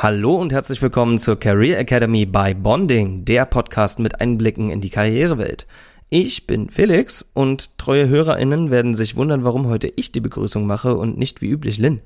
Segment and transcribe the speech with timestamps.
[0.00, 4.90] Hallo und herzlich willkommen zur Career Academy by Bonding, der Podcast mit Einblicken in die
[4.90, 5.66] Karrierewelt.
[6.08, 10.94] Ich bin Felix und treue HörerInnen werden sich wundern, warum heute ich die Begrüßung mache
[10.94, 12.00] und nicht wie üblich Lynn.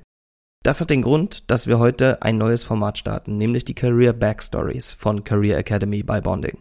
[0.63, 4.93] Das hat den Grund, dass wir heute ein neues Format starten, nämlich die Career Backstories
[4.93, 6.57] von Career Academy by Bonding.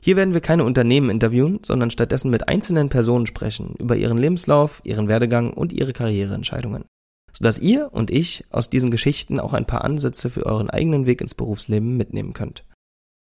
[0.00, 4.80] Hier werden wir keine Unternehmen interviewen, sondern stattdessen mit einzelnen Personen sprechen über ihren Lebenslauf,
[4.82, 6.84] ihren Werdegang und ihre Karriereentscheidungen
[7.36, 11.20] sodass ihr und ich aus diesen Geschichten auch ein paar Ansätze für euren eigenen Weg
[11.20, 12.64] ins Berufsleben mitnehmen könnt.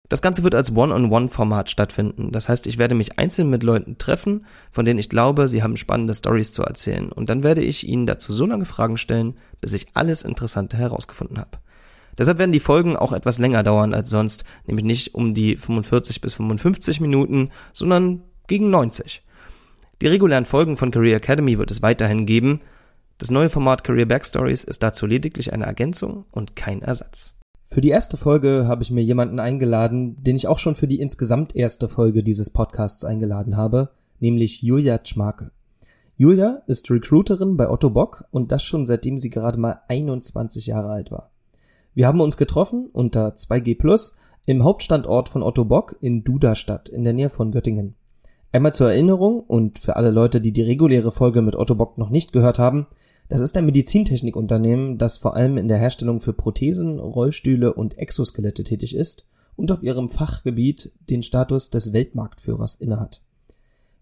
[0.10, 2.32] Das Ganze wird als One-on-One-Format stattfinden.
[2.32, 5.76] Das heißt, ich werde mich einzeln mit Leuten treffen, von denen ich glaube, sie haben
[5.76, 7.12] spannende Stories zu erzählen.
[7.12, 11.38] Und dann werde ich ihnen dazu so lange Fragen stellen, bis ich alles Interessante herausgefunden
[11.38, 11.60] habe.
[12.18, 16.22] Deshalb werden die Folgen auch etwas länger dauern als sonst, nämlich nicht um die 45
[16.22, 19.24] bis 55 Minuten, sondern gegen 90.
[20.02, 22.62] Die regulären Folgen von Career Academy wird es weiterhin geben,
[23.18, 27.34] das neue Format Career Backstories ist dazu lediglich eine Ergänzung und kein Ersatz.
[27.64, 31.02] Für die erste Folge habe ich mir jemanden eingeladen, den ich auch schon für die
[31.02, 35.52] insgesamt erste Folge dieses Podcasts eingeladen habe, nämlich Julia Tschmarke.
[36.16, 40.90] Julia ist Recruiterin bei Otto Bock und das schon seitdem sie gerade mal 21 Jahre
[40.90, 41.32] alt war.
[41.94, 47.04] Wir haben uns getroffen unter 2G Plus im Hauptstandort von Otto Bock in Duderstadt in
[47.04, 47.96] der Nähe von Göttingen.
[48.52, 52.10] Einmal zur Erinnerung und für alle Leute, die die reguläre Folge mit Otto Bock noch
[52.10, 52.88] nicht gehört haben,
[53.30, 58.64] das ist ein Medizintechnikunternehmen, das vor allem in der Herstellung für Prothesen, Rollstühle und Exoskelette
[58.64, 59.26] tätig ist
[59.56, 63.22] und auf ihrem Fachgebiet den Status des Weltmarktführers innehat.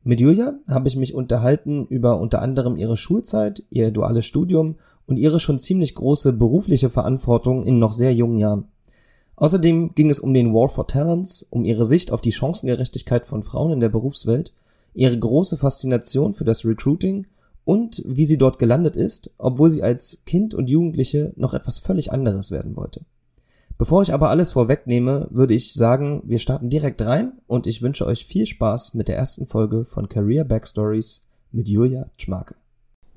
[0.03, 4.75] Mit Julia habe ich mich unterhalten über unter anderem ihre Schulzeit, ihr duales Studium
[5.07, 8.65] und ihre schon ziemlich große berufliche Verantwortung in noch sehr jungen Jahren.
[9.37, 13.41] Außerdem ging es um den War for Talents, um ihre Sicht auf die Chancengerechtigkeit von
[13.41, 14.53] Frauen in der Berufswelt,
[14.93, 17.25] ihre große Faszination für das Recruiting
[17.65, 22.11] und wie sie dort gelandet ist, obwohl sie als Kind und Jugendliche noch etwas völlig
[22.11, 23.01] anderes werden wollte.
[23.77, 28.05] Bevor ich aber alles vorwegnehme, würde ich sagen, wir starten direkt rein und ich wünsche
[28.05, 32.55] euch viel Spaß mit der ersten Folge von Career Backstories mit Julia Schmarke.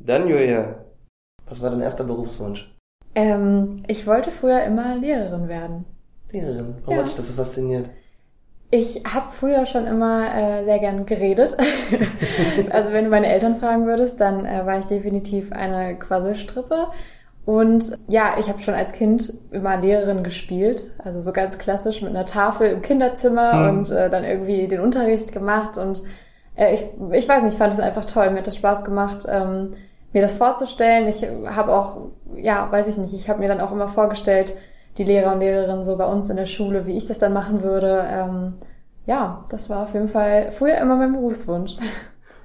[0.01, 0.85] Dann Julia,
[1.47, 2.75] was war dein erster Berufswunsch?
[3.15, 5.85] Ähm, ich wollte früher immer Lehrerin werden.
[6.31, 6.75] Lehrerin?
[6.81, 7.01] Warum ja.
[7.01, 7.89] hat dich das so fasziniert?
[8.71, 11.57] Ich habe früher schon immer äh, sehr gern geredet.
[12.71, 16.89] also wenn du meine Eltern fragen würdest, dann äh, war ich definitiv eine Quasselstrippe.
[17.47, 22.11] Und ja, ich habe schon als Kind immer Lehrerin gespielt, also so ganz klassisch mit
[22.11, 23.69] einer Tafel im Kinderzimmer mhm.
[23.71, 25.79] und äh, dann irgendwie den Unterricht gemacht.
[25.79, 26.03] Und
[26.57, 29.25] äh, ich, ich weiß nicht, ich fand es einfach toll, mir hat das Spaß gemacht,
[29.27, 29.71] ähm,
[30.13, 31.09] mir das vorzustellen.
[31.09, 34.53] Ich habe auch, ja, weiß ich nicht, ich habe mir dann auch immer vorgestellt,
[34.97, 37.63] die Lehrer und Lehrerinnen so bei uns in der Schule, wie ich das dann machen
[37.63, 38.05] würde.
[38.11, 38.55] Ähm,
[39.07, 41.77] ja, das war auf jeden Fall früher immer mein Berufswunsch.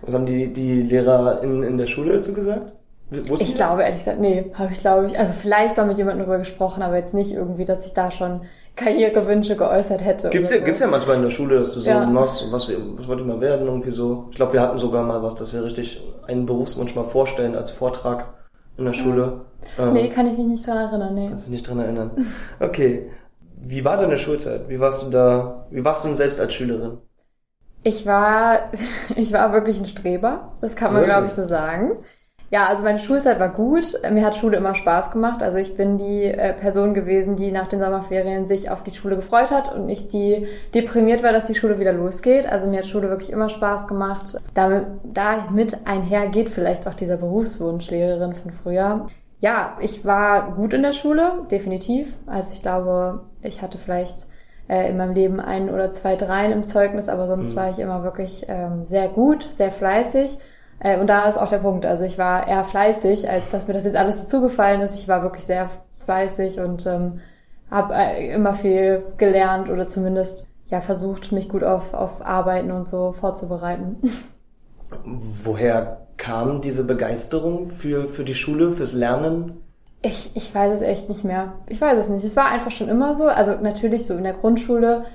[0.01, 2.73] Was haben die, die Lehrer in, in der Schule dazu gesagt?
[3.09, 6.25] Wussten ich glaube, ehrlich gesagt, nee, habe ich glaube ich, also vielleicht mal mit jemandem
[6.25, 8.41] darüber gesprochen, aber jetzt nicht irgendwie, dass ich da schon
[8.75, 10.29] Karrierewünsche geäußert hätte.
[10.29, 10.65] Gibt's ja, so.
[10.65, 12.05] gibt's ja manchmal in der Schule, dass du so ja.
[12.05, 14.27] machst, was, was wollte ich mal werden, irgendwie so.
[14.31, 17.69] Ich glaube, wir hatten sogar mal was, dass wir richtig einen Berufswunsch mal vorstellen als
[17.69, 18.33] Vortrag
[18.77, 19.45] in der Schule.
[19.77, 21.29] Ähm, nee, kann ich mich nicht dran erinnern, nee.
[21.29, 22.11] Kannst du nicht dran erinnern.
[22.59, 23.11] Okay.
[23.65, 24.67] Wie war deine Schulzeit?
[24.67, 26.97] Wie warst du da, wie warst du denn selbst als Schülerin?
[27.83, 28.71] Ich war,
[29.15, 30.47] ich war wirklich ein Streber.
[30.61, 31.97] Das kann man, glaube ich, so sagen.
[32.53, 33.99] Ja, also meine Schulzeit war gut.
[34.11, 35.41] Mir hat Schule immer Spaß gemacht.
[35.41, 39.15] Also ich bin die äh, Person gewesen, die nach den Sommerferien sich auf die Schule
[39.15, 42.45] gefreut hat und nicht die deprimiert war, dass die Schule wieder losgeht.
[42.45, 44.35] Also mir hat Schule wirklich immer Spaß gemacht.
[44.53, 49.07] Damit, damit einher geht vielleicht auch dieser Berufswunsch Lehrerin von früher.
[49.39, 52.13] Ja, ich war gut in der Schule, definitiv.
[52.27, 54.27] Also ich glaube, ich hatte vielleicht
[54.67, 57.59] äh, in meinem Leben ein oder zwei Dreien im Zeugnis, aber sonst mhm.
[57.59, 60.37] war ich immer wirklich ähm, sehr gut, sehr fleißig
[60.83, 61.85] äh, und da ist auch der Punkt.
[61.85, 64.99] Also ich war eher fleißig, als dass mir das jetzt alles so zugefallen ist.
[64.99, 65.69] Ich war wirklich sehr
[66.03, 67.21] fleißig und ähm,
[67.71, 72.89] habe äh, immer viel gelernt oder zumindest ja versucht, mich gut auf, auf Arbeiten und
[72.89, 73.97] so vorzubereiten.
[75.05, 79.53] Woher kam diese Begeisterung für, für die Schule, fürs Lernen?
[80.01, 81.53] Ich, ich weiß es echt nicht mehr.
[81.67, 82.25] Ich weiß es nicht.
[82.25, 83.27] Es war einfach schon immer so.
[83.27, 85.05] Also natürlich so in der Grundschule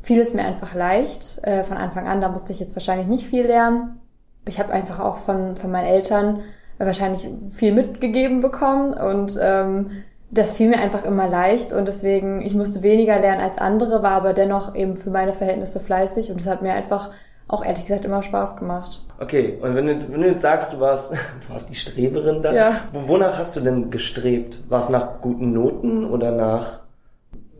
[0.00, 1.38] fiel es mir einfach leicht.
[1.42, 4.00] Äh, von Anfang an, da musste ich jetzt wahrscheinlich nicht viel lernen
[4.46, 6.40] ich habe einfach auch von, von meinen Eltern
[6.78, 9.90] wahrscheinlich viel mitgegeben bekommen und ähm,
[10.30, 14.12] das fiel mir einfach immer leicht und deswegen, ich musste weniger lernen als andere, war
[14.12, 17.10] aber dennoch eben für meine Verhältnisse fleißig und es hat mir einfach
[17.48, 19.00] auch ehrlich gesagt immer Spaß gemacht.
[19.18, 21.12] Okay, und wenn du jetzt, wenn du jetzt sagst, du warst,
[21.46, 22.72] du warst die Streberin da, ja.
[22.92, 24.64] wonach hast du denn gestrebt?
[24.68, 26.80] War es nach guten Noten oder nach,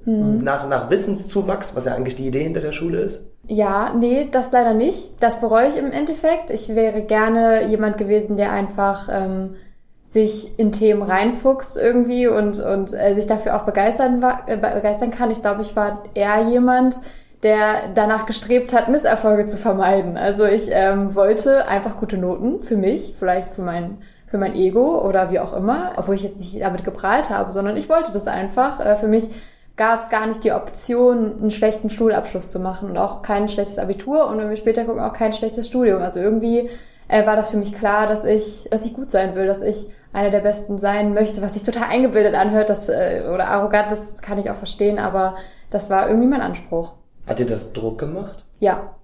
[0.05, 0.45] hm.
[0.45, 3.33] nach, nach Wissenszuwachs, was ja eigentlich die Idee hinter der Schule ist?
[3.49, 5.23] Ja, nee, das leider nicht.
[5.23, 6.51] Das bereue ich im Endeffekt.
[6.51, 9.57] Ich wäre gerne jemand gewesen, der einfach ähm,
[10.05, 15.31] sich in Themen reinfuchst irgendwie und, und äh, sich dafür auch begeistern, äh, begeistern kann.
[15.31, 17.01] Ich glaube, ich war eher jemand,
[17.43, 20.19] der danach gestrebt hat, Misserfolge zu vermeiden.
[20.19, 25.03] Also ich ähm, wollte einfach gute Noten für mich, vielleicht für mein für mein Ego
[25.07, 28.27] oder wie auch immer, obwohl ich jetzt nicht damit geprahlt habe, sondern ich wollte das
[28.27, 28.85] einfach.
[28.85, 29.31] Äh, für mich
[29.79, 33.79] gab es gar nicht die Option, einen schlechten Schulabschluss zu machen und auch kein schlechtes
[33.79, 36.03] Abitur und wenn wir später gucken, auch kein schlechtes Studium.
[36.03, 36.69] Also irgendwie
[37.07, 39.87] äh, war das für mich klar, dass ich, dass ich gut sein will, dass ich
[40.13, 44.21] einer der Besten sein möchte, was sich total eingebildet anhört, das, äh, oder arrogant, das
[44.21, 45.37] kann ich auch verstehen, aber
[45.71, 46.93] das war irgendwie mein Anspruch.
[47.27, 48.45] Hat dir das Druck gemacht?
[48.59, 48.95] Ja.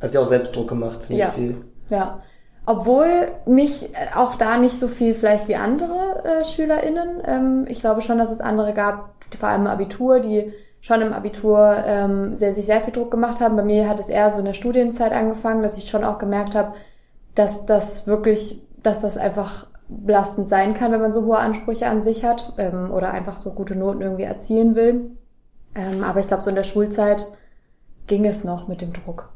[0.00, 1.32] Hast du auch selbst Druck gemacht, ziemlich ja.
[1.32, 1.64] viel?
[1.90, 2.22] Ja.
[2.66, 7.22] Obwohl mich auch da nicht so viel vielleicht wie andere äh, SchülerInnen.
[7.26, 11.76] Ähm, ich glaube schon, dass es andere gab, vor allem Abitur, die schon im Abitur
[11.86, 13.56] ähm, sehr, sich sehr viel Druck gemacht haben.
[13.56, 16.54] Bei mir hat es eher so in der Studienzeit angefangen, dass ich schon auch gemerkt
[16.54, 16.74] habe,
[17.34, 22.02] dass das wirklich, dass das einfach belastend sein kann, wenn man so hohe Ansprüche an
[22.02, 25.10] sich hat ähm, oder einfach so gute Noten irgendwie erzielen will.
[25.74, 27.26] Ähm, aber ich glaube, so in der Schulzeit
[28.06, 29.30] ging es noch mit dem Druck.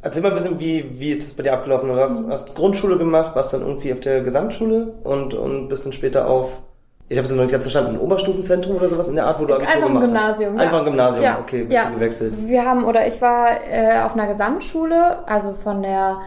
[0.00, 1.88] Erzähl mal ein bisschen, wie, wie ist das bei dir abgelaufen?
[1.88, 5.92] Du hast, hast Grundschule gemacht, warst dann irgendwie auf der Gesamtschule und, und bist dann
[5.92, 6.60] später auf,
[7.08, 9.44] ich habe es noch nicht ganz verstanden, ein Oberstufenzentrum oder sowas in der Art, wo
[9.44, 10.54] du Abitur Einfach ein Gymnasium.
[10.54, 10.62] Hast.
[10.62, 11.38] Einfach ein Gymnasium, ja.
[11.40, 11.88] okay, bist ja.
[11.88, 12.34] du gewechselt.
[12.46, 16.18] Wir haben, oder ich war äh, auf einer Gesamtschule, also von der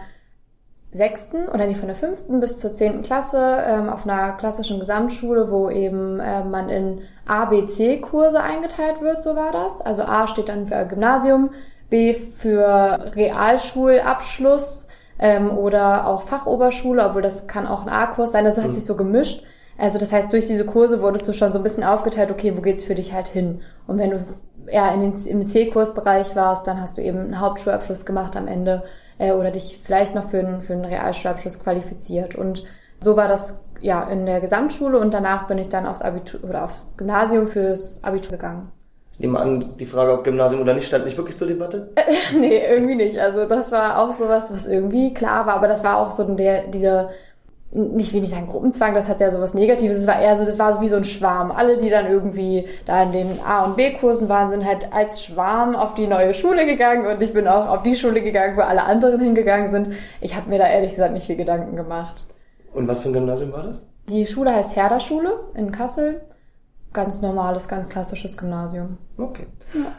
[0.92, 5.50] sechsten oder nicht von der fünften bis zur zehnten Klasse ähm, auf einer klassischen Gesamtschule,
[5.50, 9.80] wo eben äh, man in A, B, C-Kurse eingeteilt wird, so war das.
[9.80, 11.50] Also A steht dann für Gymnasium,
[11.92, 14.86] B für Realschulabschluss
[15.18, 18.46] ähm, oder auch Fachoberschule, obwohl das kann auch ein A-Kurs sein.
[18.46, 18.72] Das hat mhm.
[18.72, 19.44] sich so gemischt.
[19.76, 22.62] Also das heißt, durch diese Kurse wurdest du schon so ein bisschen aufgeteilt, okay, wo
[22.62, 23.60] geht's für dich halt hin?
[23.86, 24.24] Und wenn du
[24.66, 28.84] eher in den, im C-Kursbereich warst, dann hast du eben einen Hauptschulabschluss gemacht am Ende
[29.18, 32.34] äh, oder dich vielleicht noch für einen, für einen Realschulabschluss qualifiziert.
[32.34, 32.64] Und
[33.00, 36.64] so war das ja in der Gesamtschule und danach bin ich dann aufs Abitur oder
[36.64, 38.72] aufs Gymnasium fürs Abitur gegangen.
[39.18, 41.92] Nehme an, die Frage, ob Gymnasium oder nicht, stand nicht wirklich zur Debatte?
[42.38, 43.18] nee, irgendwie nicht.
[43.18, 46.66] Also das war auch sowas, was irgendwie klar war, aber das war auch so der,
[46.68, 47.10] dieser
[47.74, 49.96] nicht will ich sagen Gruppenzwang, das hat ja sowas Negatives.
[49.96, 51.50] Es war eher so, das war so wie so ein Schwarm.
[51.50, 55.74] Alle, die dann irgendwie da in den A- und B-Kursen waren, sind halt als Schwarm
[55.74, 58.84] auf die neue Schule gegangen und ich bin auch auf die Schule gegangen, wo alle
[58.84, 59.88] anderen hingegangen sind.
[60.20, 62.26] Ich habe mir da ehrlich gesagt nicht viel Gedanken gemacht.
[62.74, 63.88] Und was für ein Gymnasium war das?
[64.08, 66.20] Die Schule heißt Herder Schule in Kassel.
[66.92, 68.98] Ganz normales, ganz klassisches Gymnasium.
[69.16, 69.46] Okay.
[69.74, 69.92] Ja.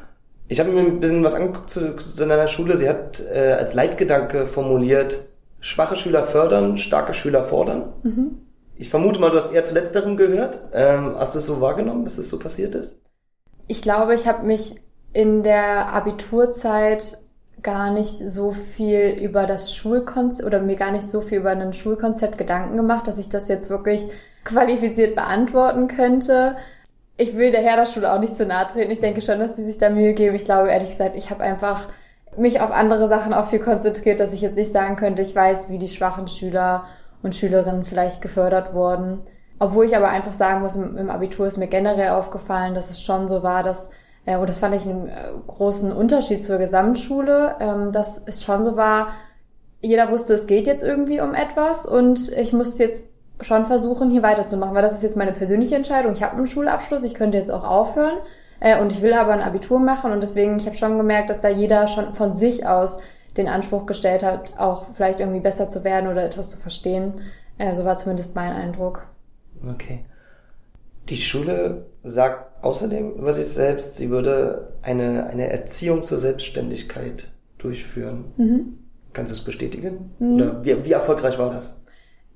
[0.48, 2.78] Ich habe mir ein bisschen was angeguckt zu, zu deiner Schule.
[2.78, 5.30] Sie hat äh, als Leitgedanke formuliert,
[5.60, 7.94] schwache Schüler fördern, starke Schüler fordern.
[8.04, 8.40] Mhm.
[8.76, 10.60] Ich vermute mal, du hast eher zu letzterem gehört.
[10.74, 13.00] Ähm, hast du es so wahrgenommen, dass es so passiert ist?
[13.68, 14.76] Ich glaube, ich habe mich
[15.14, 17.18] in der Abiturzeit
[17.62, 21.74] gar nicht so viel über das Schulkonzept oder mir gar nicht so viel über ein
[21.74, 24.08] Schulkonzept Gedanken gemacht, dass ich das jetzt wirklich
[24.44, 26.58] qualifiziert beantworten könnte.
[27.18, 28.92] Ich will der Herderschule auch nicht zu nahe treten.
[28.92, 30.36] Ich denke schon, dass die sich da Mühe geben.
[30.36, 31.88] Ich glaube ehrlich gesagt, ich habe einfach
[32.38, 35.70] mich auf andere Sachen auch viel konzentriert, dass ich jetzt nicht sagen könnte, ich weiß,
[35.70, 36.86] wie die schwachen Schüler
[37.22, 39.22] und Schülerinnen vielleicht gefördert wurden.
[39.60, 43.28] Obwohl ich aber einfach sagen muss, im, Abitur ist mir generell aufgefallen, dass es schon
[43.28, 43.92] so war, dass,
[44.26, 45.14] äh, und das fand ich einen äh,
[45.48, 49.10] großen Unterschied zur Gesamtschule, ähm, dass es schon so war,
[49.80, 53.08] jeder wusste, es geht jetzt irgendwie um etwas und ich musste jetzt
[53.42, 56.14] schon versuchen, hier weiterzumachen, weil das ist jetzt meine persönliche Entscheidung.
[56.14, 58.20] Ich habe einen Schulabschluss, ich könnte jetzt auch aufhören.
[58.60, 61.42] Äh, und ich will aber ein Abitur machen und deswegen, ich habe schon gemerkt, dass
[61.42, 63.00] da jeder schon von sich aus
[63.36, 67.22] den Anspruch gestellt hat, auch vielleicht irgendwie besser zu werden oder etwas zu verstehen.
[67.58, 69.06] Äh, so war zumindest mein Eindruck.
[69.68, 70.06] Okay.
[71.10, 78.26] Die Schule sagt außerdem über sich selbst, sie würde eine, eine Erziehung zur Selbstständigkeit durchführen.
[78.38, 78.78] Mhm.
[79.12, 80.12] Kannst du es bestätigen?
[80.20, 80.36] Mhm.
[80.36, 81.83] Oder wie, wie erfolgreich war das?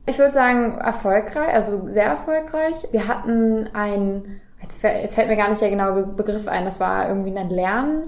[0.07, 2.87] Ich würde sagen, erfolgreich, also sehr erfolgreich.
[2.91, 7.37] Wir hatten ein jetzt, fällt mir gar nicht der genaue Begriff ein, das war irgendwie
[7.37, 8.03] eine Lern,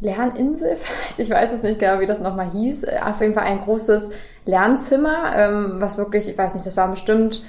[0.00, 2.86] Lerninsel vielleicht, ich weiß es nicht genau, wie das nochmal hieß.
[3.04, 4.10] Auf jeden Fall ein großes
[4.44, 7.42] Lernzimmer, ähm, was wirklich, ich weiß nicht, das war bestimmt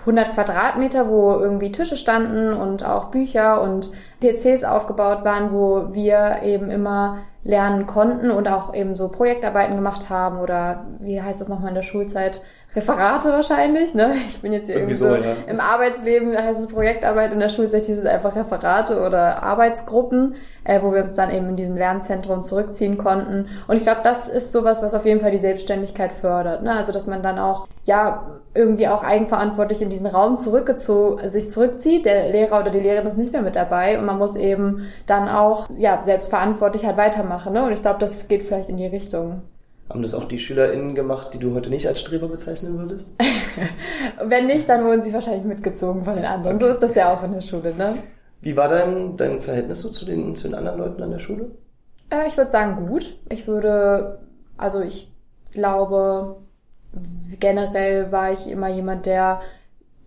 [0.00, 6.42] 100 Quadratmeter, wo irgendwie Tische standen und auch Bücher und PCs aufgebaut waren, wo wir
[6.42, 11.48] eben immer lernen konnten und auch eben so Projektarbeiten gemacht haben oder wie heißt das
[11.48, 12.42] nochmal in der Schulzeit,
[12.76, 13.94] Referate wahrscheinlich.
[13.94, 14.14] Ne?
[14.28, 15.36] Ich bin jetzt hier irgendwie, irgendwie so, ja.
[15.46, 20.82] im Arbeitsleben, heißt es Projektarbeit, in der Schulzeit hieß es einfach Referate oder Arbeitsgruppen, äh,
[20.82, 23.48] wo wir uns dann eben in diesem Lernzentrum zurückziehen konnten.
[23.66, 26.62] Und ich glaube, das ist sowas, was auf jeden Fall die Selbstständigkeit fördert.
[26.62, 26.72] Ne?
[26.72, 32.04] Also dass man dann auch, ja, irgendwie auch eigenverantwortlich in diesen Raum zurückgezogen, sich zurückzieht.
[32.04, 35.28] Der Lehrer oder die Lehrerin ist nicht mehr mit dabei und man muss eben dann
[35.28, 37.54] auch, ja, selbstverantwortlich halt weitermachen.
[37.54, 37.64] Ne?
[37.64, 39.42] Und ich glaube, das geht vielleicht in die Richtung.
[39.88, 43.10] Haben das auch die SchülerInnen gemacht, die du heute nicht als Streber bezeichnen würdest?
[44.24, 46.58] Wenn nicht, dann wurden sie wahrscheinlich mitgezogen von den anderen.
[46.58, 47.98] So ist das ja auch in der Schule, ne?
[48.40, 51.52] Wie war dein, dein Verhältnis so zu den, zu den anderen Leuten an der Schule?
[52.10, 53.16] Äh, ich würde sagen gut.
[53.28, 54.18] Ich würde,
[54.56, 55.12] also ich
[55.52, 56.36] glaube,
[57.38, 59.40] generell war ich immer jemand, der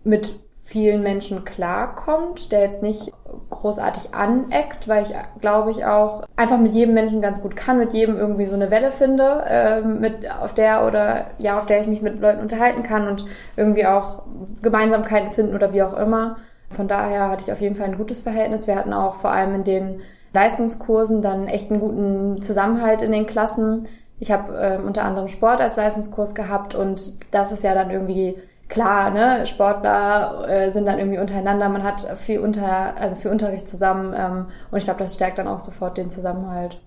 [0.04, 0.34] mit
[0.70, 3.12] vielen Menschen klarkommt, der jetzt nicht
[3.50, 7.92] großartig aneckt, weil ich glaube ich auch einfach mit jedem Menschen ganz gut kann, mit
[7.92, 11.88] jedem irgendwie so eine Welle finde, äh, mit auf der oder ja, auf der ich
[11.88, 13.24] mich mit Leuten unterhalten kann und
[13.56, 14.22] irgendwie auch
[14.62, 16.36] Gemeinsamkeiten finden oder wie auch immer.
[16.68, 18.68] Von daher hatte ich auf jeden Fall ein gutes Verhältnis.
[18.68, 20.00] Wir hatten auch vor allem in den
[20.32, 23.88] Leistungskursen dann echt einen guten Zusammenhalt in den Klassen.
[24.20, 28.36] Ich habe äh, unter anderem Sport als Leistungskurs gehabt und das ist ja dann irgendwie
[28.70, 33.68] klar, ne, Sportler äh, sind dann irgendwie untereinander, man hat viel unter, also viel Unterricht
[33.68, 36.80] zusammen ähm, und ich glaube, das stärkt dann auch sofort den Zusammenhalt.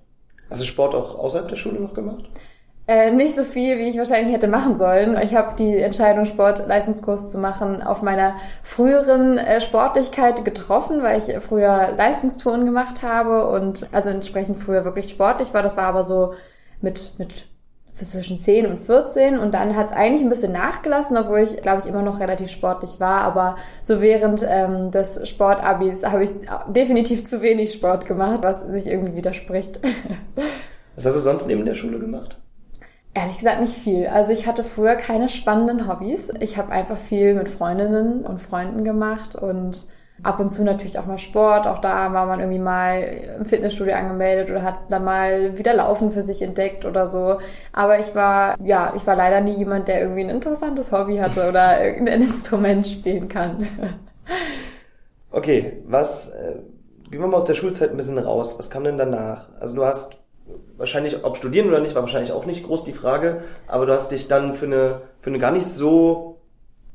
[0.50, 2.24] Hast du Sport auch außerhalb der Schule noch gemacht?
[2.86, 5.18] Äh, nicht so viel, wie ich wahrscheinlich hätte machen sollen.
[5.24, 11.34] Ich habe die Entscheidung, Sport-Leistungskurs zu machen, auf meiner früheren äh, Sportlichkeit getroffen, weil ich
[11.42, 15.64] früher Leistungstouren gemacht habe und also entsprechend früher wirklich sportlich war.
[15.64, 16.34] Das war aber so
[16.82, 17.48] mit, mit
[17.94, 21.80] zwischen 10 und 14 und dann hat es eigentlich ein bisschen nachgelassen, obwohl ich, glaube
[21.80, 23.22] ich, immer noch relativ sportlich war.
[23.22, 26.32] Aber so während ähm, des Sportabis habe ich
[26.70, 29.80] definitiv zu wenig Sport gemacht, was sich irgendwie widerspricht.
[30.96, 32.38] Was hast du sonst neben der Schule gemacht?
[33.16, 34.06] Ehrlich gesagt nicht viel.
[34.06, 36.32] Also ich hatte früher keine spannenden Hobbys.
[36.40, 39.88] Ich habe einfach viel mit Freundinnen und Freunden gemacht und
[40.22, 41.66] ab und zu natürlich auch mal Sport.
[41.66, 43.02] Auch da war man irgendwie mal
[43.40, 47.40] im Fitnessstudio angemeldet oder hat dann mal wieder Laufen für sich entdeckt oder so.
[47.72, 51.48] Aber ich war, ja, ich war leider nie jemand, der irgendwie ein interessantes Hobby hatte
[51.50, 53.68] oder irgendein Instrument spielen kann.
[55.32, 56.60] Okay, was, äh,
[57.10, 58.58] gehen wir mal aus der Schulzeit ein bisschen raus.
[58.60, 59.48] Was kam denn danach?
[59.60, 60.18] Also du hast
[60.78, 64.12] wahrscheinlich, ob studieren oder nicht, war wahrscheinlich auch nicht groß die Frage, aber du hast
[64.12, 66.42] dich dann für eine, für eine gar nicht so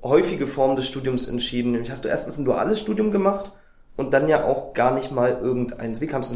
[0.02, 1.72] häufige Form des Studiums entschieden.
[1.72, 3.52] Nämlich hast du erstens ein duales Studium gemacht
[3.96, 6.00] und dann ja auch gar nicht mal irgendeins.
[6.00, 6.34] Wie kam es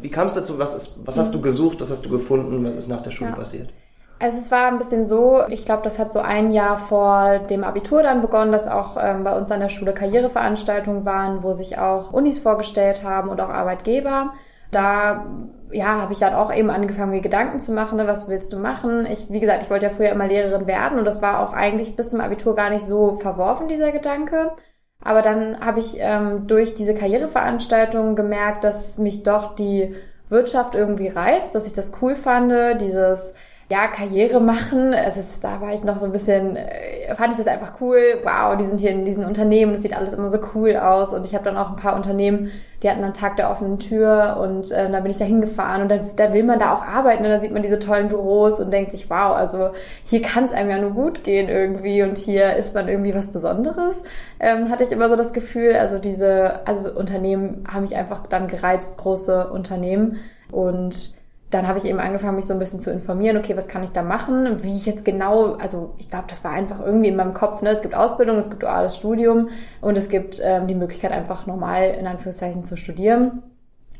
[0.00, 0.58] wie kam es dazu?
[0.58, 1.42] Was ist, was hast du mhm.
[1.42, 1.80] gesucht?
[1.80, 2.64] Was hast du gefunden?
[2.64, 3.36] Was ist nach der Schule ja.
[3.36, 3.70] passiert?
[4.18, 7.64] Also es war ein bisschen so, ich glaube, das hat so ein Jahr vor dem
[7.64, 11.78] Abitur dann begonnen, dass auch ähm, bei uns an der Schule Karriereveranstaltungen waren, wo sich
[11.78, 14.32] auch Unis vorgestellt haben und auch Arbeitgeber.
[14.72, 15.26] Da
[15.70, 18.58] ja, habe ich dann auch eben angefangen, mir Gedanken zu machen, ne, was willst du
[18.58, 19.06] machen?
[19.06, 21.96] Ich, wie gesagt, ich wollte ja früher immer Lehrerin werden und das war auch eigentlich
[21.96, 24.52] bis zum Abitur gar nicht so verworfen, dieser Gedanke.
[25.00, 29.94] Aber dann habe ich ähm, durch diese Karriereveranstaltung gemerkt, dass mich doch die
[30.28, 33.34] Wirtschaft irgendwie reizt, dass ich das cool fand, dieses
[33.72, 34.92] ja, Karriere machen.
[34.92, 38.20] Also da war ich noch so ein bisschen, äh, fand ich das einfach cool.
[38.22, 41.14] Wow, die sind hier in diesen Unternehmen, das sieht alles immer so cool aus.
[41.14, 42.50] Und ich habe dann auch ein paar Unternehmen,
[42.82, 45.88] die hatten einen Tag der offenen Tür und äh, da bin ich da hingefahren und
[45.88, 48.70] dann, dann will man da auch arbeiten und dann sieht man diese tollen Büros und
[48.72, 49.70] denkt sich, wow, also
[50.04, 53.32] hier kann es einem ja nur gut gehen irgendwie und hier ist man irgendwie was
[53.32, 54.02] Besonderes.
[54.38, 58.48] Ähm, hatte ich immer so das Gefühl, also diese, also Unternehmen haben mich einfach dann
[58.48, 60.18] gereizt, große Unternehmen
[60.50, 61.21] und
[61.52, 63.92] dann habe ich eben angefangen, mich so ein bisschen zu informieren, okay, was kann ich
[63.92, 67.34] da machen, wie ich jetzt genau, also ich glaube, das war einfach irgendwie in meinem
[67.34, 67.68] Kopf, ne?
[67.68, 69.50] es gibt Ausbildung, es gibt duales Studium
[69.82, 73.42] und es gibt ähm, die Möglichkeit einfach normal in Anführungszeichen zu studieren.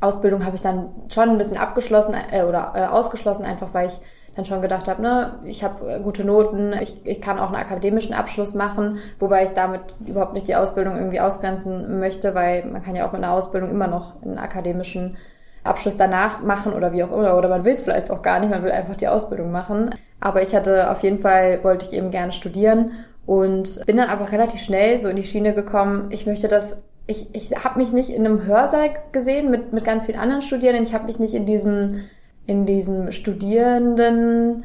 [0.00, 4.00] Ausbildung habe ich dann schon ein bisschen abgeschlossen äh, oder äh, ausgeschlossen, einfach weil ich
[4.34, 7.56] dann schon gedacht habe, ne, ich habe äh, gute Noten, ich, ich kann auch einen
[7.56, 12.82] akademischen Abschluss machen, wobei ich damit überhaupt nicht die Ausbildung irgendwie ausgrenzen möchte, weil man
[12.82, 15.18] kann ja auch mit einer Ausbildung immer noch einen akademischen
[15.64, 17.36] Abschluss danach machen oder wie auch immer.
[17.36, 19.94] Oder man will es vielleicht auch gar nicht, man will einfach die Ausbildung machen.
[20.20, 22.92] Aber ich hatte auf jeden Fall, wollte ich eben gerne studieren
[23.26, 27.34] und bin dann aber relativ schnell so in die Schiene gekommen, ich möchte das, ich,
[27.34, 30.94] ich habe mich nicht in einem Hörsaal gesehen mit, mit ganz vielen anderen Studierenden, ich
[30.94, 32.00] habe mich nicht in diesem,
[32.46, 34.64] in diesem Studierenden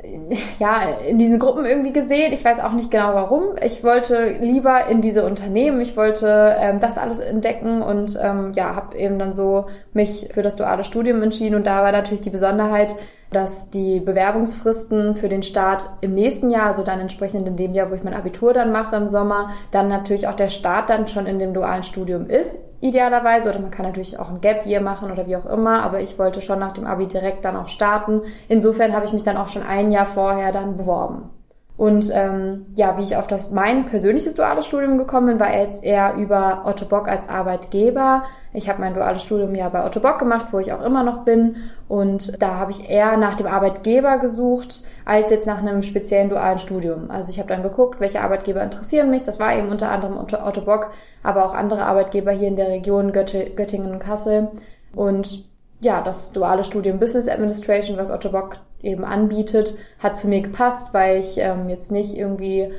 [0.58, 2.32] ja, in diesen Gruppen irgendwie gesehen.
[2.32, 3.56] Ich weiß auch nicht genau warum.
[3.64, 8.76] Ich wollte lieber in diese Unternehmen, ich wollte ähm, das alles entdecken und ähm, ja,
[8.76, 12.30] habe eben dann so mich für das duale Studium entschieden und da war natürlich die
[12.30, 12.94] Besonderheit,
[13.30, 17.90] dass die Bewerbungsfristen für den Start im nächsten Jahr, also dann entsprechend in dem Jahr,
[17.90, 21.26] wo ich mein Abitur dann mache im Sommer, dann natürlich auch der Start dann schon
[21.26, 23.50] in dem dualen Studium ist, idealerweise.
[23.50, 26.18] Oder man kann natürlich auch ein Gap Year machen oder wie auch immer, aber ich
[26.18, 28.22] wollte schon nach dem Abi direkt dann auch starten.
[28.48, 31.30] Insofern habe ich mich dann auch schon ein Jahr vorher dann beworben.
[31.78, 35.84] Und ähm, ja, wie ich auf das mein persönliches duales Studium gekommen bin, war jetzt
[35.84, 38.24] eher über Otto Bock als Arbeitgeber.
[38.52, 41.24] Ich habe mein duales Studium ja bei Otto Bock gemacht, wo ich auch immer noch
[41.24, 41.54] bin.
[41.86, 46.58] Und da habe ich eher nach dem Arbeitgeber gesucht, als jetzt nach einem speziellen dualen
[46.58, 47.12] Studium.
[47.12, 49.22] Also ich habe dann geguckt, welche Arbeitgeber interessieren mich.
[49.22, 50.90] Das war eben unter anderem Otto Bock,
[51.22, 54.48] aber auch andere Arbeitgeber hier in der Region Göttingen und Kassel.
[54.96, 55.48] Und
[55.80, 60.94] ja, das duale Studium Business Administration, was Otto Bock eben anbietet, hat zu mir gepasst,
[60.94, 62.70] weil ich ähm, jetzt nicht irgendwie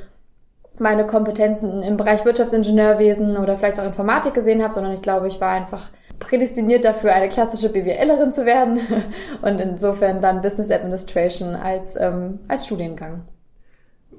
[0.78, 5.40] meine Kompetenzen im Bereich Wirtschaftsingenieurwesen oder vielleicht auch Informatik gesehen habe, sondern ich glaube, ich
[5.40, 8.80] war einfach prädestiniert dafür, eine klassische BWLerin zu werden
[9.42, 13.22] und insofern dann Business Administration als, ähm, als Studiengang.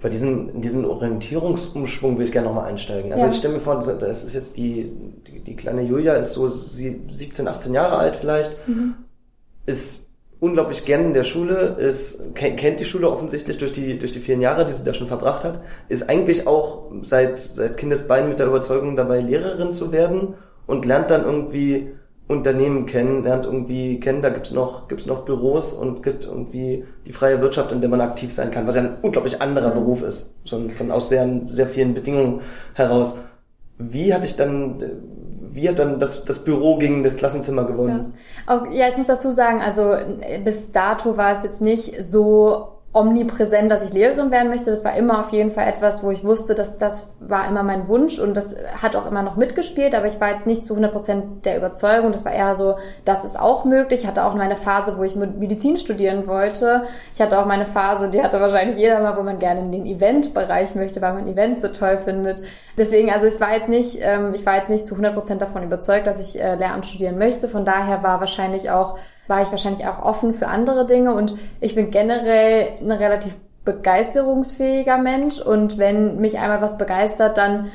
[0.02, 3.12] Bei diesen, diesen Orientierungsumschwung will ich gerne nochmal einsteigen.
[3.12, 3.32] Also ja.
[3.32, 4.92] ich stelle mir vor, das ist jetzt die,
[5.28, 8.96] die, die kleine Julia, ist so 17, 18 Jahre alt vielleicht, mhm.
[9.68, 10.11] ist
[10.42, 14.42] unglaublich gern in der Schule, ist, kennt die Schule offensichtlich durch die, durch die vielen
[14.42, 18.48] Jahre, die sie da schon verbracht hat, ist eigentlich auch seit, seit Kindesbeinen mit der
[18.48, 20.34] Überzeugung dabei, Lehrerin zu werden
[20.66, 21.92] und lernt dann irgendwie
[22.28, 27.12] Unternehmen kennen, lernt irgendwie kennen, da gibt's noch, gibt's noch Büros und gibt irgendwie die
[27.12, 29.80] freie Wirtschaft, in der man aktiv sein kann, was ja ein unglaublich anderer mhm.
[29.80, 32.42] Beruf ist, schon von aus sehr, sehr vielen Bedingungen
[32.74, 33.20] heraus.
[33.78, 34.80] Wie hatte ich dann,
[35.52, 38.14] wie hat dann das, das Büro gegen das Klassenzimmer gewonnen?
[38.48, 38.56] Ja.
[38.56, 39.96] Auch, ja, ich muss dazu sagen, also
[40.44, 44.70] bis dato war es jetzt nicht so omnipräsent, dass ich Lehrerin werden möchte.
[44.70, 47.88] Das war immer auf jeden Fall etwas, wo ich wusste, dass das war immer mein
[47.88, 50.92] Wunsch und das hat auch immer noch mitgespielt, aber ich war jetzt nicht zu 100
[50.92, 52.12] Prozent der Überzeugung.
[52.12, 54.02] Das war eher so, das ist auch möglich.
[54.02, 56.84] Ich hatte auch meine Phase, wo ich Medizin studieren wollte.
[57.14, 59.86] Ich hatte auch meine Phase, die hatte wahrscheinlich jeder mal, wo man gerne in den
[59.86, 62.44] Eventbereich möchte, weil man Events so toll findet.
[62.78, 65.64] Deswegen, also es war jetzt nicht, ähm, ich war jetzt nicht zu 100 Prozent davon
[65.64, 67.48] überzeugt, dass ich äh, Lehramt studieren möchte.
[67.48, 68.98] Von daher war wahrscheinlich auch
[69.32, 74.98] war ich wahrscheinlich auch offen für andere Dinge und ich bin generell ein relativ begeisterungsfähiger
[74.98, 77.72] Mensch und wenn mich einmal was begeistert, dann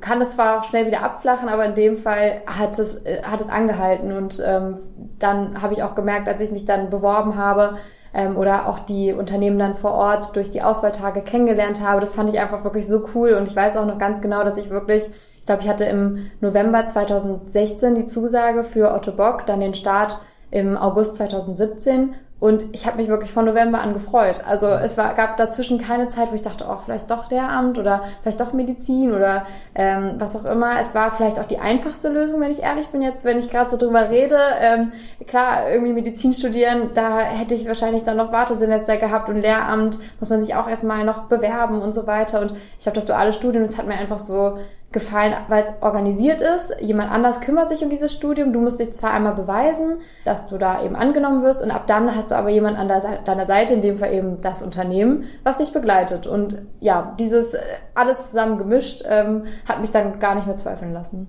[0.00, 3.40] kann es zwar auch schnell wieder abflachen, aber in dem Fall hat es, äh, hat
[3.40, 4.78] es angehalten und ähm,
[5.18, 7.76] dann habe ich auch gemerkt, als ich mich dann beworben habe
[8.14, 12.32] ähm, oder auch die Unternehmen dann vor Ort durch die Auswahltage kennengelernt habe, das fand
[12.32, 15.08] ich einfach wirklich so cool und ich weiß auch noch ganz genau, dass ich wirklich
[15.40, 20.18] ich glaube, ich hatte im November 2016 die Zusage für Otto Bock, dann den Start
[20.54, 22.14] im August 2017
[22.44, 24.42] und ich habe mich wirklich von November an gefreut.
[24.46, 28.02] Also es war, gab dazwischen keine Zeit, wo ich dachte, oh, vielleicht doch Lehramt oder
[28.22, 30.78] vielleicht doch Medizin oder ähm, was auch immer.
[30.78, 33.70] Es war vielleicht auch die einfachste Lösung, wenn ich ehrlich bin jetzt, wenn ich gerade
[33.70, 34.36] so drüber rede.
[34.60, 34.92] Ähm,
[35.26, 40.28] klar, irgendwie Medizin studieren, da hätte ich wahrscheinlich dann noch Wartesemester gehabt und Lehramt muss
[40.28, 42.40] man sich auch erstmal noch bewerben und so weiter.
[42.40, 44.58] Und ich habe das duale Studium, das hat mir einfach so
[44.94, 46.74] gefallen, weil es organisiert ist.
[46.80, 48.54] Jemand anders kümmert sich um dieses Studium.
[48.54, 52.16] Du musst dich zwar einmal beweisen, dass du da eben angenommen wirst und ab dann
[52.16, 55.72] hast du aber jemand an deiner Seite, in dem Fall eben das Unternehmen, was dich
[55.72, 56.26] begleitet.
[56.26, 57.60] Und ja, dieses äh,
[57.94, 61.28] alles zusammen gemischt ähm, hat mich dann gar nicht mehr zweifeln lassen.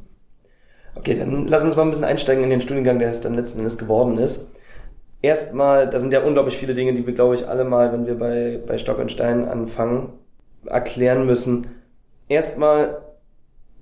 [0.96, 3.60] Okay, dann lass uns mal ein bisschen einsteigen in den Studiengang, der es dann letzten
[3.60, 4.54] Endes geworden ist.
[5.22, 8.18] Erstmal, da sind ja unglaublich viele Dinge, die wir, glaube ich, alle mal, wenn wir
[8.18, 10.14] bei, bei Stock und Stein anfangen,
[10.66, 11.68] erklären müssen.
[12.30, 13.05] Erstmal,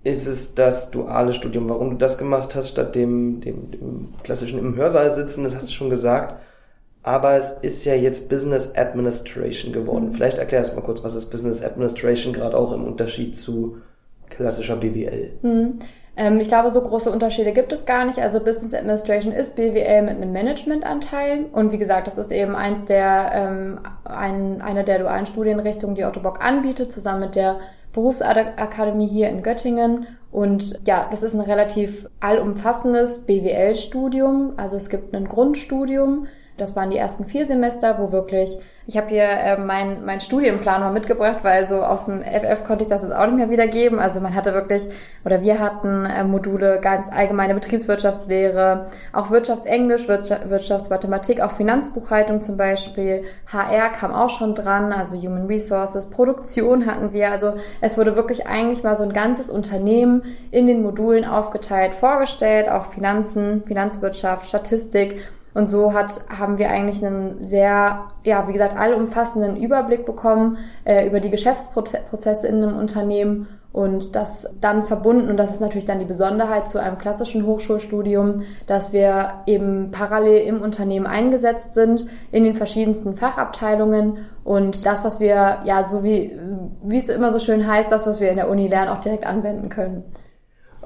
[0.04, 1.70] ist es das duale Studium.
[1.70, 5.70] Warum du das gemacht hast, statt dem, dem, dem klassischen im Hörsaal sitzen, das hast
[5.70, 6.36] du schon gesagt.
[7.04, 10.10] Aber es ist ja jetzt Business Administration geworden.
[10.10, 10.13] Mhm.
[10.13, 13.78] Vielleicht erklär erst mal kurz, was ist Business Administration, gerade auch im Unterschied zu
[14.30, 15.32] klassischer BWL.
[15.42, 15.80] Mhm.
[16.16, 18.20] Ähm, ich glaube, so große Unterschiede gibt es gar nicht.
[18.20, 21.46] Also Business Administration ist BWL mit einem Managementanteil.
[21.52, 26.06] Und wie gesagt, das ist eben eins der, ähm, ein, eine der dualen Studienrichtungen, die
[26.06, 27.60] Otto Bock anbietet, zusammen mit der
[27.93, 30.08] Berufsakademie hier in Göttingen.
[30.32, 34.53] Und ja, das ist ein relativ allumfassendes BWL-Studium.
[34.58, 36.27] Also es gibt ein Grundstudium.
[36.58, 40.82] Das waren die ersten vier Semester, wo wirklich ich habe hier äh, mein, mein Studienplan
[40.82, 43.98] mal mitgebracht, weil so aus dem FF konnte ich das jetzt auch nicht mehr wiedergeben.
[43.98, 44.89] Also man hatte wirklich,
[45.24, 52.58] oder wir hatten äh, Module ganz allgemeine Betriebswirtschaftslehre, auch Wirtschaftsenglisch, Wirtschaft, Wirtschaftsmathematik, auch Finanzbuchhaltung zum
[52.58, 53.24] Beispiel.
[53.48, 57.32] HR kam auch schon dran, also Human Resources, Produktion hatten wir.
[57.32, 62.68] Also es wurde wirklich eigentlich mal so ein ganzes Unternehmen in den Modulen aufgeteilt, vorgestellt,
[62.68, 65.22] auch Finanzen, Finanzwirtschaft, Statistik.
[65.54, 71.08] Und so hat, haben wir eigentlich einen sehr, ja, wie gesagt, allumfassenden Überblick bekommen äh,
[71.08, 75.98] über die Geschäftsprozesse in einem Unternehmen und das dann verbunden, und das ist natürlich dann
[75.98, 82.44] die Besonderheit zu einem klassischen Hochschulstudium, dass wir eben parallel im Unternehmen eingesetzt sind, in
[82.44, 86.38] den verschiedensten Fachabteilungen und das, was wir, ja, so wie,
[86.84, 89.26] wie es immer so schön heißt, das, was wir in der Uni lernen, auch direkt
[89.26, 90.04] anwenden können.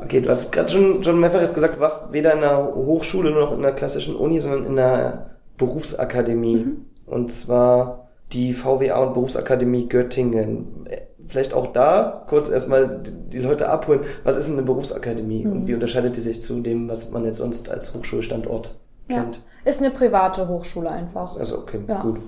[0.04, 3.32] Okay, du hast gerade schon, schon mehrfach jetzt gesagt, du warst weder in der Hochschule
[3.32, 6.56] noch in der klassischen Uni, sondern in der Berufsakademie.
[6.56, 6.86] Mhm.
[7.06, 10.88] Und zwar die VWA und Berufsakademie Göttingen.
[11.26, 14.02] Vielleicht auch da kurz erstmal die Leute abholen.
[14.24, 15.52] Was ist denn eine Berufsakademie mhm.
[15.52, 18.76] und wie unterscheidet die sich zu dem, was man jetzt sonst als Hochschulstandort
[19.08, 19.36] kennt?
[19.38, 21.38] Ja, ist eine private Hochschule einfach.
[21.38, 22.02] Also okay, ja.
[22.02, 22.20] gut.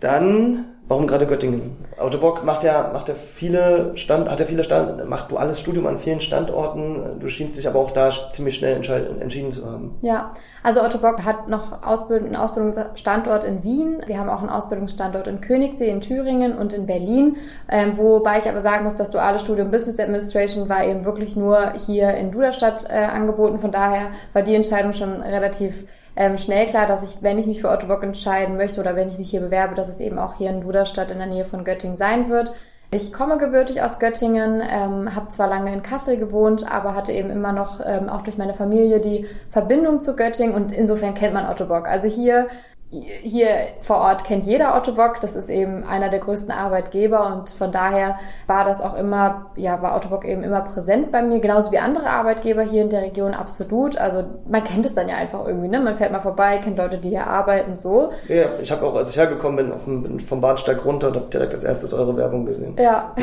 [0.00, 1.76] Dann Warum gerade Göttingen?
[2.00, 5.98] Autobock macht ja, macht ja viele Stand, hat ja viele Stand, macht duales Studium an
[5.98, 7.20] vielen Standorten.
[7.20, 8.74] Du schienst dich aber auch da ziemlich schnell
[9.20, 9.96] entschieden zu haben.
[10.02, 10.32] Ja,
[10.64, 14.02] also Autobock hat noch Ausbild einen Ausbildungsstandort in Wien.
[14.06, 17.36] Wir haben auch einen Ausbildungsstandort in Königssee, in Thüringen und in Berlin.
[17.70, 21.72] Ähm, wobei ich aber sagen muss, das duale Studium Business Administration war eben wirklich nur
[21.86, 23.60] hier in Duderstadt äh, angeboten.
[23.60, 25.84] Von daher war die Entscheidung schon relativ
[26.16, 29.18] ähm, schnell klar, dass ich, wenn ich mich für Ottobock entscheiden möchte oder wenn ich
[29.18, 31.96] mich hier bewerbe, dass es eben auch hier in Duderstadt in der Nähe von Göttingen
[31.96, 32.52] sein wird.
[32.92, 37.30] Ich komme gebürtig aus Göttingen, ähm, habe zwar lange in Kassel gewohnt, aber hatte eben
[37.30, 41.48] immer noch ähm, auch durch meine Familie die Verbindung zu Göttingen und insofern kennt man
[41.48, 41.86] Ottobock.
[41.86, 42.48] Also hier
[42.90, 43.48] hier
[43.82, 45.20] vor Ort kennt jeder Otto Bock.
[45.20, 49.80] Das ist eben einer der größten Arbeitgeber und von daher war das auch immer, ja,
[49.80, 53.02] war Otto Bock eben immer präsent bei mir, genauso wie andere Arbeitgeber hier in der
[53.02, 53.96] Region absolut.
[53.96, 55.78] Also man kennt es dann ja einfach irgendwie, ne?
[55.78, 58.10] Man fährt mal vorbei, kennt Leute, die hier arbeiten, so.
[58.26, 61.26] Ja, ich habe auch, als ich hergekommen bin, auf dem, vom Bahnsteig runter und habe
[61.26, 62.74] direkt als erstes eure Werbung gesehen.
[62.76, 63.14] Ja.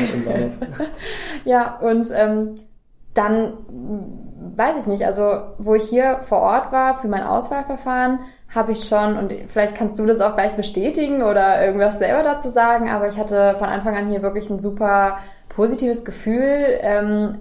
[1.44, 2.54] ja, und ähm,
[3.12, 3.52] dann
[4.56, 8.20] weiß ich nicht, also wo ich hier vor Ort war für mein Auswahlverfahren,
[8.54, 12.48] habe ich schon, und vielleicht kannst du das auch gleich bestätigen oder irgendwas selber dazu
[12.48, 16.78] sagen, aber ich hatte von Anfang an hier wirklich ein super positives Gefühl.
[16.80, 17.38] Ähm,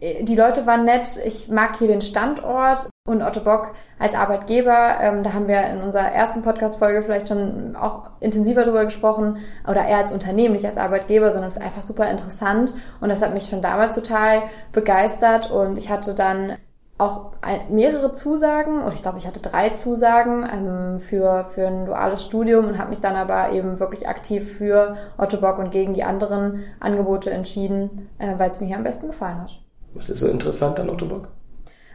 [0.00, 5.22] die Leute waren nett, ich mag hier den Standort und Otto Bock als Arbeitgeber, ähm,
[5.22, 9.96] da haben wir in unserer ersten Podcast-Folge vielleicht schon auch intensiver drüber gesprochen, oder eher
[9.96, 12.74] als Unternehmen, nicht als Arbeitgeber, sondern es ist einfach super interessant.
[13.00, 15.50] Und das hat mich schon damals total begeistert.
[15.50, 16.56] Und ich hatte dann
[16.98, 17.32] auch
[17.68, 22.66] mehrere Zusagen, oder ich glaube, ich hatte drei Zusagen ähm, für, für ein duales Studium
[22.66, 26.64] und habe mich dann aber eben wirklich aktiv für Otto Bock und gegen die anderen
[26.80, 29.60] Angebote entschieden, äh, weil es mir hier am besten gefallen hat.
[29.94, 31.28] Was ist so interessant an Otto Bock?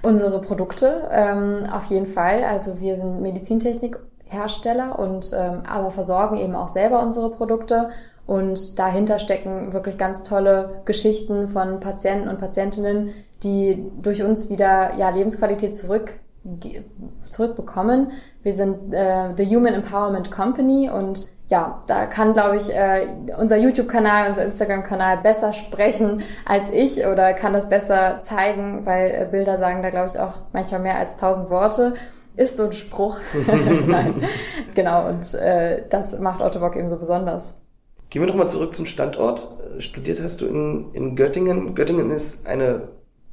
[0.03, 2.43] Unsere Produkte, ähm, auf jeden Fall.
[2.43, 7.89] Also wir sind Medizintechnikhersteller und ähm, aber versorgen eben auch selber unsere Produkte
[8.27, 14.95] und dahinter stecken wirklich ganz tolle Geschichten von Patienten und Patientinnen, die durch uns wieder
[14.97, 16.13] ja, Lebensqualität zurück,
[17.23, 18.11] zurückbekommen.
[18.43, 23.57] Wir sind äh, The Human Empowerment Company und ja, da kann, glaube ich, äh, unser
[23.57, 29.57] YouTube-Kanal, unser Instagram-Kanal besser sprechen als ich oder kann das besser zeigen, weil äh, Bilder
[29.57, 31.93] sagen da, glaube ich, auch manchmal mehr als tausend Worte.
[32.37, 33.19] Ist so ein Spruch.
[34.75, 37.55] Genau, und äh, das macht Otto Bock eben so besonders.
[38.09, 39.49] Gehen wir doch mal zurück zum Standort.
[39.79, 41.75] Studiert hast du in, in Göttingen.
[41.75, 42.87] Göttingen ist eine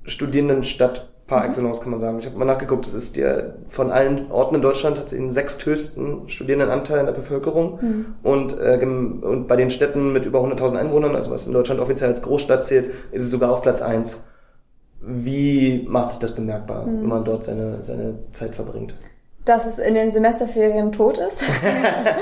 [0.08, 1.46] Studierendenstadt par mhm.
[1.46, 2.18] excellence, kann man sagen.
[2.18, 5.30] Ich habe mal nachgeguckt, es ist der von allen Orten in Deutschland hat sie den
[5.30, 7.78] sechsthöchsten Studierendenanteil in der Bevölkerung.
[7.80, 8.06] Mhm.
[8.22, 12.10] Und, äh, und bei den Städten mit über 100.000 Einwohnern, also was in Deutschland offiziell
[12.10, 14.24] als Großstadt zählt, ist es sogar auf Platz eins.
[15.00, 17.02] Wie macht sich das bemerkbar, mhm.
[17.02, 18.94] wenn man dort seine, seine Zeit verbringt?
[19.44, 21.44] Dass es in den Semesterferien tot ist.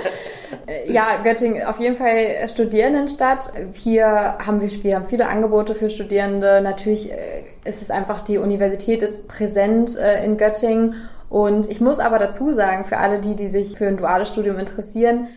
[0.87, 3.53] ja, Göttingen auf jeden Fall Studierendenstadt.
[3.75, 6.61] Hier haben wir, wir haben viele Angebote für Studierende.
[6.61, 10.95] Natürlich äh, ist es einfach, die Universität ist präsent äh, in Göttingen.
[11.29, 14.59] Und ich muss aber dazu sagen, für alle die, die sich für ein duales Studium
[14.59, 15.29] interessieren,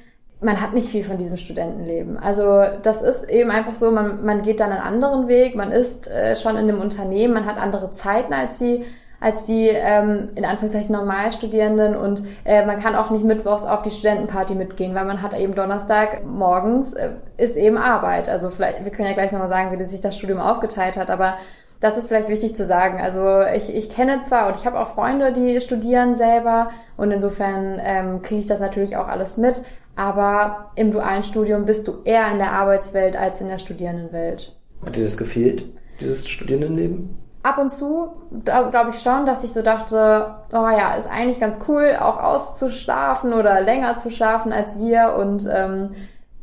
[0.42, 2.18] man hat nicht viel von diesem Studentenleben.
[2.18, 6.10] Also das ist eben einfach so, man, man geht dann einen anderen Weg, man ist
[6.10, 8.86] äh, schon in einem Unternehmen, man hat andere Zeiten als die
[9.20, 13.92] als die ähm, in Anführungszeichen Normalstudierenden und äh, man kann auch nicht mittwochs auf die
[13.92, 18.30] Studentenparty mitgehen, weil man hat eben Donnerstag morgens äh, ist eben Arbeit.
[18.30, 21.38] Also vielleicht, wir können ja gleich nochmal sagen, wie sich das Studium aufgeteilt hat, aber
[21.80, 23.00] das ist vielleicht wichtig zu sagen.
[23.00, 27.80] Also ich, ich kenne zwar und ich habe auch Freunde, die studieren selber und insofern
[27.82, 29.64] ähm, kriege ich das natürlich auch alles mit,
[29.96, 34.56] aber im dualen Studium bist du eher in der Arbeitswelt als in der Studierendenwelt.
[34.86, 35.66] Hat dir das gefehlt,
[36.00, 37.18] dieses Studierendenleben?
[37.44, 38.12] Ab und zu,
[38.44, 43.34] glaube ich schon, dass ich so dachte, oh ja, ist eigentlich ganz cool, auch auszuschlafen
[43.34, 45.92] oder länger zu schlafen als wir und, ähm,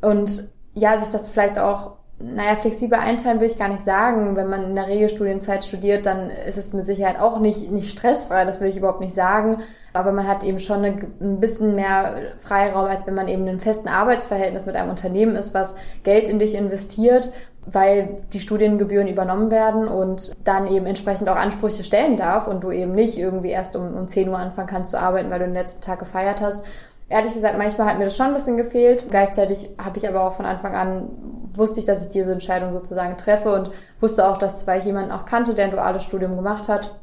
[0.01, 4.37] und ja, sich das vielleicht auch, naja, flexibel einteilen will ich gar nicht sagen.
[4.37, 8.47] Wenn man in der Regelstudienzeit studiert, dann ist es mit Sicherheit auch nicht, nicht stressfrei,
[8.47, 9.63] das will ich überhaupt nicht sagen.
[9.93, 13.51] Aber man hat eben schon eine, ein bisschen mehr Freiraum, als wenn man eben in
[13.51, 17.33] einem festen Arbeitsverhältnis mit einem Unternehmen ist, was Geld in dich investiert
[17.67, 22.71] weil die Studiengebühren übernommen werden und dann eben entsprechend auch Ansprüche stellen darf und du
[22.71, 25.55] eben nicht irgendwie erst um, um 10 Uhr anfangen kannst zu arbeiten, weil du den
[25.55, 26.65] letzten Tag gefeiert hast.
[27.09, 29.07] Ehrlich gesagt, manchmal hat mir das schon ein bisschen gefehlt.
[29.11, 31.09] Gleichzeitig habe ich aber auch von Anfang an,
[31.55, 35.13] wusste ich, dass ich diese Entscheidung sozusagen treffe und wusste auch, dass, weil ich jemanden
[35.13, 36.99] auch kannte, der ein duales Studium gemacht hat,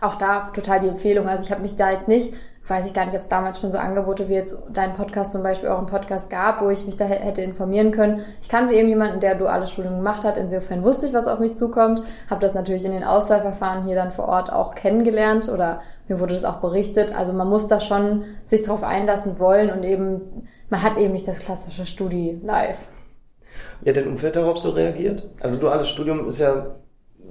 [0.00, 1.28] auch da total die Empfehlung.
[1.28, 2.34] Also ich habe mich da jetzt nicht
[2.66, 5.42] weiß ich gar nicht, ob es damals schon so Angebote wie jetzt dein Podcast zum
[5.42, 8.24] Beispiel einen Podcast gab, wo ich mich da hätte informieren können.
[8.40, 10.38] Ich kannte eben jemanden, der duales Studium gemacht hat.
[10.38, 12.02] Insofern wusste ich, was auf mich zukommt.
[12.30, 16.32] Habe das natürlich in den Auswahlverfahren hier dann vor Ort auch kennengelernt oder mir wurde
[16.32, 17.14] das auch berichtet.
[17.14, 21.28] Also man muss da schon sich darauf einlassen wollen und eben, man hat eben nicht
[21.28, 22.78] das klassische Studi live.
[23.82, 25.28] Wie hat dein Umfeld darauf so reagiert?
[25.40, 26.76] Also duales Studium ist ja,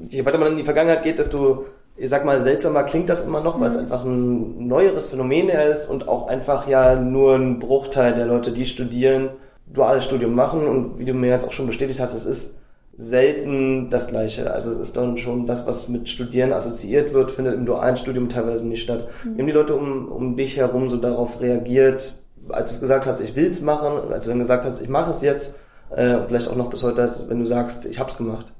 [0.09, 3.41] je weiter man in die Vergangenheit geht, desto ich sag mal, seltsamer klingt das immer
[3.41, 3.83] noch, weil es mhm.
[3.83, 8.65] einfach ein neueres Phänomen ist und auch einfach ja nur ein Bruchteil der Leute, die
[8.65, 9.29] studieren,
[9.67, 12.59] duales Studium machen und wie du mir jetzt auch schon bestätigt hast, es ist
[12.95, 14.51] selten das Gleiche.
[14.51, 18.29] Also es ist dann schon das, was mit Studieren assoziiert wird, findet im dualen Studium
[18.29, 19.07] teilweise nicht statt.
[19.23, 19.35] Mhm.
[19.35, 23.05] Wie haben die Leute um, um dich herum so darauf reagiert, als du es gesagt
[23.05, 25.59] hast, ich will's machen, als du dann gesagt hast, ich mache es jetzt,
[25.95, 28.52] äh, vielleicht auch noch bis heute, wenn du sagst, ich hab's gemacht?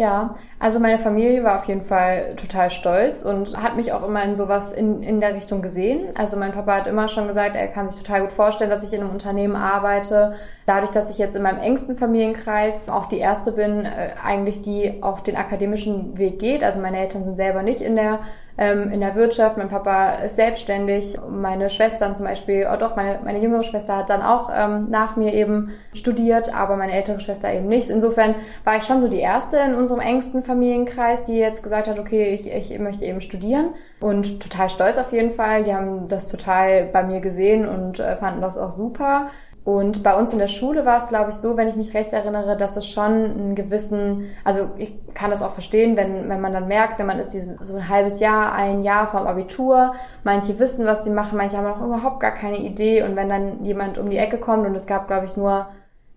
[0.00, 4.24] Ja, also meine Familie war auf jeden Fall total stolz und hat mich auch immer
[4.24, 6.06] in sowas in, in der Richtung gesehen.
[6.16, 8.94] Also mein Papa hat immer schon gesagt, er kann sich total gut vorstellen, dass ich
[8.94, 10.36] in einem Unternehmen arbeite.
[10.64, 15.02] Dadurch, dass ich jetzt in meinem engsten Familienkreis auch die erste bin, äh, eigentlich die
[15.02, 16.64] auch den akademischen Weg geht.
[16.64, 18.20] Also meine Eltern sind selber nicht in der
[18.58, 19.56] ähm, in der Wirtschaft.
[19.56, 21.18] Mein Papa ist selbstständig.
[21.28, 25.16] Meine Schwestern zum Beispiel, oh doch, meine, meine jüngere Schwester hat dann auch ähm, nach
[25.16, 27.90] mir eben studiert, aber meine ältere Schwester eben nicht.
[27.90, 28.34] Insofern
[28.64, 32.34] war ich schon so die erste in unserem engsten Familienkreis, die jetzt gesagt hat, okay,
[32.34, 35.64] ich, ich möchte eben studieren und total stolz auf jeden Fall.
[35.64, 39.28] Die haben das total bei mir gesehen und äh, fanden das auch super.
[39.62, 42.12] Und bei uns in der Schule war es, glaube ich, so, wenn ich mich recht
[42.14, 46.54] erinnere, dass es schon einen gewissen, also ich kann das auch verstehen, wenn, wenn man
[46.54, 49.92] dann merkt, wenn man ist dieses, so ein halbes Jahr, ein Jahr vom Abitur,
[50.24, 53.02] manche wissen, was sie machen, manche haben auch überhaupt gar keine Idee.
[53.02, 55.66] Und wenn dann jemand um die Ecke kommt und es gab, glaube ich, nur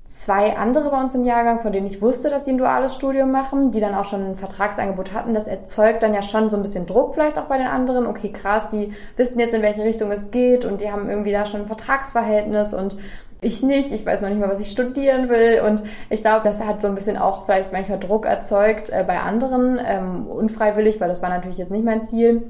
[0.06, 3.32] zwei andere bei uns im Jahrgang, von denen ich wusste, dass sie ein duales Studium
[3.32, 5.34] machen, die dann auch schon ein Vertragsangebot hatten.
[5.34, 8.06] Das erzeugt dann ja schon so ein bisschen Druck vielleicht auch bei den anderen.
[8.08, 11.46] Okay, krass, die wissen jetzt, in welche Richtung es geht und die haben irgendwie da
[11.46, 12.98] schon ein Vertragsverhältnis und
[13.44, 15.62] ich nicht, ich weiß noch nicht mal, was ich studieren will.
[15.68, 19.20] Und ich glaube, das hat so ein bisschen auch vielleicht manchmal Druck erzeugt äh, bei
[19.20, 22.44] anderen, ähm, unfreiwillig, weil das war natürlich jetzt nicht mein Ziel.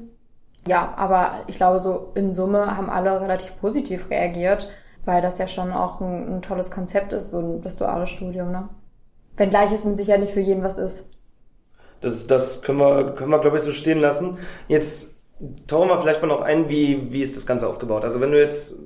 [0.66, 4.70] Ja, aber ich glaube, so in Summe haben alle relativ positiv reagiert,
[5.04, 8.68] weil das ja schon auch ein, ein tolles Konzept ist, so das duale Studium, ne?
[9.36, 11.06] Wenngleich es mit sicher nicht für jeden was ist.
[12.00, 14.38] Das, das können wir, können wir, glaube ich, so stehen lassen.
[14.68, 15.18] Jetzt
[15.66, 18.04] tauchen wir vielleicht mal noch ein, wie, wie ist das Ganze aufgebaut?
[18.04, 18.78] Also wenn du jetzt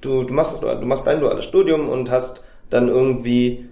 [0.00, 3.68] du, du machst du machst dein duales Studium und hast dann irgendwie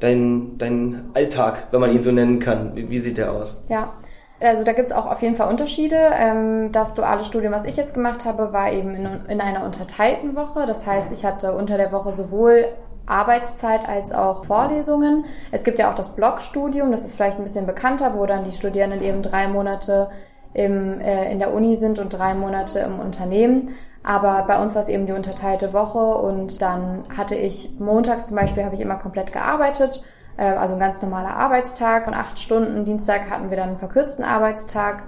[0.00, 2.76] dein, dein Alltag, wenn man ihn so nennen kann.
[2.76, 3.64] Wie, wie sieht der aus?
[3.68, 3.92] Ja.
[4.40, 5.96] Also da gibt's auch auf jeden Fall Unterschiede.
[5.96, 10.34] Ähm, das duale Studium, was ich jetzt gemacht habe, war eben in, in einer unterteilten
[10.34, 10.66] Woche.
[10.66, 12.64] Das heißt, ich hatte unter der Woche sowohl
[13.06, 15.26] Arbeitszeit als auch Vorlesungen.
[15.52, 18.50] Es gibt ja auch das Blogstudium, das ist vielleicht ein bisschen bekannter, wo dann die
[18.50, 20.10] Studierenden eben drei Monate
[20.54, 23.70] im, äh, in der Uni sind und drei Monate im Unternehmen.
[24.04, 28.36] Aber bei uns war es eben die unterteilte Woche und dann hatte ich montags zum
[28.36, 30.02] Beispiel habe ich immer komplett gearbeitet,
[30.36, 32.84] äh, also ein ganz normaler Arbeitstag von acht Stunden.
[32.84, 35.04] Dienstag hatten wir dann einen verkürzten Arbeitstag,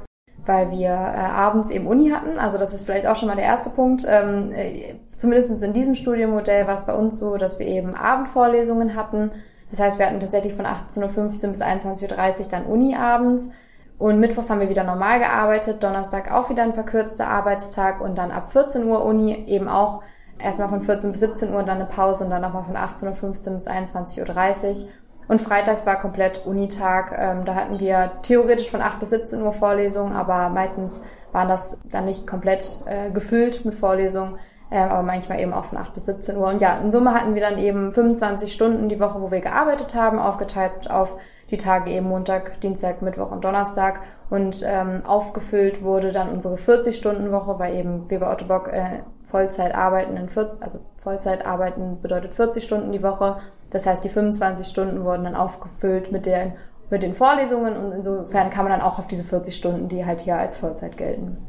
[0.46, 2.38] weil wir äh, abends eben Uni hatten.
[2.38, 4.06] Also das ist vielleicht auch schon mal der erste Punkt.
[4.08, 8.94] Ähm, äh, Zumindest in diesem Studienmodell war es bei uns so, dass wir eben Abendvorlesungen
[8.94, 9.30] hatten.
[9.70, 13.50] Das heißt, wir hatten tatsächlich von 18.15 Uhr bis 21.30 Uhr dann Uni abends.
[13.98, 18.32] Und mittwochs haben wir wieder normal gearbeitet, Donnerstag auch wieder ein verkürzter Arbeitstag und dann
[18.32, 20.02] ab 14 Uhr Uni eben auch
[20.42, 23.54] erstmal von 14 bis 17 Uhr dann eine Pause und dann nochmal von 18.15 Uhr
[23.54, 24.88] bis 21.30 Uhr.
[25.26, 27.14] Und freitags war komplett Unitag.
[27.16, 31.02] Ähm, da hatten wir theoretisch von 8 bis 17 Uhr Vorlesungen, aber meistens
[31.32, 34.36] waren das dann nicht komplett äh, gefüllt mit Vorlesungen,
[34.70, 36.48] äh, aber manchmal eben auch von 8 bis 17 Uhr.
[36.48, 39.94] Und ja, in Summe hatten wir dann eben 25 Stunden die Woche, wo wir gearbeitet
[39.94, 41.16] haben, aufgeteilt auf
[41.54, 44.00] die Tage eben Montag, Dienstag, Mittwoch und Donnerstag.
[44.30, 49.74] Und ähm, aufgefüllt wurde dann unsere 40-Stunden-Woche, weil eben wir bei Otto Bock äh, Vollzeit
[49.74, 53.36] arbeiten, in 40, also Vollzeit arbeiten bedeutet 40 Stunden die Woche.
[53.70, 56.54] Das heißt, die 25 Stunden wurden dann aufgefüllt mit den,
[56.90, 60.20] mit den Vorlesungen und insofern kam man dann auch auf diese 40 Stunden, die halt
[60.22, 61.46] hier als Vollzeit gelten.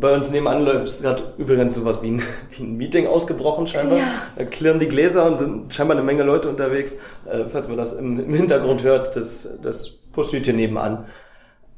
[0.00, 3.98] Bei uns nebenan läuft es gerade übrigens sowas wie ein, wie ein Meeting ausgebrochen scheinbar.
[3.98, 4.04] Ja.
[4.36, 6.98] Da klirren die Gläser und sind scheinbar eine Menge Leute unterwegs.
[7.30, 9.98] Äh, falls man das im, im, Hintergrund hört, das, das
[10.30, 11.06] hier nebenan.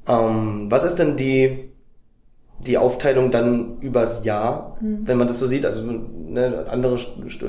[0.09, 1.71] Ähm, was ist denn die,
[2.67, 5.07] die Aufteilung dann übers Jahr, mhm.
[5.07, 5.65] wenn man das so sieht?
[5.65, 6.99] Also ne, andere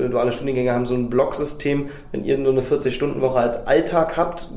[0.08, 1.88] duale Studiengänge haben so ein Blocksystem.
[2.12, 4.50] Wenn ihr nur eine 40-Stunden-Woche als Alltag habt,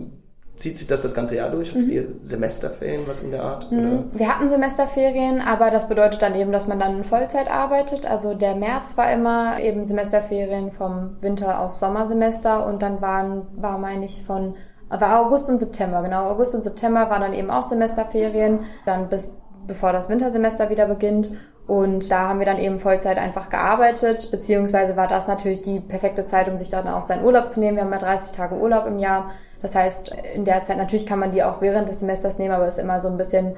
[0.58, 1.70] Zieht sich das das ganze Jahr durch?
[1.70, 1.92] Habt mhm.
[1.92, 3.72] ihr Semesterferien, was in der Art?
[3.72, 4.06] Mhm.
[4.14, 8.10] Wir hatten Semesterferien, aber das bedeutet dann eben, dass man dann in Vollzeit arbeitet.
[8.10, 13.78] Also der März war immer eben Semesterferien vom Winter aufs Sommersemester und dann waren, war
[13.78, 14.56] meine ich von,
[14.90, 16.32] war August und September, genau.
[16.32, 18.62] August und September waren dann eben auch Semesterferien.
[18.86, 19.34] Dann bis
[19.68, 21.32] bevor das Wintersemester wieder beginnt.
[21.68, 26.24] Und da haben wir dann eben Vollzeit einfach gearbeitet, beziehungsweise war das natürlich die perfekte
[26.24, 27.76] Zeit, um sich dann auch seinen Urlaub zu nehmen.
[27.76, 29.32] Wir haben ja 30 Tage Urlaub im Jahr.
[29.62, 32.68] Das heißt, in der Zeit, natürlich kann man die auch während des Semesters nehmen, aber
[32.68, 33.56] ist immer so ein bisschen,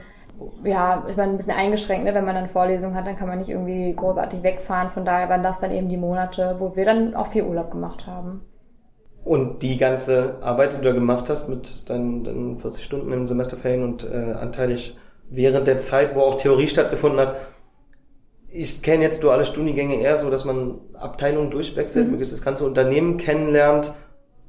[0.64, 2.14] ja, ist man ein bisschen eingeschränkt, ne?
[2.14, 4.90] wenn man dann Vorlesungen hat, dann kann man nicht irgendwie großartig wegfahren.
[4.90, 8.08] Von daher waren das dann eben die Monate, wo wir dann auch viel Urlaub gemacht
[8.08, 8.42] haben.
[9.24, 13.28] Und die ganze Arbeit, die du da gemacht hast mit deinen, deinen 40 Stunden im
[13.28, 14.98] Semesterferien und äh, anteilig
[15.30, 17.36] während der Zeit, wo auch Theorie stattgefunden hat,
[18.52, 22.12] ich kenne jetzt duale Studiengänge eher so, dass man Abteilungen durchwechselt, mhm.
[22.12, 23.94] möglichst das ganze Unternehmen kennenlernt.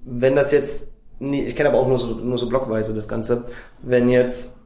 [0.05, 3.47] Wenn das jetzt, nee, ich kenne aber auch nur so, nur so blockweise das Ganze.
[3.83, 4.61] Wenn jetzt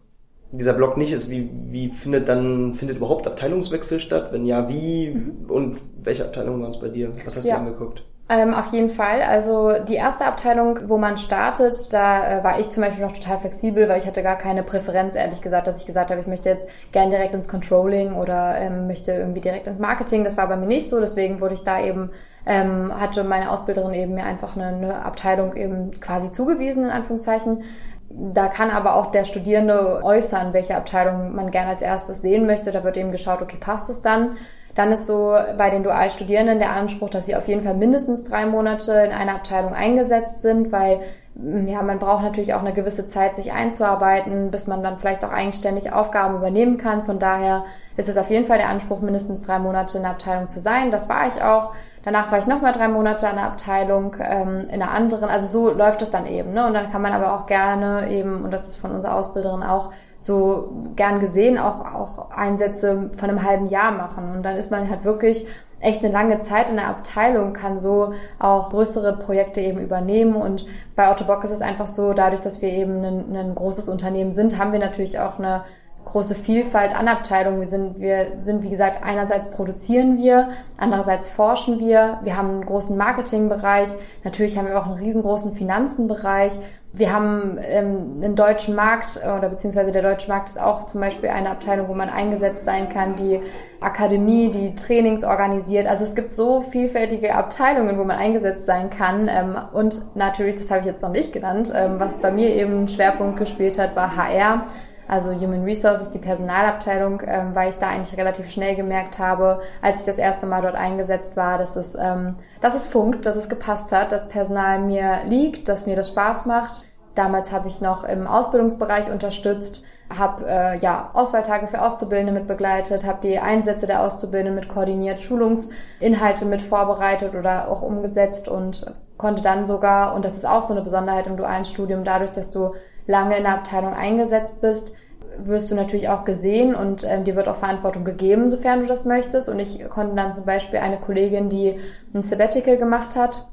[0.52, 4.32] dieser Block nicht ist, wie, wie findet dann, findet überhaupt Abteilungswechsel statt?
[4.32, 5.10] Wenn ja, wie?
[5.10, 5.50] Mhm.
[5.50, 7.12] Und welche Abteilungen waren es bei dir?
[7.24, 7.56] Was hast ja.
[7.56, 8.04] du angeguckt?
[8.26, 9.20] Ähm, auf jeden Fall.
[9.20, 13.38] Also die erste Abteilung, wo man startet, da äh, war ich zum Beispiel noch total
[13.38, 16.48] flexibel, weil ich hatte gar keine Präferenz, ehrlich gesagt, dass ich gesagt habe, ich möchte
[16.48, 20.24] jetzt gern direkt ins Controlling oder ähm, möchte irgendwie direkt ins Marketing.
[20.24, 22.12] Das war bei mir nicht so, deswegen wurde ich da eben,
[22.46, 27.62] ähm, hatte meine Ausbilderin eben mir einfach eine, eine Abteilung eben quasi zugewiesen, in Anführungszeichen.
[28.08, 32.70] Da kann aber auch der Studierende äußern, welche Abteilung man gerne als erstes sehen möchte.
[32.70, 34.38] Da wird eben geschaut, okay, passt es dann?
[34.74, 38.44] Dann ist so bei den Dualstudierenden der Anspruch, dass sie auf jeden Fall mindestens drei
[38.44, 41.00] Monate in einer Abteilung eingesetzt sind, weil
[41.34, 45.24] mm, ja, man braucht natürlich auch eine gewisse Zeit, sich einzuarbeiten, bis man dann vielleicht
[45.24, 47.04] auch eigenständig Aufgaben übernehmen kann.
[47.04, 47.64] Von daher
[47.96, 50.90] ist es auf jeden Fall der Anspruch, mindestens drei Monate in der Abteilung zu sein.
[50.90, 51.72] Das war ich auch.
[52.02, 55.30] Danach war ich nochmal drei Monate an der Abteilung ähm, in einer anderen.
[55.30, 56.52] Also so läuft es dann eben.
[56.52, 56.66] Ne?
[56.66, 59.90] Und dann kann man aber auch gerne eben, und das ist von unserer Ausbilderin auch
[60.16, 64.32] so gern gesehen, auch, auch Einsätze von einem halben Jahr machen.
[64.36, 65.46] Und dann ist man halt wirklich
[65.80, 70.34] echt eine lange Zeit in der Abteilung, kann so auch größere Projekte eben übernehmen.
[70.34, 73.88] Und bei Otto Bock ist es einfach so, dadurch, dass wir eben ein, ein großes
[73.88, 75.64] Unternehmen sind, haben wir natürlich auch eine
[76.04, 77.60] große Vielfalt an Abteilungen.
[77.60, 82.18] Wir sind, wir sind, wie gesagt, einerseits produzieren wir, andererseits forschen wir.
[82.22, 83.90] Wir haben einen großen Marketingbereich.
[84.22, 86.58] Natürlich haben wir auch einen riesengroßen Finanzenbereich.
[86.96, 91.28] Wir haben ähm, einen deutschen Markt oder beziehungsweise der deutsche Markt ist auch zum Beispiel
[91.28, 93.40] eine Abteilung, wo man eingesetzt sein kann, die
[93.80, 95.88] Akademie, die Trainings organisiert.
[95.88, 99.28] Also es gibt so vielfältige Abteilungen, wo man eingesetzt sein kann.
[99.28, 102.72] Ähm, und natürlich, das habe ich jetzt noch nicht genannt, ähm, was bei mir eben
[102.72, 104.64] einen Schwerpunkt gespielt hat, war HR
[105.08, 110.00] also Human Resources, die Personalabteilung, ähm, weil ich da eigentlich relativ schnell gemerkt habe, als
[110.00, 113.48] ich das erste Mal dort eingesetzt war, dass es, ähm, dass es funkt, dass es
[113.48, 116.86] gepasst hat, dass Personal mir liegt, dass mir das Spaß macht.
[117.14, 119.84] Damals habe ich noch im Ausbildungsbereich unterstützt,
[120.18, 125.20] habe äh, ja Auswahltage für Auszubildende mit begleitet, habe die Einsätze der Auszubildenden mit koordiniert,
[125.20, 130.74] Schulungsinhalte mit vorbereitet oder auch umgesetzt und konnte dann sogar, und das ist auch so
[130.74, 132.74] eine Besonderheit im dualen Studium, dadurch, dass du
[133.06, 134.94] lange in der Abteilung eingesetzt bist,
[135.38, 139.04] wirst du natürlich auch gesehen und ähm, dir wird auch Verantwortung gegeben, sofern du das
[139.04, 139.48] möchtest.
[139.48, 141.78] Und ich konnte dann zum Beispiel eine Kollegin, die
[142.14, 143.48] ein Sabbatical gemacht hat,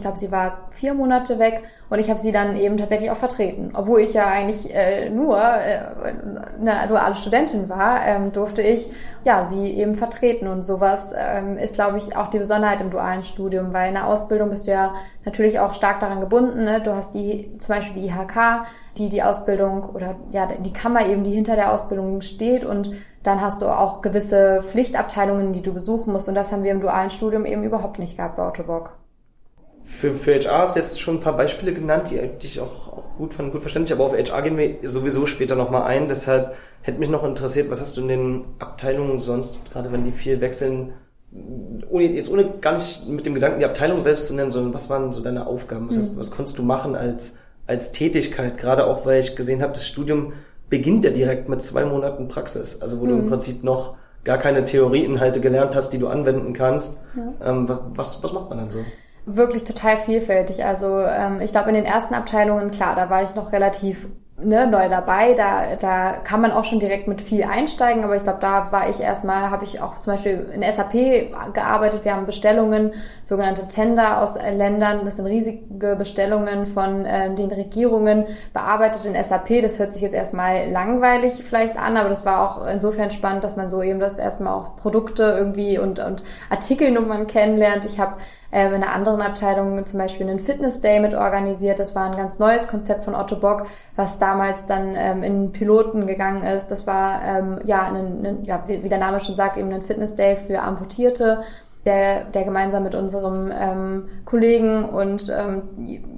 [0.00, 3.16] ich glaube, sie war vier Monate weg und ich habe sie dann eben tatsächlich auch
[3.16, 3.72] vertreten.
[3.74, 5.80] Obwohl ich ja eigentlich äh, nur äh,
[6.58, 8.90] eine duale Studentin war, ähm, durfte ich
[9.24, 10.48] ja sie eben vertreten.
[10.48, 14.06] Und sowas ähm, ist, glaube ich, auch die Besonderheit im dualen Studium, weil in der
[14.06, 14.94] Ausbildung bist du ja
[15.26, 16.64] natürlich auch stark daran gebunden.
[16.64, 16.80] Ne?
[16.80, 18.64] Du hast die zum Beispiel die IHK,
[18.96, 22.90] die die Ausbildung oder ja die Kammer eben, die hinter der Ausbildung steht und
[23.22, 26.30] dann hast du auch gewisse Pflichtabteilungen, die du besuchen musst.
[26.30, 28.99] Und das haben wir im dualen Studium eben überhaupt nicht gehabt bei Autobock
[29.90, 32.92] für, für HR hast du jetzt schon ein paar Beispiele genannt, die, die ich auch,
[32.92, 36.08] auch gut fand, gut verständlich, aber auf HR gehen wir sowieso später nochmal ein.
[36.08, 40.12] Deshalb hätte mich noch interessiert, was hast du in den Abteilungen sonst, gerade wenn die
[40.12, 40.94] viel wechseln,
[41.88, 44.88] ohne, jetzt ohne gar nicht mit dem Gedanken, die Abteilung selbst zu nennen, sondern was
[44.88, 45.88] waren so deine Aufgaben?
[45.88, 46.20] Was, hast, mhm.
[46.20, 48.58] was konntest du machen als, als Tätigkeit?
[48.58, 50.32] Gerade auch, weil ich gesehen habe, das Studium
[50.68, 53.08] beginnt ja direkt mit zwei Monaten Praxis, also wo mhm.
[53.08, 53.28] du im mhm.
[53.28, 57.02] Prinzip noch gar keine Theorieinhalte gelernt hast, die du anwenden kannst.
[57.16, 57.50] Ja.
[57.50, 58.80] Ähm, was, was macht man dann so?
[59.26, 60.64] Wirklich total vielfältig.
[60.64, 64.08] Also ähm, ich glaube, in den ersten Abteilungen, klar, da war ich noch relativ
[64.42, 65.34] ne, neu dabei.
[65.34, 68.88] Da, da kann man auch schon direkt mit viel einsteigen, aber ich glaube, da war
[68.88, 70.92] ich erstmal, habe ich auch zum Beispiel in SAP
[71.52, 72.04] gearbeitet.
[72.04, 72.92] Wir haben Bestellungen,
[73.22, 75.04] sogenannte Tender aus Ländern.
[75.04, 79.62] Das sind riesige Bestellungen von äh, den Regierungen bearbeitet in SAP.
[79.62, 83.56] Das hört sich jetzt erstmal langweilig vielleicht an, aber das war auch insofern spannend, dass
[83.56, 87.84] man so eben das erstmal auch Produkte irgendwie und, und Artikelnummern kennenlernt.
[87.84, 88.16] Ich habe
[88.50, 91.80] äh, in einer anderen Abteilung zum Beispiel einen Fitness Day mit organisiert.
[91.80, 96.06] Das war ein ganz neues Konzept von Otto Bock, was damals dann ähm, in Piloten
[96.06, 96.68] gegangen ist.
[96.68, 100.14] Das war ähm, ja, ein, ein, ja, wie, der Name schon sagt, eben ein Fitness
[100.14, 101.42] Day für Amputierte
[101.86, 105.62] der, der gemeinsam mit unserem ähm, Kollegen und ähm,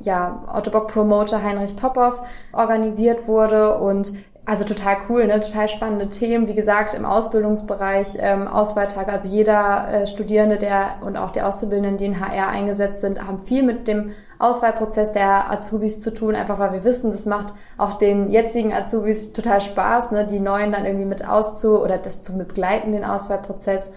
[0.02, 2.20] ja, Autobock Promoter Heinrich Popov
[2.52, 3.78] organisiert wurde.
[3.78, 4.12] Und
[4.44, 5.40] also total cool, ne?
[5.40, 6.48] total spannende Themen.
[6.48, 11.96] Wie gesagt, im Ausbildungsbereich, ähm, Auswahltage, also jeder äh, Studierende, der und auch die Auszubildenden,
[11.96, 16.58] die in HR eingesetzt sind, haben viel mit dem Auswahlprozess der Azubis zu tun, einfach
[16.58, 20.26] weil wir wissen, das macht auch den jetzigen Azubis total Spaß, ne?
[20.26, 23.92] die neuen dann irgendwie mit auszu oder das zu begleiten, den Auswahlprozess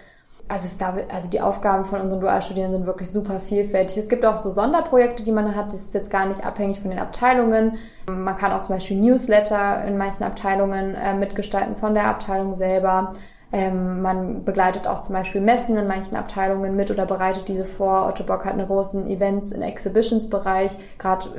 [0.47, 3.97] also, es gab, also die Aufgaben von unseren Dualstudierenden sind wirklich super vielfältig.
[3.97, 5.67] Es gibt auch so Sonderprojekte, die man hat.
[5.67, 7.77] Das ist jetzt gar nicht abhängig von den Abteilungen.
[8.07, 13.13] Man kann auch zum Beispiel Newsletter in manchen Abteilungen äh, mitgestalten von der Abteilung selber.
[13.55, 18.05] Ähm, man begleitet auch zum Beispiel Messen in manchen Abteilungen mit oder bereitet diese vor.
[18.05, 21.29] Otto Bock hat eine großen Events- in Exhibitions-Bereich, gerade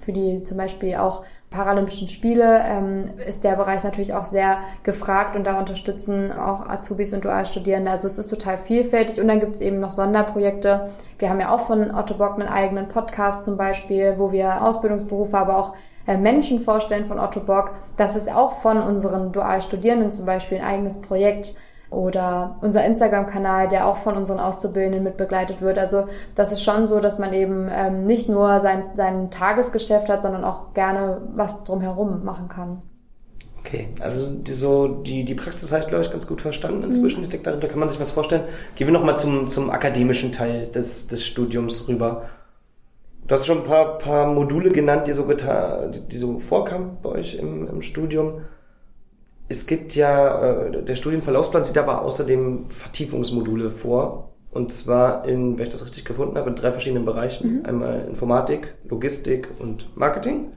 [0.00, 5.36] für die zum Beispiel auch Paralympischen Spiele ähm, ist der Bereich natürlich auch sehr gefragt
[5.36, 7.90] und da unterstützen auch Azubis und Dualstudierende.
[7.90, 10.88] Also es ist total vielfältig und dann gibt es eben noch Sonderprojekte.
[11.18, 15.36] Wir haben ja auch von Otto Bock einen eigenen Podcast zum Beispiel, wo wir Ausbildungsberufe,
[15.36, 15.74] aber auch
[16.16, 17.72] Menschen vorstellen von Otto Bock.
[17.96, 21.56] Das ist auch von unseren Dualstudierenden zum Beispiel ein eigenes Projekt
[21.90, 25.78] oder unser Instagram-Kanal, der auch von unseren Auszubildenden mit begleitet wird.
[25.78, 30.22] Also das ist schon so, dass man eben ähm, nicht nur sein, sein Tagesgeschäft hat,
[30.22, 32.82] sondern auch gerne was drumherum machen kann.
[33.60, 37.20] Okay, also die, so, die, die Praxis habe ich, glaube ich, ganz gut verstanden inzwischen.
[37.20, 37.24] Mhm.
[37.24, 38.44] Ich denke, da kann man sich was vorstellen.
[38.76, 42.28] Gehen wir nochmal zum, zum akademischen Teil des, des Studiums rüber.
[43.28, 46.96] Du hast schon ein paar, paar Module genannt, die so, getan, die, die so vorkamen
[47.02, 48.40] bei euch im, im Studium
[49.48, 54.34] es gibt ja, äh, der Studienverlaufsplan sieht aber außerdem Vertiefungsmodule vor.
[54.50, 57.58] Und zwar in, wenn ich das richtig gefunden habe, in drei verschiedenen Bereichen.
[57.58, 57.66] Mhm.
[57.66, 60.52] Einmal Informatik, Logistik und Marketing.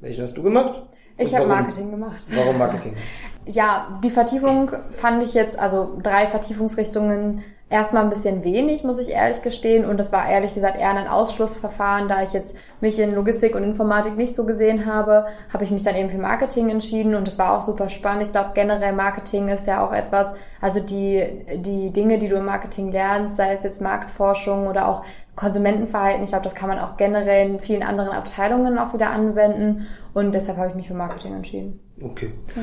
[0.00, 0.82] Welchen hast du gemacht?
[1.18, 2.24] Ich habe Marketing gemacht.
[2.34, 2.94] Warum Marketing?
[3.46, 7.42] ja, die Vertiefung fand ich jetzt, also drei Vertiefungsrichtungen
[7.72, 9.86] erstmal ein bisschen wenig, muss ich ehrlich gestehen.
[9.86, 13.64] Und das war ehrlich gesagt eher ein Ausschlussverfahren, da ich jetzt mich in Logistik und
[13.64, 17.38] Informatik nicht so gesehen habe, habe ich mich dann eben für Marketing entschieden und das
[17.38, 18.24] war auch super spannend.
[18.24, 22.44] Ich glaube, generell Marketing ist ja auch etwas, also die, die Dinge, die du im
[22.44, 25.02] Marketing lernst, sei es jetzt Marktforschung oder auch
[25.34, 29.86] Konsumentenverhalten, ich glaube, das kann man auch generell in vielen anderen Abteilungen auch wieder anwenden
[30.12, 31.80] und deshalb habe ich mich für Marketing entschieden.
[32.02, 32.32] Okay.
[32.54, 32.62] Ja.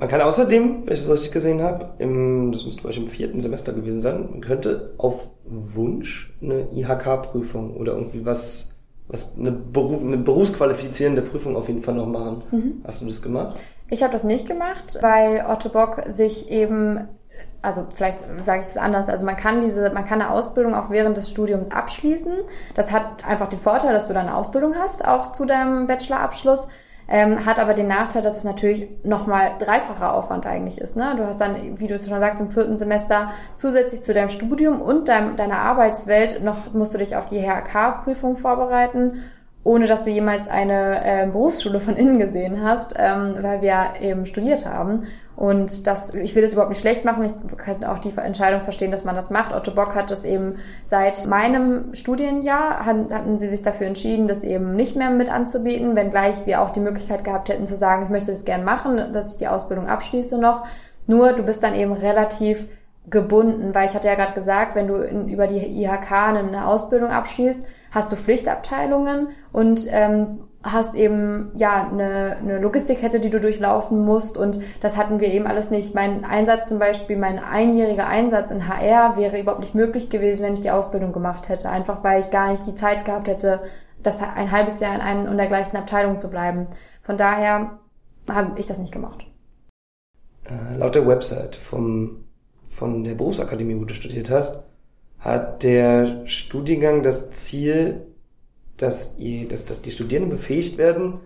[0.00, 3.06] Man kann außerdem, wenn ich das richtig gesehen habe, im, das müsste bei euch im
[3.06, 9.52] vierten Semester gewesen sein, man könnte auf Wunsch eine IHK-Prüfung oder irgendwie was, was eine,
[9.52, 12.42] Beruf, eine berufsqualifizierende Prüfung auf jeden Fall noch machen.
[12.50, 12.80] Mhm.
[12.82, 13.60] Hast du das gemacht?
[13.90, 17.06] Ich habe das nicht gemacht, weil Otto Bock sich eben
[17.62, 20.88] also vielleicht sage ich es anders, also man kann diese, man kann eine Ausbildung auch
[20.88, 22.32] während des Studiums abschließen.
[22.74, 26.68] Das hat einfach den Vorteil, dass du dann eine Ausbildung hast, auch zu deinem Bachelorabschluss
[27.10, 30.96] ähm, hat aber den Nachteil, dass es natürlich nochmal dreifacher Aufwand eigentlich ist.
[30.96, 31.14] Ne?
[31.16, 34.80] Du hast dann, wie du es schon sagst, im vierten Semester zusätzlich zu deinem Studium
[34.80, 39.22] und deinem, deiner Arbeitswelt noch musst du dich auf die HRK-Prüfung vorbereiten
[39.62, 44.24] ohne dass du jemals eine äh, Berufsschule von innen gesehen hast, ähm, weil wir eben
[44.24, 45.04] studiert haben.
[45.40, 47.24] Und das, ich will das überhaupt nicht schlecht machen.
[47.24, 49.54] Ich kann auch die Entscheidung verstehen, dass man das macht.
[49.54, 54.76] Otto Bock hat das eben seit meinem Studienjahr, hatten sie sich dafür entschieden, das eben
[54.76, 58.32] nicht mehr mit anzubieten, wenngleich wir auch die Möglichkeit gehabt hätten zu sagen, ich möchte
[58.32, 60.66] das gern machen, dass ich die Ausbildung abschließe noch.
[61.06, 62.66] Nur du bist dann eben relativ
[63.08, 67.08] gebunden, weil ich hatte ja gerade gesagt, wenn du in, über die IHK eine Ausbildung
[67.08, 74.04] abschließt, hast du Pflichtabteilungen und ähm, hast eben ja eine, eine Logistikkette, die du durchlaufen
[74.04, 75.94] musst und das hatten wir eben alles nicht.
[75.94, 80.52] Mein Einsatz zum Beispiel, mein einjähriger Einsatz in HR wäre überhaupt nicht möglich gewesen, wenn
[80.52, 83.60] ich die Ausbildung gemacht hätte, einfach weil ich gar nicht die Zeit gehabt hätte,
[84.02, 86.66] das ein halbes Jahr in einer und der gleichen Abteilung zu bleiben.
[87.02, 87.78] Von daher
[88.30, 89.24] habe ich das nicht gemacht.
[90.44, 92.24] Äh, laut der Website vom,
[92.68, 94.64] von der Berufsakademie, wo du studiert hast,
[95.18, 98.06] hat der Studiengang das Ziel,
[98.82, 101.20] dass, ihr, dass, dass die Studierenden befähigt werden,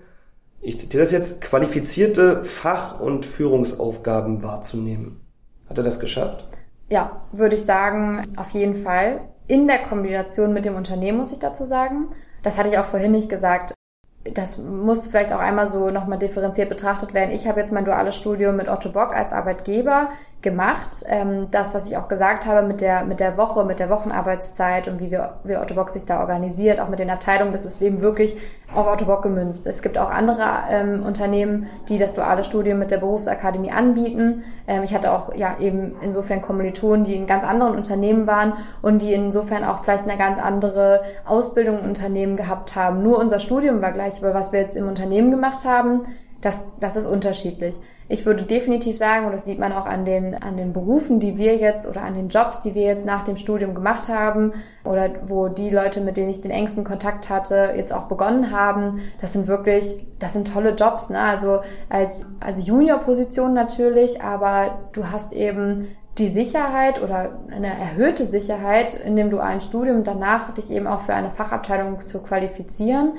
[0.61, 5.21] ich zitiere das jetzt, qualifizierte Fach- und Führungsaufgaben wahrzunehmen.
[5.69, 6.49] Hat er das geschafft?
[6.89, 9.29] Ja, würde ich sagen, auf jeden Fall.
[9.47, 12.05] In der Kombination mit dem Unternehmen muss ich dazu sagen.
[12.43, 13.75] Das hatte ich auch vorhin nicht gesagt
[14.33, 17.31] das muss vielleicht auch einmal so nochmal differenziert betrachtet werden.
[17.31, 20.09] Ich habe jetzt mein duales Studium mit Otto Bock als Arbeitgeber
[20.45, 21.03] gemacht.
[21.09, 24.87] Ähm, das, was ich auch gesagt habe mit der, mit der Woche, mit der Wochenarbeitszeit
[24.87, 27.83] und wie wir, wie Otto Bock sich da organisiert, auch mit den Abteilungen, das ist
[27.83, 28.37] eben wirklich
[28.73, 29.67] auf Otto Bock gemünzt.
[29.67, 34.45] Es gibt auch andere ähm, Unternehmen, die das duale Studium mit der Berufsakademie anbieten.
[34.69, 39.03] Ähm, ich hatte auch ja eben insofern Kommilitonen, die in ganz anderen Unternehmen waren und
[39.03, 43.03] die insofern auch vielleicht eine ganz andere Ausbildung im Unternehmen gehabt haben.
[43.03, 46.03] Nur unser Studium war gleich, aber was wir jetzt im Unternehmen gemacht haben,
[46.41, 47.81] das, das ist unterschiedlich.
[48.09, 51.39] Ich würde definitiv sagen, und das sieht man auch an den, an den Berufen, die
[51.39, 54.53] wir jetzt oder an den Jobs, die wir jetzt nach dem Studium gemacht haben
[54.85, 59.01] oder wo die Leute, mit denen ich den engsten Kontakt hatte, jetzt auch begonnen haben,
[59.21, 61.19] das sind wirklich, das sind tolle Jobs, ne?
[61.19, 65.89] Also als, also Junior-Position natürlich, aber du hast eben
[66.19, 71.15] die Sicherheit oder eine erhöhte Sicherheit in dem dualen Studium danach dich eben auch für
[71.15, 73.15] eine Fachabteilung zu qualifizieren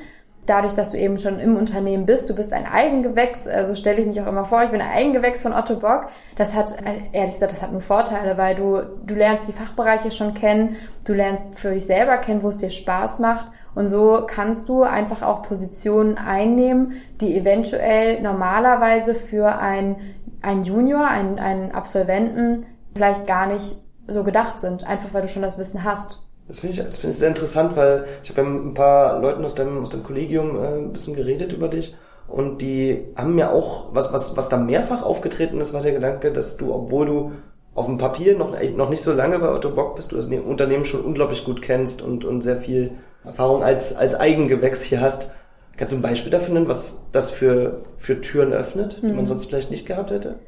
[0.45, 4.07] dadurch, dass du eben schon im Unternehmen bist, du bist ein Eigengewächs, also stelle ich
[4.07, 6.07] mich auch immer vor, ich bin ein Eigengewächs von Otto Bock.
[6.35, 6.75] Das hat,
[7.11, 10.75] ehrlich gesagt, das hat nur Vorteile, weil du, du lernst die Fachbereiche schon kennen,
[11.05, 14.83] du lernst für dich selber kennen, wo es dir Spaß macht und so kannst du
[14.83, 19.97] einfach auch Positionen einnehmen, die eventuell normalerweise für ein,
[20.41, 22.65] ein Junior, einen, einen Absolventen
[22.95, 23.75] vielleicht gar nicht
[24.07, 26.24] so gedacht sind, einfach weil du schon das Wissen hast.
[26.47, 29.19] Das finde ich, das finde ich sehr interessant, weil ich habe ja mit ein paar
[29.19, 31.95] Leuten aus deinem, aus deinem Kollegium äh, ein bisschen geredet über dich
[32.27, 36.31] und die haben mir auch, was, was, was da mehrfach aufgetreten ist, war der Gedanke,
[36.31, 37.31] dass du, obwohl du
[37.73, 40.85] auf dem Papier noch, noch nicht so lange bei Otto Bock bist, du das Unternehmen
[40.85, 42.91] schon unglaublich gut kennst und, und sehr viel
[43.23, 45.31] Erfahrung als, als Eigengewächs hier hast.
[45.77, 49.25] Kannst du ein Beispiel dafür nennen, was das für, für Türen öffnet, die man mhm.
[49.25, 50.39] sonst vielleicht nicht gehabt hätte?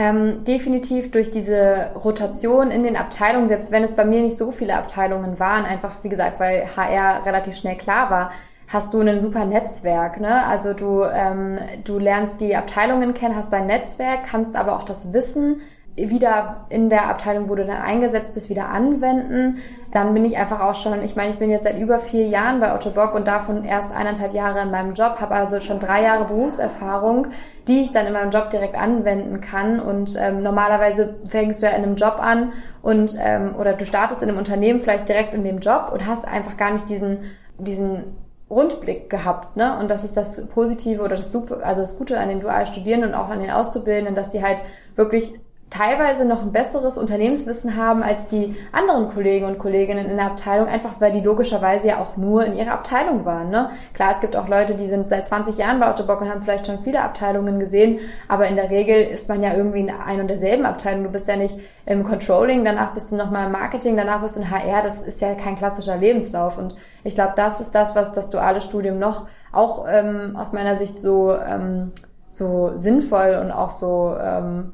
[0.00, 4.52] Ähm, definitiv durch diese Rotation in den Abteilungen, selbst wenn es bei mir nicht so
[4.52, 8.30] viele Abteilungen waren, einfach wie gesagt, weil HR relativ schnell klar war,
[8.68, 10.20] hast du ein super Netzwerk.
[10.20, 10.46] Ne?
[10.46, 15.12] Also du, ähm, du lernst die Abteilungen kennen, hast dein Netzwerk, kannst aber auch das
[15.12, 15.62] Wissen
[15.98, 19.58] wieder in der Abteilung, wo du dann eingesetzt bist, wieder anwenden.
[19.92, 22.60] Dann bin ich einfach auch schon, ich meine, ich bin jetzt seit über vier Jahren
[22.60, 26.02] bei Otto Bock und davon erst eineinhalb Jahre in meinem Job, habe also schon drei
[26.02, 27.28] Jahre Berufserfahrung,
[27.66, 29.80] die ich dann in meinem Job direkt anwenden kann.
[29.80, 34.22] Und ähm, normalerweise fängst du ja in einem Job an und ähm, oder du startest
[34.22, 37.18] in einem Unternehmen vielleicht direkt in dem Job und hast einfach gar nicht diesen
[37.58, 38.16] diesen
[38.50, 39.78] Rundblick gehabt, ne?
[39.78, 43.10] Und das ist das Positive oder das Super, also das Gute an den dual Studierenden
[43.10, 44.62] und auch an den Auszubildenden, dass sie halt
[44.96, 45.34] wirklich
[45.70, 50.66] teilweise noch ein besseres Unternehmenswissen haben als die anderen Kollegen und Kolleginnen in der Abteilung,
[50.66, 53.50] einfach weil die logischerweise ja auch nur in ihrer Abteilung waren.
[53.50, 53.70] Ne?
[53.92, 56.66] Klar, es gibt auch Leute, die sind seit 20 Jahren bei Ottobock und haben vielleicht
[56.66, 57.98] schon viele Abteilungen gesehen,
[58.28, 61.04] aber in der Regel ist man ja irgendwie in ein und derselben Abteilung.
[61.04, 64.40] Du bist ja nicht im Controlling, danach bist du nochmal im Marketing, danach bist du
[64.40, 64.82] in HR.
[64.82, 66.58] Das ist ja kein klassischer Lebenslauf.
[66.58, 70.76] Und ich glaube, das ist das, was das duale Studium noch auch ähm, aus meiner
[70.76, 71.92] Sicht so, ähm,
[72.30, 74.72] so sinnvoll und auch so ähm,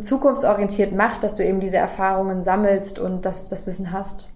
[0.00, 4.28] zukunftsorientiert macht, dass du eben diese Erfahrungen sammelst und das, das Wissen hast.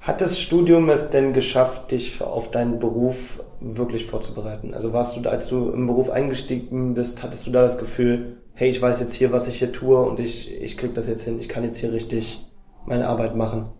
[0.00, 4.72] Hat das Studium es denn geschafft, dich auf deinen Beruf wirklich vorzubereiten?
[4.72, 8.70] Also warst du, als du im Beruf eingestiegen bist, hattest du da das Gefühl, hey,
[8.70, 11.40] ich weiß jetzt hier, was ich hier tue und ich, ich krieg das jetzt hin,
[11.40, 12.46] ich kann jetzt hier richtig
[12.86, 13.72] meine Arbeit machen?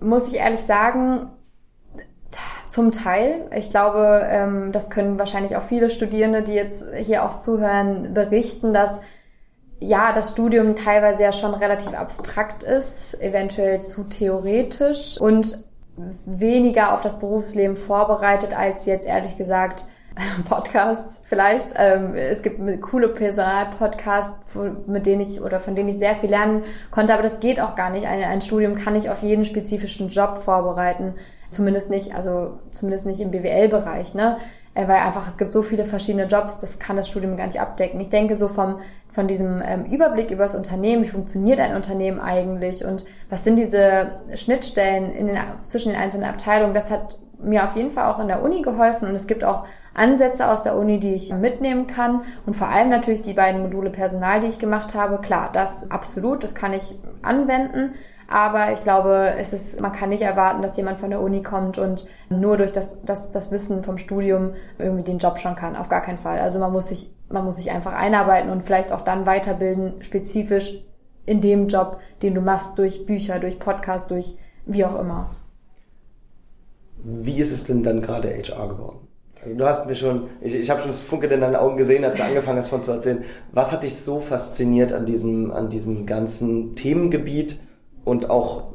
[0.00, 1.30] Muss ich ehrlich sagen,
[2.68, 3.48] zum Teil.
[3.54, 8.72] Ich glaube, ähm, das können wahrscheinlich auch viele Studierende, die jetzt hier auch zuhören, berichten,
[8.72, 9.00] dass
[9.80, 15.64] ja, das Studium teilweise ja schon relativ abstrakt ist, eventuell zu theoretisch und
[16.26, 19.86] weniger auf das Berufsleben vorbereitet als jetzt ehrlich gesagt
[20.48, 21.74] Podcasts vielleicht.
[21.76, 24.56] Ähm, es gibt coole Personalpodcasts,
[24.86, 27.74] mit denen ich oder von denen ich sehr viel lernen konnte, aber das geht auch
[27.74, 28.06] gar nicht.
[28.06, 31.14] Ein, ein Studium kann ich auf jeden spezifischen Job vorbereiten.
[31.50, 34.36] Zumindest nicht, also zumindest nicht im BWL-Bereich, ne?
[34.74, 37.60] Äh, weil einfach es gibt so viele verschiedene Jobs, das kann das Studium gar nicht
[37.60, 38.00] abdecken.
[38.00, 38.76] Ich denke so vom
[39.10, 43.58] von diesem ähm, Überblick über das Unternehmen, wie funktioniert ein Unternehmen eigentlich und was sind
[43.58, 48.18] diese Schnittstellen in den, zwischen den einzelnen Abteilungen, das hat mir auf jeden Fall auch
[48.18, 51.86] in der Uni geholfen und es gibt auch Ansätze aus der Uni, die ich mitnehmen
[51.86, 55.20] kann und vor allem natürlich die beiden Module Personal, die ich gemacht habe.
[55.20, 57.94] Klar, das absolut, das kann ich anwenden.
[58.30, 61.78] Aber ich glaube, es ist, man kann nicht erwarten, dass jemand von der Uni kommt
[61.78, 65.76] und nur durch das, das, das Wissen vom Studium irgendwie den Job schon kann.
[65.76, 66.38] Auf gar keinen Fall.
[66.38, 70.84] Also man muss sich, man muss sich einfach einarbeiten und vielleicht auch dann weiterbilden, spezifisch
[71.24, 75.34] in dem Job, den du machst, durch Bücher, durch Podcast, durch wie auch immer.
[77.02, 79.08] Wie ist es denn dann gerade HR geworden?
[79.42, 82.04] Also du hast mir schon, ich, ich habe schon das Funke in deinen Augen gesehen,
[82.04, 83.24] als du angefangen hast von zu erzählen.
[83.52, 87.60] Was hat dich so fasziniert an diesem, an diesem ganzen Themengebiet?
[88.08, 88.68] Und auch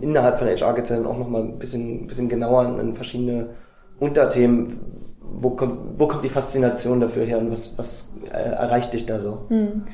[0.00, 3.50] innerhalb von HR geht es dann auch nochmal ein bisschen, bisschen genauer in verschiedene
[3.98, 4.78] Unterthemen.
[5.20, 9.18] Wo kommt, wo kommt die Faszination dafür her und was, was äh, erreicht dich da
[9.18, 9.46] so?
[9.48, 9.84] Hm.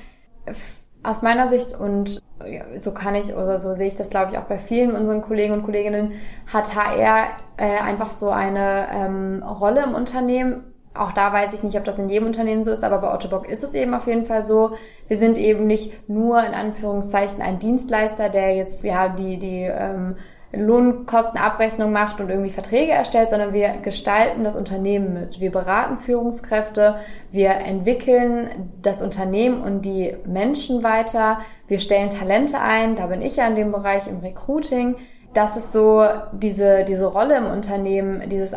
[1.02, 4.38] Aus meiner Sicht und ja, so kann ich oder so sehe ich das glaube ich
[4.38, 6.12] auch bei vielen unseren Kollegen und Kolleginnen,
[6.52, 11.76] hat HR äh, einfach so eine ähm, Rolle im Unternehmen, auch da weiß ich nicht,
[11.76, 14.24] ob das in jedem Unternehmen so ist, aber bei Ottobock ist es eben auf jeden
[14.24, 14.72] Fall so.
[15.06, 20.16] Wir sind eben nicht nur in Anführungszeichen ein Dienstleister, der jetzt ja die die ähm,
[20.52, 25.38] Lohnkostenabrechnung macht und irgendwie Verträge erstellt, sondern wir gestalten das Unternehmen mit.
[25.38, 26.96] Wir beraten Führungskräfte,
[27.30, 31.38] wir entwickeln das Unternehmen und die Menschen weiter,
[31.68, 34.96] wir stellen Talente ein, da bin ich ja in dem Bereich im Recruiting.
[35.34, 38.52] Das ist so diese, diese Rolle im Unternehmen, dieses,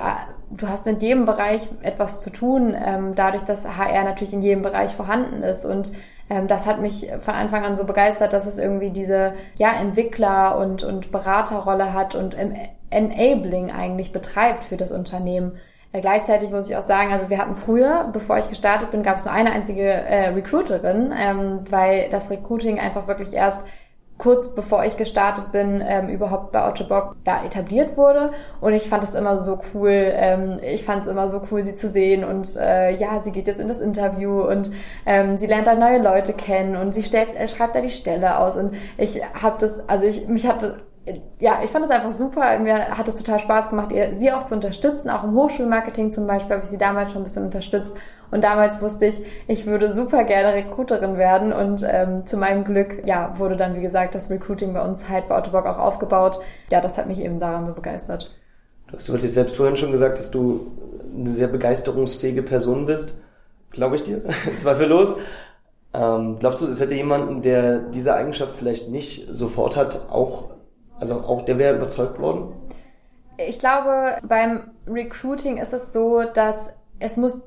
[0.57, 4.61] du hast in jedem Bereich etwas zu tun, ähm, dadurch, dass HR natürlich in jedem
[4.61, 5.91] Bereich vorhanden ist und
[6.29, 10.57] ähm, das hat mich von Anfang an so begeistert, dass es irgendwie diese ja, Entwickler-
[10.57, 12.35] und, und Beraterrolle hat und
[12.89, 15.57] Enabling eigentlich betreibt für das Unternehmen.
[15.91, 19.17] Äh, gleichzeitig muss ich auch sagen, also wir hatten früher, bevor ich gestartet bin, gab
[19.17, 23.65] es nur eine einzige äh, Recruiterin, ähm, weil das Recruiting einfach wirklich erst
[24.17, 28.31] kurz bevor ich gestartet bin, ähm, überhaupt bei Otto Bock ja, etabliert wurde.
[28.61, 31.75] Und ich fand es immer so cool, ähm, ich fand es immer so cool, sie
[31.75, 32.23] zu sehen.
[32.23, 34.71] Und äh, ja, sie geht jetzt in das Interview und
[35.05, 38.37] ähm, sie lernt da neue Leute kennen und sie stellt, äh, schreibt da die Stelle
[38.37, 38.55] aus.
[38.55, 40.81] Und ich habe das, also ich mich hatte
[41.39, 42.57] ja, ich fand es einfach super.
[42.59, 45.09] Mir hat es total Spaß gemacht, ihr, sie auch zu unterstützen.
[45.09, 47.97] Auch im Hochschulmarketing zum Beispiel habe ich sie damals schon ein bisschen unterstützt.
[48.31, 51.51] Und damals wusste ich, ich würde super gerne Recruiterin werden.
[51.51, 55.27] Und ähm, zu meinem Glück, ja, wurde dann, wie gesagt, das Recruiting bei uns halt
[55.27, 56.39] bei Autobock auch aufgebaut.
[56.71, 58.31] Ja, das hat mich eben daran so begeistert.
[58.87, 60.71] Du hast wirklich selbst vorhin schon gesagt, dass du
[61.13, 63.19] eine sehr begeisterungsfähige Person bist.
[63.71, 64.21] Glaube ich dir,
[64.55, 65.17] zweifellos.
[65.93, 70.52] Ähm, glaubst du, es hätte jemanden, der diese Eigenschaft vielleicht nicht sofort hat, auch
[71.03, 72.53] also auch der wäre überzeugt worden?
[73.37, 77.41] Ich glaube, beim Recruiting ist es so, dass es muss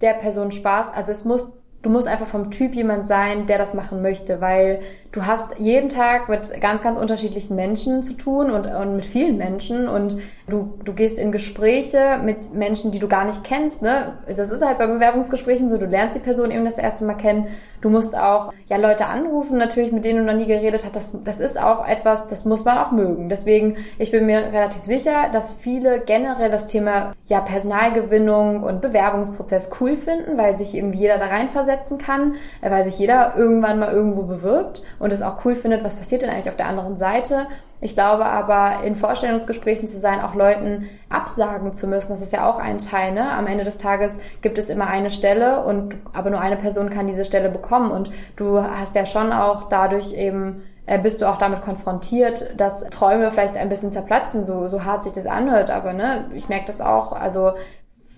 [0.00, 1.52] der Person Spaß, also es muss
[1.82, 4.80] du musst einfach vom Typ jemand sein, der das machen möchte, weil
[5.12, 9.36] du hast jeden Tag mit ganz, ganz unterschiedlichen Menschen zu tun und, und mit vielen
[9.36, 13.82] Menschen und du, du gehst in Gespräche mit Menschen, die du gar nicht kennst.
[13.82, 14.18] Ne?
[14.26, 17.48] Das ist halt bei Bewerbungsgesprächen so, du lernst die Person eben das erste Mal kennen.
[17.80, 20.94] Du musst auch ja Leute anrufen, natürlich, mit denen du noch nie geredet hast.
[20.94, 23.28] Das, das ist auch etwas, das muss man auch mögen.
[23.28, 29.70] Deswegen, ich bin mir relativ sicher, dass viele generell das Thema ja Personalgewinnung und Bewerbungsprozess
[29.80, 33.78] cool finden, weil sich irgendwie jeder da reinversetzt setzen kann, äh, weil sich jeder irgendwann
[33.78, 36.96] mal irgendwo bewirbt und es auch cool findet, was passiert denn eigentlich auf der anderen
[36.96, 37.48] Seite.
[37.80, 42.48] Ich glaube aber, in Vorstellungsgesprächen zu sein, auch Leuten absagen zu müssen, das ist ja
[42.48, 43.12] auch ein Teil.
[43.12, 43.28] Ne?
[43.32, 47.08] Am Ende des Tages gibt es immer eine Stelle und aber nur eine Person kann
[47.08, 51.38] diese Stelle bekommen und du hast ja schon auch dadurch eben äh, bist du auch
[51.38, 55.70] damit konfrontiert, dass Träume vielleicht ein bisschen zerplatzen, so, so hart sich das anhört.
[55.70, 57.12] Aber ne, ich merke das auch.
[57.12, 57.52] Also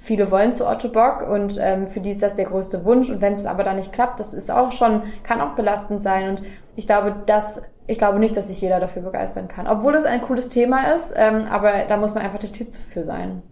[0.02, 3.08] viele wollen zu Otto Bock und ähm, für die ist das der größte Wunsch.
[3.08, 6.30] Und wenn es aber dann nicht klappt, das ist auch schon, kann auch belastend sein.
[6.30, 6.42] Und
[6.76, 9.66] ich glaube, das, ich glaube nicht, dass sich jeder dafür begeistern kann.
[9.66, 13.04] Obwohl es ein cooles Thema ist, ähm, aber da muss man einfach der Typ für
[13.04, 13.42] sein.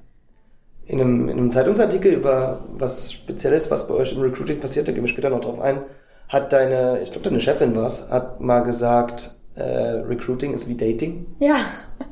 [0.86, 4.92] In einem, in einem Zeitungsartikel über was Spezielles, was bei euch im Recruiting passiert, da
[4.92, 5.82] gehen wir später noch drauf ein,
[6.28, 11.26] hat deine, ich glaube deine Chefin was, hat mal gesagt, äh, Recruiting ist wie Dating.
[11.38, 11.56] Ja.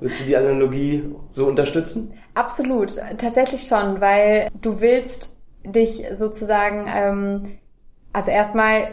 [0.00, 2.14] Willst du die Analogie so unterstützen?
[2.34, 7.58] Absolut, tatsächlich schon, weil du willst dich sozusagen, ähm,
[8.12, 8.88] also erstmal,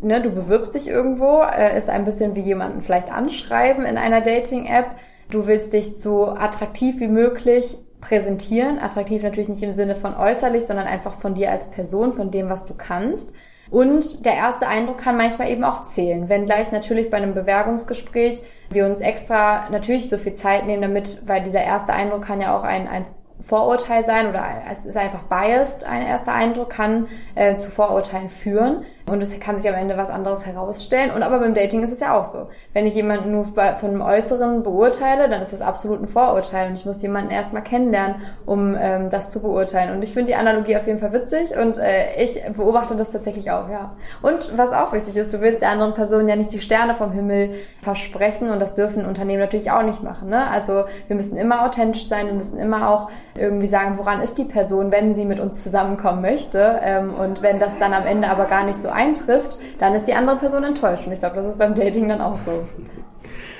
[0.00, 4.20] ne, du bewirbst dich irgendwo, äh, ist ein bisschen wie jemanden vielleicht anschreiben in einer
[4.20, 4.96] Dating-App.
[5.30, 8.78] Du willst dich so attraktiv wie möglich präsentieren.
[8.78, 12.48] Attraktiv natürlich nicht im Sinne von äußerlich, sondern einfach von dir als Person, von dem,
[12.48, 13.32] was du kannst.
[13.70, 16.28] Und der erste Eindruck kann manchmal eben auch zählen.
[16.28, 21.22] Wenn gleich natürlich bei einem Bewerbungsgespräch wir uns extra natürlich so viel Zeit nehmen damit,
[21.26, 23.04] weil dieser erste Eindruck kann ja auch ein, ein
[23.40, 28.84] Vorurteil sein oder es ist einfach biased, ein erster Eindruck kann äh, zu Vorurteilen führen
[29.08, 31.10] und es kann sich am Ende was anderes herausstellen.
[31.10, 32.48] Und aber beim Dating ist es ja auch so.
[32.72, 36.74] Wenn ich jemanden nur von einem Äußeren beurteile, dann ist das absolut ein Vorurteil und
[36.74, 39.94] ich muss jemanden erstmal kennenlernen, um ähm, das zu beurteilen.
[39.94, 43.50] Und ich finde die Analogie auf jeden Fall witzig und äh, ich beobachte das tatsächlich
[43.50, 43.96] auch, ja.
[44.22, 47.12] Und was auch wichtig ist, du willst der anderen Person ja nicht die Sterne vom
[47.12, 47.50] Himmel
[47.82, 50.28] versprechen und das dürfen Unternehmen natürlich auch nicht machen.
[50.28, 50.46] Ne?
[50.48, 54.44] Also wir müssen immer authentisch sein, wir müssen immer auch irgendwie sagen, woran ist die
[54.44, 56.80] Person, wenn sie mit uns zusammenkommen möchte.
[56.82, 60.14] Ähm, und wenn das dann am Ende aber gar nicht so eintrifft, dann ist die
[60.14, 61.06] andere Person enttäuscht.
[61.06, 62.64] Und ich glaube, das ist beim Dating dann auch so.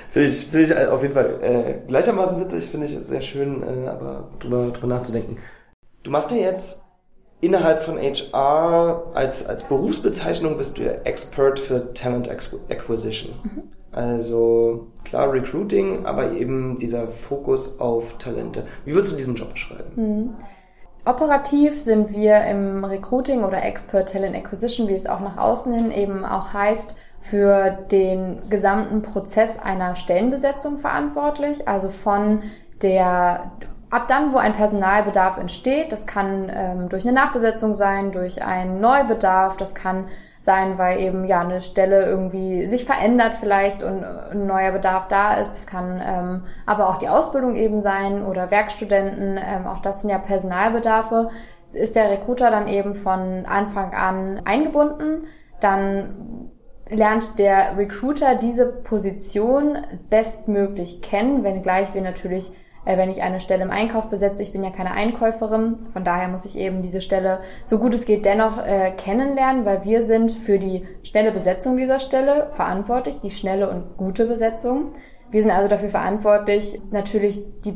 [0.09, 3.89] Finde ich, find ich auf jeden Fall äh, gleichermaßen witzig, finde ich sehr schön, äh,
[3.89, 5.39] aber drüber, drüber nachzudenken.
[6.03, 6.85] Du machst ja jetzt
[7.41, 13.35] innerhalb von HR als, als Berufsbezeichnung bist du ja Expert für Talent Acquisition.
[13.43, 13.62] Mhm.
[13.93, 18.64] Also klar Recruiting, aber eben dieser Fokus auf Talente.
[18.85, 19.93] Wie würdest du diesen Job beschreiben?
[19.97, 20.35] Mhm.
[21.05, 25.90] Operativ sind wir im Recruiting oder Expert Talent Acquisition, wie es auch nach außen hin
[25.90, 31.68] eben auch heißt, für den gesamten Prozess einer Stellenbesetzung verantwortlich.
[31.68, 32.42] Also von
[32.82, 33.51] der
[33.90, 38.80] ab dann, wo ein Personalbedarf entsteht, das kann ähm, durch eine Nachbesetzung sein, durch einen
[38.80, 40.07] Neubedarf, das kann
[40.41, 45.34] sein, weil eben ja eine Stelle irgendwie sich verändert vielleicht und ein neuer Bedarf da
[45.34, 45.51] ist.
[45.51, 49.38] Das kann ähm, aber auch die Ausbildung eben sein oder Werkstudenten.
[49.38, 51.28] Ähm, auch das sind ja Personalbedarfe.
[51.72, 55.26] Ist der Recruiter dann eben von Anfang an eingebunden,
[55.61, 56.51] dann
[56.88, 59.78] lernt der Recruiter diese Position
[60.09, 62.51] bestmöglich kennen, wenngleich wir natürlich
[62.85, 64.43] wenn ich eine Stelle im Einkauf besetze.
[64.43, 68.07] Ich bin ja keine Einkäuferin, von daher muss ich eben diese Stelle so gut es
[68.07, 73.31] geht dennoch äh, kennenlernen, weil wir sind für die schnelle Besetzung dieser Stelle verantwortlich, die
[73.31, 74.93] schnelle und gute Besetzung.
[75.31, 77.74] Wir sind also dafür verantwortlich, natürlich die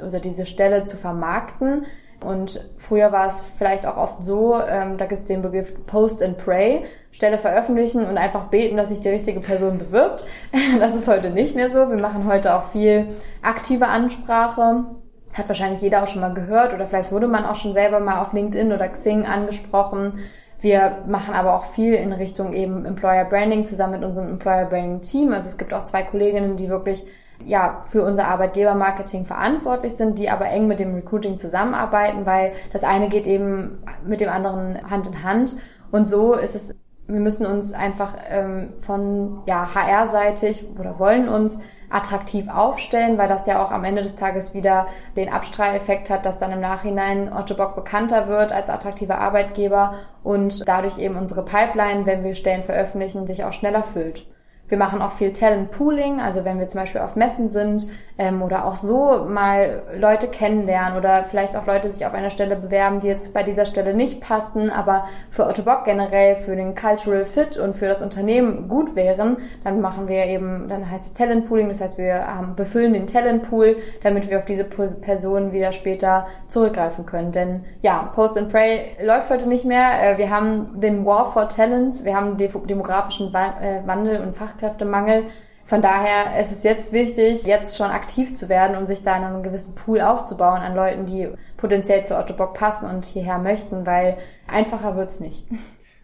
[0.00, 1.86] also diese Stelle zu vermarkten
[2.24, 6.22] und früher war es vielleicht auch oft so, ähm, da gibt es den Begriff Post
[6.22, 6.84] and Pray,
[7.16, 10.26] Stelle veröffentlichen und einfach beten, dass sich die richtige Person bewirbt.
[10.78, 11.88] Das ist heute nicht mehr so.
[11.88, 13.08] Wir machen heute auch viel
[13.42, 14.84] aktive Ansprache.
[15.32, 18.20] Hat wahrscheinlich jeder auch schon mal gehört oder vielleicht wurde man auch schon selber mal
[18.20, 20.12] auf LinkedIn oder Xing angesprochen.
[20.60, 25.00] Wir machen aber auch viel in Richtung eben Employer Branding zusammen mit unserem Employer Branding
[25.00, 25.32] Team.
[25.32, 27.04] Also es gibt auch zwei Kolleginnen, die wirklich
[27.44, 32.84] ja, für unser Arbeitgebermarketing verantwortlich sind, die aber eng mit dem Recruiting zusammenarbeiten, weil das
[32.84, 35.56] eine geht eben mit dem anderen Hand in Hand.
[35.90, 36.74] Und so ist es,
[37.08, 43.46] wir müssen uns einfach ähm, von ja, HR-seitig oder wollen uns attraktiv aufstellen, weil das
[43.46, 47.54] ja auch am Ende des Tages wieder den Abstrahleffekt hat, dass dann im Nachhinein Otto
[47.54, 49.94] Bock bekannter wird als attraktiver Arbeitgeber
[50.24, 54.26] und dadurch eben unsere Pipeline, wenn wir Stellen veröffentlichen, sich auch schneller füllt.
[54.68, 57.86] Wir machen auch viel Talent Pooling, also wenn wir zum Beispiel auf Messen sind
[58.18, 62.56] ähm, oder auch so mal Leute kennenlernen oder vielleicht auch Leute sich auf einer Stelle
[62.56, 66.74] bewerben, die jetzt bei dieser Stelle nicht passen, aber für Otto Bock generell für den
[66.74, 71.14] Cultural Fit und für das Unternehmen gut wären, dann machen wir eben, dann heißt es
[71.14, 75.52] Talent Pooling, das heißt wir ähm, befüllen den Talent Pool, damit wir auf diese Personen
[75.52, 77.30] wieder später zurückgreifen können.
[77.30, 80.02] Denn ja, Post and Pray läuft heute nicht mehr.
[80.02, 85.24] Äh, wir haben den War for Talents, wir haben demografischen äh, Wandel und Fach Fachkräftemangel.
[85.64, 89.42] Von daher ist es jetzt wichtig, jetzt schon aktiv zu werden und sich da einen
[89.42, 94.16] gewissen Pool aufzubauen an Leuten, die potenziell zu Otto Bock passen und hierher möchten, weil
[94.46, 95.44] einfacher wird's nicht.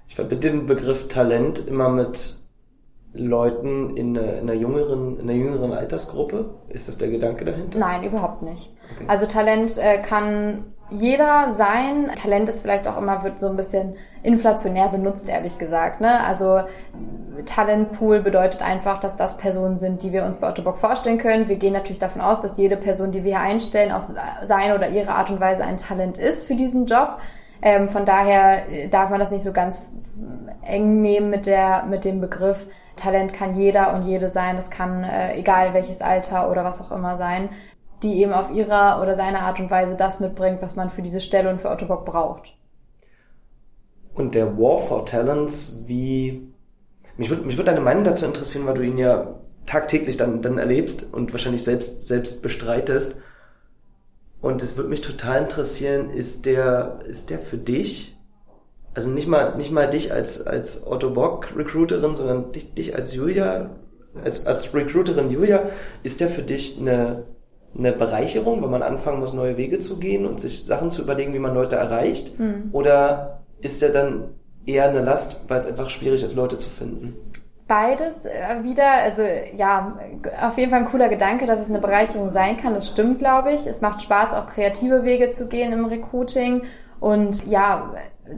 [0.09, 2.38] Ich verbinde den Begriff Talent immer mit
[3.14, 6.55] Leuten in einer, in einer, jüngeren, in einer jüngeren Altersgruppe.
[6.68, 7.78] Ist das der Gedanke dahinter?
[7.78, 8.74] Nein, überhaupt nicht.
[8.96, 9.05] Okay.
[9.07, 12.11] Also Talent äh, kann jeder sein.
[12.20, 16.01] Talent ist vielleicht auch immer, wird so ein bisschen inflationär benutzt, ehrlich gesagt.
[16.01, 16.25] Ne?
[16.25, 16.61] Also
[17.45, 21.49] Talentpool bedeutet einfach, dass das Personen sind, die wir uns bei Ottobock vorstellen können.
[21.49, 24.05] Wir gehen natürlich davon aus, dass jede Person, die wir hier einstellen, auf
[24.43, 27.18] seine oder ihre Art und Weise ein Talent ist für diesen Job.
[27.62, 29.83] Ähm, von daher äh, darf man das nicht so ganz
[30.64, 32.66] eng nehmen mit der mit dem Begriff.
[32.97, 34.57] Talent kann jeder und jede sein.
[34.57, 37.49] Das kann äh, egal welches Alter oder was auch immer sein
[38.03, 41.20] die eben auf ihrer oder seine Art und Weise das mitbringt, was man für diese
[41.20, 42.57] Stelle und für Ottobock braucht.
[44.15, 46.53] Und der War for Talents, wie,
[47.17, 50.59] mich würde mich würd deine Meinung dazu interessieren, weil du ihn ja tagtäglich dann, dann
[50.59, 53.23] erlebst und wahrscheinlich selbst, selbst bestreitest.
[54.41, 58.19] Und es würde mich total interessieren, ist der, ist der für dich,
[58.93, 63.15] also nicht mal, nicht mal dich als, als Otto Bock Recruiterin, sondern dich, dich als
[63.15, 63.71] Julia,
[64.23, 65.71] als, als Recruiterin Julia,
[66.03, 67.25] ist der für dich eine,
[67.79, 71.33] eine Bereicherung, wenn man anfangen muss, neue Wege zu gehen und sich Sachen zu überlegen,
[71.33, 72.39] wie man Leute erreicht?
[72.39, 72.71] Mhm.
[72.73, 74.35] Oder ist der dann
[74.67, 77.17] eher eine Last, weil es einfach schwierig ist, Leute zu finden?
[77.69, 79.23] Beides äh, wieder, also
[79.57, 79.97] ja,
[80.41, 82.75] auf jeden Fall ein cooler Gedanke, dass es eine Bereicherung sein kann.
[82.75, 83.67] Das stimmt, glaube ich.
[83.67, 86.63] Es macht Spaß, auch kreative Wege zu gehen im Recruiting.
[87.01, 87.91] Und ja,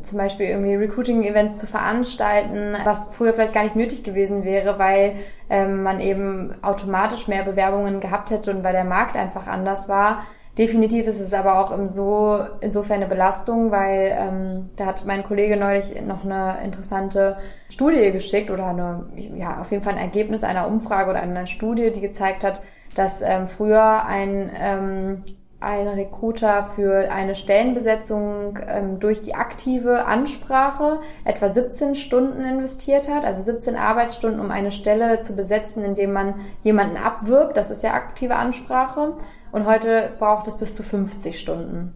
[0.02, 5.16] zum Beispiel irgendwie Recruiting-Events zu veranstalten, was früher vielleicht gar nicht nötig gewesen wäre, weil
[5.50, 10.26] ähm, man eben automatisch mehr Bewerbungen gehabt hätte und weil der Markt einfach anders war.
[10.56, 15.56] Definitiv ist es aber auch so, insofern eine Belastung, weil ähm, da hat mein Kollege
[15.56, 17.36] neulich noch eine interessante
[17.68, 21.90] Studie geschickt oder eine, ja, auf jeden Fall ein Ergebnis einer Umfrage oder einer Studie,
[21.90, 22.60] die gezeigt hat,
[22.94, 25.24] dass ähm, früher ein ähm,
[25.64, 33.24] ein Recruiter für eine Stellenbesetzung ähm, durch die aktive Ansprache etwa 17 Stunden investiert hat,
[33.24, 37.56] also 17 Arbeitsstunden, um eine Stelle zu besetzen, indem man jemanden abwirbt.
[37.56, 39.14] Das ist ja aktive Ansprache.
[39.54, 41.94] Und heute braucht es bis zu 50 Stunden.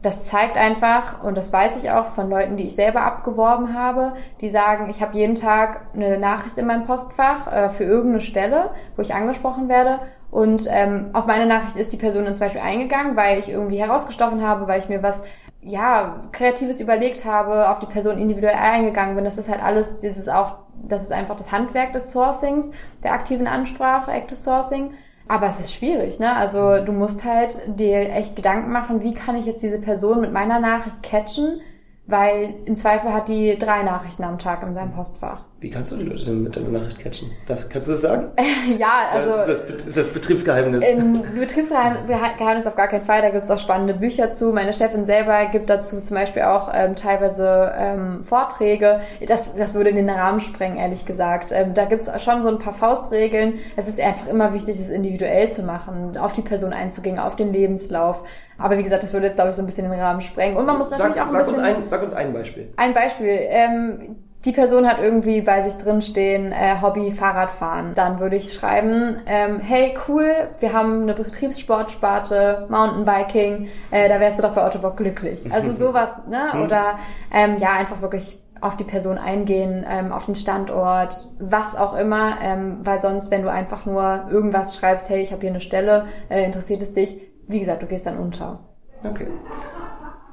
[0.00, 4.12] Das zeigt einfach, und das weiß ich auch von Leuten, die ich selber abgeworben habe,
[4.40, 8.70] die sagen, ich habe jeden Tag eine Nachricht in meinem Postfach äh, für irgendeine Stelle,
[8.94, 9.98] wo ich angesprochen werde
[10.30, 13.80] und ähm, auf meine Nachricht ist die Person dann zum Beispiel eingegangen, weil ich irgendwie
[13.80, 15.24] herausgestochen habe, weil ich mir was
[15.62, 19.24] ja Kreatives überlegt habe, auf die Person individuell eingegangen bin.
[19.24, 22.70] Das ist halt alles, dieses auch, das ist einfach das Handwerk des Sourcings,
[23.02, 24.92] der aktiven Ansprache, Active Sourcing.
[25.30, 26.34] Aber es ist schwierig, ne?
[26.34, 30.32] Also du musst halt dir echt Gedanken machen, wie kann ich jetzt diese Person mit
[30.32, 31.60] meiner Nachricht catchen,
[32.08, 35.44] weil im Zweifel hat die drei Nachrichten am Tag in seinem Postfach.
[35.60, 37.30] Wie kannst du die Leute denn mit deiner Nachricht catchen?
[37.46, 38.30] Das, kannst du das sagen?
[38.78, 39.28] ja, also.
[39.28, 40.88] Das ist, das, ist das Betriebsgeheimnis?
[40.88, 43.20] In Betriebsgeheimnis auf gar keinen Fall.
[43.20, 44.54] Da gibt's auch spannende Bücher zu.
[44.54, 49.00] Meine Chefin selber gibt dazu zum Beispiel auch ähm, teilweise ähm, Vorträge.
[49.28, 51.52] Das, das würde in den Rahmen sprengen, ehrlich gesagt.
[51.52, 53.58] Ähm, da gibt's schon so ein paar Faustregeln.
[53.76, 57.52] Es ist einfach immer wichtig, es individuell zu machen, auf die Person einzugehen, auf den
[57.52, 58.22] Lebenslauf.
[58.56, 60.56] Aber wie gesagt, das würde jetzt, glaube ich, so ein bisschen den Rahmen sprengen.
[60.56, 61.54] Und man muss natürlich sag, auch ein sag bisschen...
[61.56, 62.70] Uns ein, sag uns ein Beispiel.
[62.78, 63.38] Ein Beispiel.
[63.40, 67.94] Ähm, die Person hat irgendwie bei sich drin stehen, äh, Hobby Fahrradfahren.
[67.94, 74.38] Dann würde ich schreiben, ähm, hey cool, wir haben eine Betriebssportsparte, Mountainbiking, äh, da wärst
[74.38, 75.52] du doch bei Ottobock glücklich.
[75.52, 76.52] Also sowas, ne?
[76.52, 76.62] Hm.
[76.62, 76.98] Oder
[77.32, 82.38] ähm, ja, einfach wirklich auf die Person eingehen, ähm, auf den Standort, was auch immer,
[82.42, 86.06] ähm, weil sonst, wenn du einfach nur irgendwas schreibst, hey, ich habe hier eine Stelle,
[86.28, 87.16] äh, interessiert es dich,
[87.46, 88.60] wie gesagt, du gehst dann unter.
[89.02, 89.28] Okay.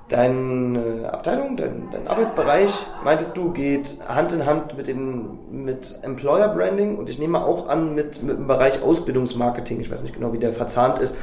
[0.09, 2.71] Deine Abteilung, dein, dein Arbeitsbereich,
[3.03, 7.67] meintest du, geht Hand in Hand mit, den, mit Employer Branding und ich nehme auch
[7.67, 9.81] an mit, mit dem Bereich Ausbildungsmarketing.
[9.81, 11.17] Ich weiß nicht genau, wie der verzahnt ist.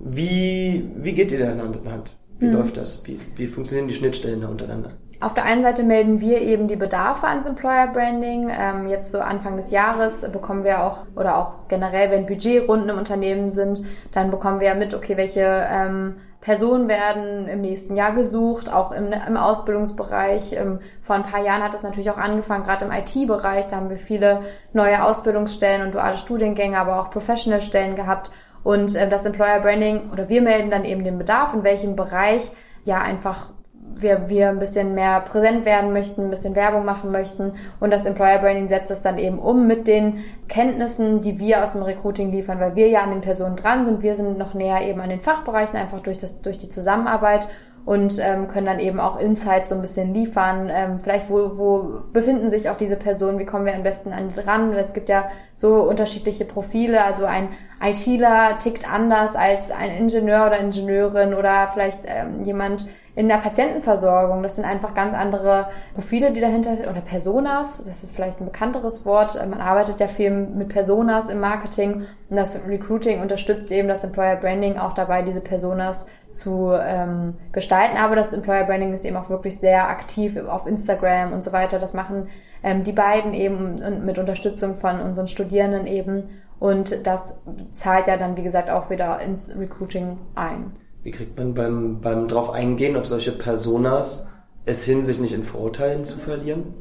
[0.00, 2.12] Wie, wie geht ihr denn Hand in Hand?
[2.38, 2.54] Wie Mhm.
[2.54, 3.02] läuft das?
[3.04, 4.90] Wie, wie funktionieren die Schnittstellen da untereinander?
[5.20, 8.50] Auf der einen Seite melden wir eben die Bedarfe ans Employer Branding.
[8.50, 12.98] Ähm, jetzt so Anfang des Jahres bekommen wir auch, oder auch generell, wenn Budgetrunden im
[12.98, 18.12] Unternehmen sind, dann bekommen wir ja mit, okay, welche ähm, Personen werden im nächsten Jahr
[18.12, 20.52] gesucht, auch im, im Ausbildungsbereich.
[20.52, 23.88] Ähm, vor ein paar Jahren hat es natürlich auch angefangen, gerade im IT-Bereich, da haben
[23.88, 24.42] wir viele
[24.74, 28.30] neue Ausbildungsstellen und duale Studiengänge, aber auch Professional-Stellen gehabt.
[28.62, 32.50] Und äh, das Employer Branding, oder wir melden dann eben den Bedarf, in welchem Bereich
[32.84, 33.48] ja einfach
[33.96, 37.52] wir, wir ein bisschen mehr präsent werden möchten, ein bisschen Werbung machen möchten.
[37.80, 41.72] Und das Employer Branding setzt es dann eben um mit den Kenntnissen, die wir aus
[41.72, 44.02] dem Recruiting liefern, weil wir ja an den Personen dran sind.
[44.02, 47.48] Wir sind noch näher eben an den Fachbereichen, einfach durch, das, durch die Zusammenarbeit
[47.84, 50.70] und ähm, können dann eben auch Insights so ein bisschen liefern.
[50.72, 54.28] Ähm, vielleicht, wo, wo befinden sich auch diese Personen, wie kommen wir am besten an
[54.28, 54.72] die dran?
[54.72, 57.04] Es gibt ja so unterschiedliche Profile.
[57.04, 57.50] Also ein
[57.82, 62.86] ITler tickt anders als ein Ingenieur oder Ingenieurin oder vielleicht ähm, jemand
[63.16, 64.42] in der Patientenversorgung.
[64.42, 67.84] Das sind einfach ganz andere Profile, die dahinter oder Personas.
[67.84, 69.34] Das ist vielleicht ein bekannteres Wort.
[69.48, 74.36] Man arbeitet ja viel mit Personas im Marketing und das Recruiting unterstützt eben das Employer
[74.36, 77.96] Branding auch dabei, diese Personas zu ähm, gestalten.
[77.96, 81.78] Aber das Employer Branding ist eben auch wirklich sehr aktiv auf Instagram und so weiter.
[81.78, 82.28] Das machen
[82.64, 86.30] ähm, die beiden eben mit Unterstützung von unseren Studierenden eben.
[86.58, 87.40] Und das
[87.72, 90.72] zahlt ja dann, wie gesagt, auch wieder ins Recruiting ein.
[91.04, 94.28] Wie kriegt man beim, beim drauf eingehen auf solche Personas
[94.64, 96.74] es hin, sich nicht in Vorurteilen zu verlieren?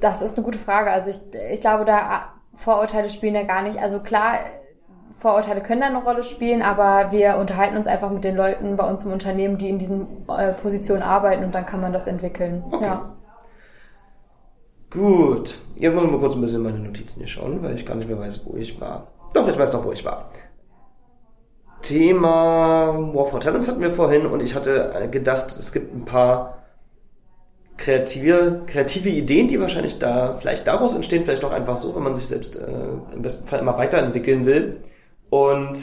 [0.00, 0.90] Das ist eine gute Frage.
[0.90, 1.20] Also ich,
[1.52, 3.78] ich glaube, da Vorurteile spielen ja gar nicht.
[3.78, 4.40] Also klar,
[5.16, 8.88] Vorurteile können da eine Rolle spielen, aber wir unterhalten uns einfach mit den Leuten bei
[8.88, 12.64] uns im Unternehmen, die in diesen äh, Positionen arbeiten und dann kann man das entwickeln.
[12.68, 12.84] Okay.
[12.84, 13.14] Ja.
[14.90, 17.94] Gut, jetzt muss ich mal kurz ein bisschen meine Notizen hier schauen, weil ich gar
[17.94, 19.06] nicht mehr weiß, wo ich war.
[19.34, 20.30] Doch, ich weiß noch, wo ich war.
[21.82, 26.58] Thema War for Talents hatten wir vorhin und ich hatte gedacht, es gibt ein paar
[27.78, 32.14] kreative, kreative Ideen, die wahrscheinlich da vielleicht daraus entstehen, vielleicht auch einfach so, wenn man
[32.14, 34.80] sich selbst äh, im besten Fall immer weiterentwickeln will.
[35.30, 35.78] Und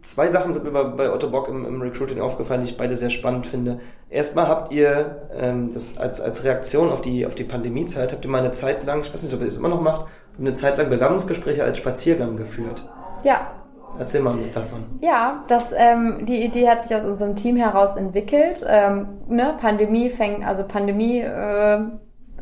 [0.00, 2.96] zwei Sachen sind mir bei, bei Otto Bock im, im Recruiting aufgefallen, die ich beide
[2.96, 3.80] sehr spannend finde.
[4.08, 8.30] Erstmal habt ihr ähm, das als, als Reaktion auf die, auf die Pandemiezeit, habt ihr
[8.30, 10.06] mal eine Zeit lang, ich weiß nicht, ob ihr das immer noch macht,
[10.38, 12.88] eine Zeit lang Bewerbungsgespräche als Spaziergang geführt.
[13.24, 13.57] Ja,
[13.98, 14.98] Erzähl mal davon.
[15.00, 18.64] Ja, das, ähm, die Idee hat sich aus unserem Team heraus entwickelt.
[18.68, 21.80] Ähm, ne, Pandemie fängt, also Pandemie äh,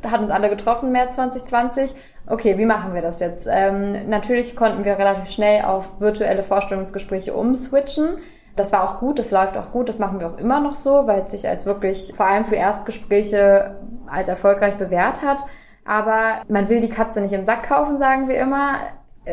[0.05, 1.95] hat uns alle getroffen, März 2020.
[2.27, 3.49] Okay, wie machen wir das jetzt?
[3.51, 8.17] Ähm, natürlich konnten wir relativ schnell auf virtuelle Vorstellungsgespräche umswitchen.
[8.57, 11.07] Das war auch gut, das läuft auch gut, das machen wir auch immer noch so,
[11.07, 13.77] weil es sich als wirklich vor allem für Erstgespräche
[14.07, 15.45] als erfolgreich bewährt hat.
[15.85, 18.79] Aber man will die Katze nicht im Sack kaufen, sagen wir immer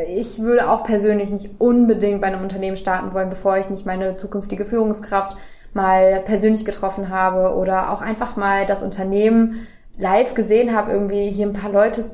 [0.07, 4.15] ich würde auch persönlich nicht unbedingt bei einem Unternehmen starten wollen, bevor ich nicht meine
[4.15, 5.37] zukünftige Führungskraft
[5.73, 9.67] mal persönlich getroffen habe oder auch einfach mal das Unternehmen
[9.97, 12.05] live gesehen habe, irgendwie hier ein paar Leute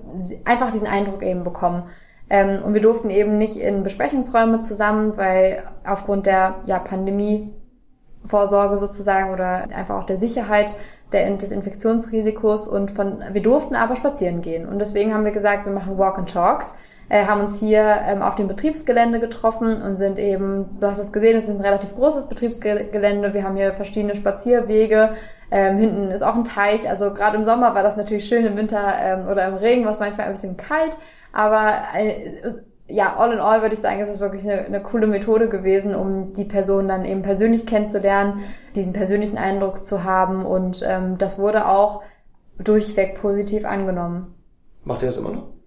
[0.43, 1.83] einfach diesen Eindruck eben bekommen.
[2.29, 9.31] Ähm, und wir durften eben nicht in Besprechungsräume zusammen, weil aufgrund der ja, Pandemie-Vorsorge sozusagen
[9.31, 10.75] oder einfach auch der Sicherheit
[11.11, 14.67] der, des Infektionsrisikos und von, wir durften aber spazieren gehen.
[14.67, 16.73] Und deswegen haben wir gesagt, wir machen Walk and Talks
[17.09, 21.11] äh, haben uns hier ähm, auf dem Betriebsgelände getroffen und sind eben, du hast es
[21.11, 23.33] gesehen, es ist ein relativ großes Betriebsgelände.
[23.33, 25.13] Wir haben hier verschiedene Spazierwege.
[25.51, 26.87] Ähm, hinten ist auch ein Teich.
[26.87, 29.91] Also gerade im Sommer war das natürlich schön, im Winter ähm, oder im Regen war
[29.91, 30.97] es manchmal ein bisschen kalt.
[31.33, 32.51] Aber äh,
[32.87, 35.95] ja, all in all würde ich sagen, ist es wirklich eine, eine coole Methode gewesen,
[35.95, 38.41] um die Person dann eben persönlich kennenzulernen,
[38.75, 42.01] diesen persönlichen Eindruck zu haben und ähm, das wurde auch
[42.57, 44.33] durchweg positiv angenommen.
[44.83, 45.58] Macht ihr das immer noch?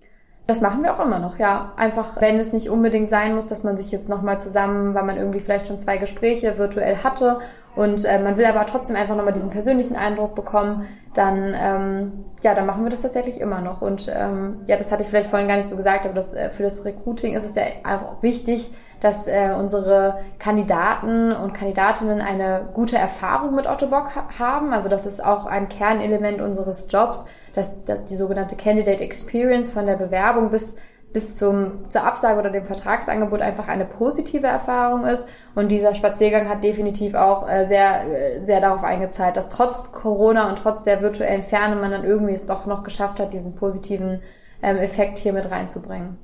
[0.46, 1.72] Das machen wir auch immer noch, ja.
[1.76, 5.16] Einfach, wenn es nicht unbedingt sein muss, dass man sich jetzt nochmal zusammen, weil man
[5.16, 7.38] irgendwie vielleicht schon zwei Gespräche virtuell hatte
[7.74, 12.54] und äh, man will aber trotzdem einfach nochmal diesen persönlichen Eindruck bekommen, dann, ähm, ja,
[12.54, 13.80] dann machen wir das tatsächlich immer noch.
[13.80, 16.50] Und ähm, ja, das hatte ich vielleicht vorhin gar nicht so gesagt, aber das, äh,
[16.50, 22.68] für das Recruiting ist es ja einfach wichtig, dass äh, unsere Kandidaten und Kandidatinnen eine
[22.74, 24.72] gute Erfahrung mit Otto Bock ha haben.
[24.72, 29.86] Also das ist auch ein Kernelement unseres Jobs, dass, dass die sogenannte Candidate Experience von
[29.86, 30.76] der Bewerbung bis
[31.12, 35.28] bis zum, zur Absage oder dem Vertragsangebot einfach eine positive Erfahrung ist.
[35.54, 40.48] Und dieser Spaziergang hat definitiv auch äh, sehr, äh, sehr darauf eingezahlt, dass trotz Corona
[40.48, 44.22] und trotz der virtuellen Ferne man dann irgendwie es doch noch geschafft hat, diesen positiven
[44.62, 46.18] ähm, Effekt hier mit reinzubringen.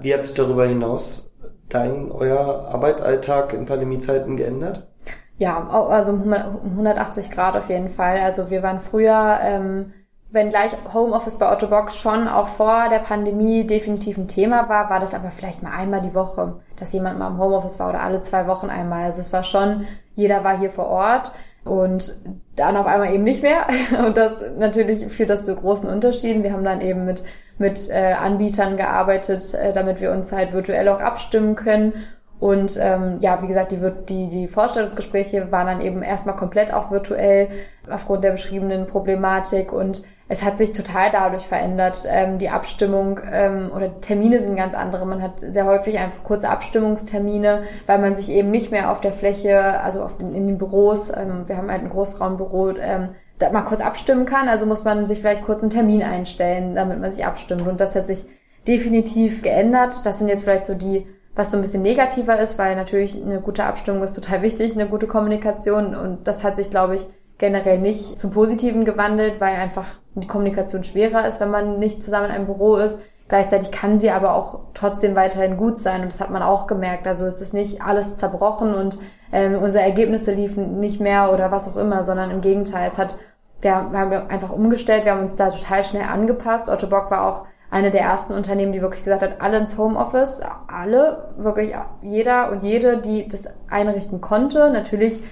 [0.00, 1.34] Wie hat sich darüber hinaus
[1.68, 4.88] dein, euer Arbeitsalltag in Pandemiezeiten geändert?
[5.36, 8.18] Ja, also um 180 Grad auf jeden Fall.
[8.18, 9.92] Also wir waren früher, ähm,
[10.34, 14.90] wenn gleich Homeoffice bei Otto Box schon auch vor der Pandemie definitiv ein Thema war,
[14.90, 18.02] war das aber vielleicht mal einmal die Woche, dass jemand mal im Homeoffice war oder
[18.02, 19.04] alle zwei Wochen einmal.
[19.04, 21.32] Also es war schon, jeder war hier vor Ort
[21.64, 22.20] und
[22.56, 23.66] dann auf einmal eben nicht mehr.
[24.06, 26.42] Und das natürlich führt das zu großen Unterschieden.
[26.42, 27.24] Wir haben dann eben mit
[27.58, 31.92] mit äh, Anbietern gearbeitet, äh, damit wir uns halt virtuell auch abstimmen können.
[32.40, 33.78] Und ähm, ja, wie gesagt, die,
[34.08, 37.48] die, die Vorstellungsgespräche waren dann eben erstmal komplett auch virtuell
[37.88, 42.06] aufgrund der beschriebenen Problematik und es hat sich total dadurch verändert.
[42.08, 45.04] Ähm, die Abstimmung ähm, oder Termine sind ganz andere.
[45.04, 49.12] Man hat sehr häufig einfach kurze Abstimmungstermine, weil man sich eben nicht mehr auf der
[49.12, 53.50] Fläche, also auf den, in den Büros, ähm, wir haben halt ein Großraumbüro, ähm, da
[53.50, 54.48] mal kurz abstimmen kann.
[54.48, 57.66] Also muss man sich vielleicht kurz einen Termin einstellen, damit man sich abstimmt.
[57.66, 58.24] Und das hat sich
[58.66, 60.06] definitiv geändert.
[60.06, 63.40] Das sind jetzt vielleicht so die, was so ein bisschen negativer ist, weil natürlich eine
[63.40, 65.94] gute Abstimmung ist total wichtig, eine gute Kommunikation.
[65.94, 67.06] Und das hat sich, glaube ich,
[67.38, 72.26] generell nicht zum Positiven gewandelt, weil einfach die Kommunikation schwerer ist, wenn man nicht zusammen
[72.26, 73.00] in einem Büro ist.
[73.26, 77.06] Gleichzeitig kann sie aber auch trotzdem weiterhin gut sein und das hat man auch gemerkt.
[77.06, 78.98] Also es ist nicht alles zerbrochen und
[79.32, 82.86] ähm, unsere Ergebnisse liefen nicht mehr oder was auch immer, sondern im Gegenteil.
[82.86, 83.18] Es hat,
[83.62, 86.68] wir haben einfach umgestellt, wir haben uns da total schnell angepasst.
[86.68, 90.42] Otto Bock war auch eine der ersten Unternehmen, die wirklich gesagt hat, alle ins Homeoffice,
[90.68, 94.70] alle, wirklich jeder und jede, die das einrichten konnte.
[94.70, 95.22] Natürlich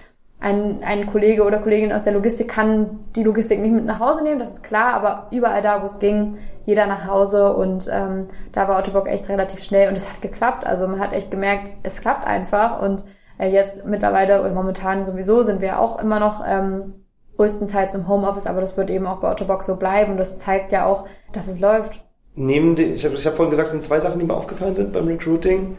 [0.42, 4.24] ein, ein Kollege oder Kollegin aus der Logistik kann die Logistik nicht mit nach Hause
[4.24, 6.36] nehmen, das ist klar, aber überall da, wo es ging,
[6.66, 10.66] jeder nach Hause und ähm, da war Ottobock echt relativ schnell und es hat geklappt.
[10.66, 13.04] Also man hat echt gemerkt, es klappt einfach und
[13.38, 16.94] äh, jetzt mittlerweile oder momentan sowieso sind wir auch immer noch ähm,
[17.36, 20.72] größtenteils im Homeoffice, aber das wird eben auch bei Ottobock so bleiben und das zeigt
[20.72, 22.04] ja auch, dass es läuft.
[22.34, 24.74] Neben den, ich habe ich hab vorhin gesagt, es sind zwei Sachen, die mir aufgefallen
[24.74, 25.76] sind beim Recruiting.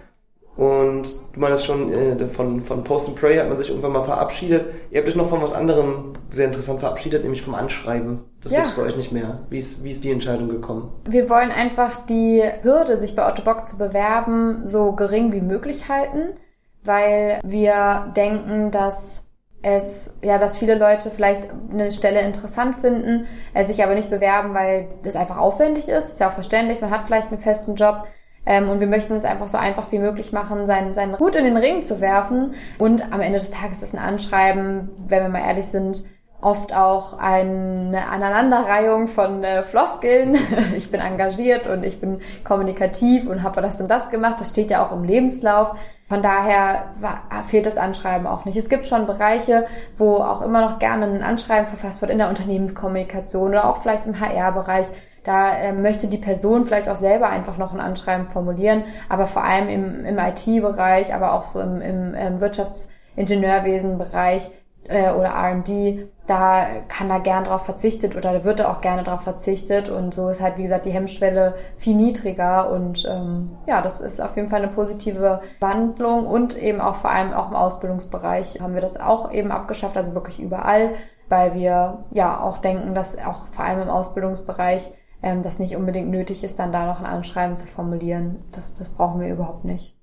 [0.56, 4.04] Und du meinst schon, äh, von, von Post and Pray hat man sich irgendwann mal
[4.04, 4.68] verabschiedet.
[4.92, 8.20] Ihr habt euch noch von was anderem sehr interessant verabschiedet, nämlich vom Anschreiben.
[8.44, 8.60] Das ja.
[8.60, 9.40] gibt's bei euch nicht mehr.
[9.50, 10.92] Wie ist, wie ist die Entscheidung gekommen?
[11.10, 15.90] Wir wollen einfach die Hürde, sich bei Otto Bock zu bewerben, so gering wie möglich
[15.90, 16.36] halten,
[16.84, 19.26] weil wir denken, dass
[19.64, 23.26] es, ja, dass viele Leute vielleicht eine Stelle interessant finden,
[23.64, 26.10] sich aber nicht bewerben, weil das einfach aufwendig ist.
[26.10, 26.82] Ist ja auch verständlich.
[26.82, 28.04] Man hat vielleicht einen festen Job
[28.46, 31.46] ähm, und wir möchten es einfach so einfach wie möglich machen, seinen, seinen Hut in
[31.46, 32.54] den Ring zu werfen.
[32.78, 36.04] Und am Ende des Tages ist ein Anschreiben, wenn wir mal ehrlich sind,
[36.44, 40.38] oft auch eine Aneinanderreihung von äh, Floskeln.
[40.76, 44.40] ich bin engagiert und ich bin kommunikativ und habe das und das gemacht.
[44.40, 45.78] Das steht ja auch im Lebenslauf.
[46.10, 48.58] Von daher war, fehlt das Anschreiben auch nicht.
[48.58, 49.66] Es gibt schon Bereiche,
[49.98, 54.06] wo auch immer noch gerne ein Anschreiben verfasst wird in der Unternehmenskommunikation oder auch vielleicht
[54.06, 54.88] im HR-Bereich.
[55.24, 59.44] Da äh, möchte die Person vielleicht auch selber einfach noch ein Anschreiben formulieren, aber vor
[59.44, 64.50] allem im, im IT-Bereich, aber auch so im, im, im Wirtschaftsingenieurwesen-Bereich
[64.88, 69.04] äh, oder R&D, da kann da gern drauf verzichtet oder da wird da auch gerne
[69.04, 69.90] drauf verzichtet.
[69.90, 72.72] Und so ist halt, wie gesagt, die Hemmschwelle viel niedriger.
[72.72, 76.26] Und ähm, ja, das ist auf jeden Fall eine positive Wandlung.
[76.26, 80.14] Und eben auch vor allem auch im Ausbildungsbereich haben wir das auch eben abgeschafft, also
[80.14, 80.92] wirklich überall,
[81.30, 84.92] weil wir ja auch denken, dass auch vor allem im Ausbildungsbereich
[85.24, 88.40] ähm, das nicht unbedingt nötig ist, dann da noch ein Anschreiben zu formulieren.
[88.52, 89.96] Das, das brauchen wir überhaupt nicht.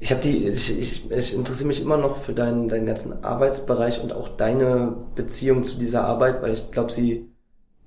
[0.00, 4.02] Ich habe die, ich, ich, ich interessiere mich immer noch für deinen, deinen ganzen Arbeitsbereich
[4.02, 7.32] und auch deine Beziehung zu dieser Arbeit, weil ich glaube, sie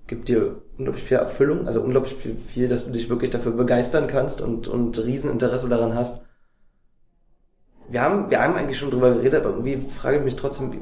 [0.08, 4.08] gibt dir unglaublich viel Erfüllung, also unglaublich viel, viel, dass du dich wirklich dafür begeistern
[4.08, 6.26] kannst und, und Rieseninteresse daran hast.
[7.90, 10.74] Wir haben, wir haben eigentlich schon drüber geredet, aber irgendwie frage ich mich trotzdem,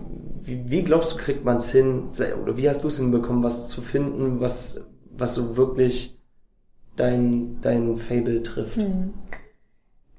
[0.41, 3.43] wie, wie glaubst du, kriegt man es hin, vielleicht, oder wie hast du es hinbekommen,
[3.43, 4.89] was zu finden, was,
[5.20, 6.17] was so wirklich
[6.95, 8.78] dein, dein Fable trifft?
[8.78, 9.13] Hm.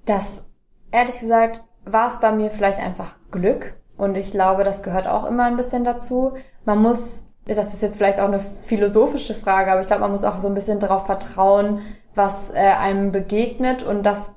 [0.05, 0.46] Das,
[0.92, 3.74] ehrlich gesagt, war es bei mir vielleicht einfach Glück.
[3.96, 6.32] Und ich glaube, das gehört auch immer ein bisschen dazu.
[6.64, 10.24] Man muss, das ist jetzt vielleicht auch eine philosophische Frage, aber ich glaube, man muss
[10.24, 11.80] auch so ein bisschen darauf vertrauen,
[12.14, 14.34] was äh, einem begegnet und dass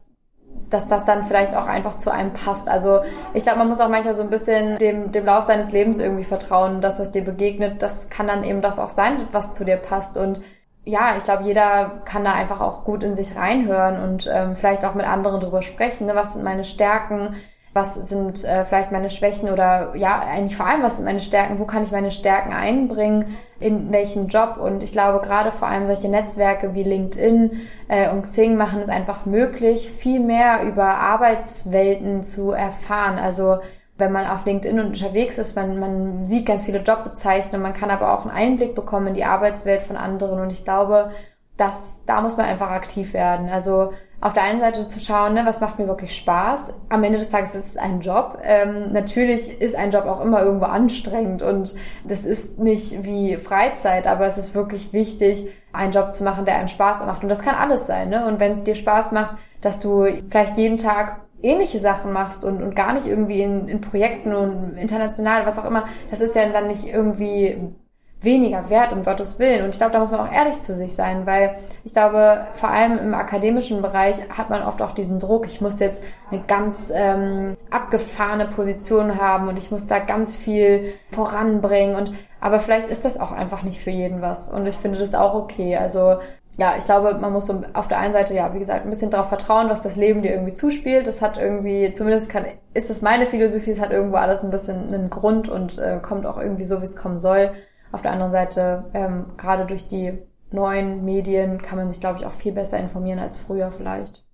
[0.70, 2.68] dass das dann vielleicht auch einfach zu einem passt.
[2.68, 3.02] Also
[3.34, 6.24] ich glaube, man muss auch manchmal so ein bisschen dem, dem Lauf seines Lebens irgendwie
[6.24, 6.82] vertrauen.
[6.82, 10.18] Das, was dir begegnet, das kann dann eben das auch sein, was zu dir passt.
[10.18, 10.42] Und
[10.86, 14.84] ja, ich glaube, jeder kann da einfach auch gut in sich reinhören und ähm, vielleicht
[14.84, 16.08] auch mit anderen drüber sprechen.
[16.08, 16.16] Ne?
[16.16, 17.36] Was sind meine Stärken?
[17.74, 21.58] Was sind äh, vielleicht meine Schwächen oder ja, eigentlich vor allem, was sind meine Stärken,
[21.58, 24.58] wo kann ich meine Stärken einbringen, in welchem Job.
[24.58, 28.90] Und ich glaube, gerade vor allem solche Netzwerke wie LinkedIn äh, und Xing machen es
[28.90, 33.18] einfach möglich, viel mehr über Arbeitswelten zu erfahren.
[33.18, 33.58] Also
[33.98, 38.14] wenn man auf LinkedIn unterwegs ist, man, man sieht ganz viele Jobbezeichnungen, man kann aber
[38.14, 40.40] auch einen Einblick bekommen in die Arbeitswelt von anderen.
[40.40, 41.10] Und ich glaube,
[41.58, 43.50] dass da muss man einfach aktiv werden.
[43.50, 43.94] Also
[44.24, 46.74] auf der einen Seite zu schauen, ne, was macht mir wirklich Spaß.
[46.88, 48.40] Am Ende des Tages ist es ein Job.
[48.42, 51.76] Ähm, natürlich ist ein Job auch immer irgendwo anstrengend und
[52.08, 56.56] das ist nicht wie Freizeit, aber es ist wirklich wichtig, einen Job zu machen, der
[56.56, 57.24] einem Spaß macht.
[57.24, 58.08] Und das kann alles sein.
[58.08, 58.26] Ne?
[58.26, 62.64] Und wenn es dir Spaß macht, dass du vielleicht jeden Tag ähnliche Sachen machst und,
[62.64, 66.48] und gar nicht irgendwie in, in Projekten und international, was auch immer, das ist ja
[66.48, 67.76] dann nicht irgendwie
[68.24, 69.64] weniger wert, um Gottes Willen.
[69.64, 72.70] Und ich glaube, da muss man auch ehrlich zu sich sein, weil ich glaube, vor
[72.70, 76.92] allem im akademischen Bereich hat man oft auch diesen Druck, ich muss jetzt eine ganz
[76.96, 81.96] ähm, abgefahrene Position haben und ich muss da ganz viel voranbringen.
[81.96, 84.50] Und aber vielleicht ist das auch einfach nicht für jeden was.
[84.50, 85.78] Und ich finde das auch okay.
[85.78, 86.18] Also
[86.58, 89.10] ja, ich glaube, man muss so auf der einen Seite, ja, wie gesagt, ein bisschen
[89.10, 91.08] darauf vertrauen, was das Leben dir irgendwie zuspielt.
[91.08, 94.94] Das hat irgendwie, zumindest kann, ist das meine Philosophie, es hat irgendwo alles ein bisschen
[94.94, 97.52] einen Grund und äh, kommt auch irgendwie so, wie es kommen soll.
[97.94, 100.18] Auf der anderen Seite, ähm, gerade durch die
[100.50, 104.26] neuen Medien kann man sich, glaube ich, auch viel besser informieren als früher vielleicht.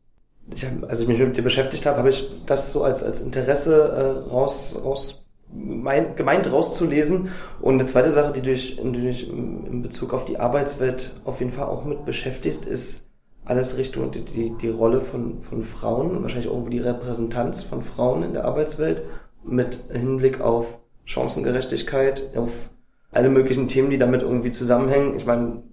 [0.56, 3.20] Ich hab, als ich mich mit dir beschäftigt habe, habe ich das so als, als
[3.20, 7.32] Interesse äh, raus, raus mein, gemeint rauszulesen.
[7.60, 11.42] Und eine zweite Sache, die du dich, die dich in Bezug auf die Arbeitswelt auf
[11.42, 13.12] jeden Fall auch mit beschäftigst, ist
[13.44, 18.24] alles Richtung die, die, die Rolle von, von Frauen wahrscheinlich irgendwo die Repräsentanz von Frauen
[18.24, 19.02] in der Arbeitswelt
[19.44, 22.70] mit Hinblick auf Chancengerechtigkeit, auf
[23.12, 25.16] alle möglichen Themen, die damit irgendwie zusammenhängen.
[25.16, 25.64] Ich meine,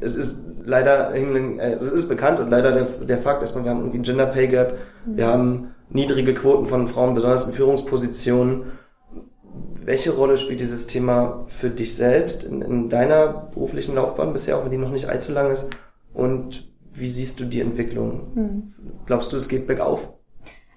[0.00, 3.80] es ist leider, äh, es ist bekannt und leider der, der Fakt ist, wir haben
[3.80, 8.72] irgendwie ein Gender Pay Gap, wir haben niedrige Quoten von Frauen, besonders in Führungspositionen.
[9.84, 14.64] Welche Rolle spielt dieses Thema für dich selbst in, in deiner beruflichen Laufbahn bisher, auch
[14.64, 15.70] wenn die noch nicht allzu lang ist?
[16.14, 18.32] Und wie siehst du die Entwicklung?
[18.34, 18.74] Hm.
[19.04, 20.08] Glaubst du, es geht bergauf?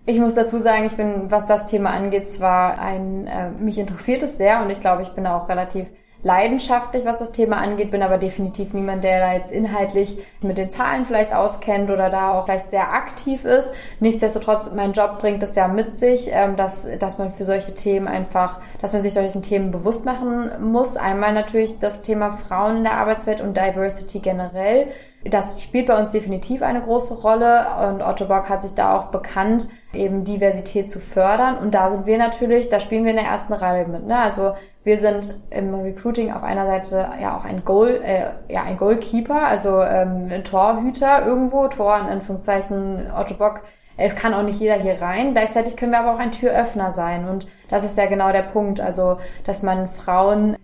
[0.06, 4.24] Ich muss dazu sagen, ich bin, was das Thema angeht, zwar ein, äh, mich interessiert
[4.24, 5.90] es sehr und ich glaube, ich bin auch relativ
[6.24, 10.70] leidenschaftlich, was das Thema angeht, bin aber definitiv niemand, der da jetzt inhaltlich mit den
[10.70, 13.72] Zahlen vielleicht auskennt oder da auch vielleicht sehr aktiv ist.
[14.00, 18.08] Nichtsdestotrotz, mein Job bringt es ja mit sich, ähm, dass, dass man für solche Themen
[18.08, 20.98] einfach, dass man sich solchen Themen bewusst machen muss.
[20.98, 24.88] Einmal natürlich das Thema Frauen in der Arbeitswelt und Diversity generell.
[25.24, 29.06] Das spielt bei uns definitiv eine große Rolle und Otto Bock hat sich da auch
[29.06, 31.58] bekannt, eben Diversität zu fördern.
[31.58, 34.06] Und da sind wir natürlich, da spielen wir in der ersten Reihe mit.
[34.06, 34.18] Ne?
[34.18, 38.78] Also wir sind im Recruiting auf einer Seite ja auch ein Goal, äh, ja ein
[38.78, 43.64] Goalkeeper, also ähm, ein Torhüter irgendwo, Tor in Anführungszeichen Otto Bock.
[43.98, 45.34] Es kann auch nicht jeder hier rein.
[45.34, 47.28] Gleichzeitig können wir aber auch ein Türöffner sein.
[47.28, 48.80] Und das ist ja genau der Punkt.
[48.80, 50.56] Also, dass man Frauen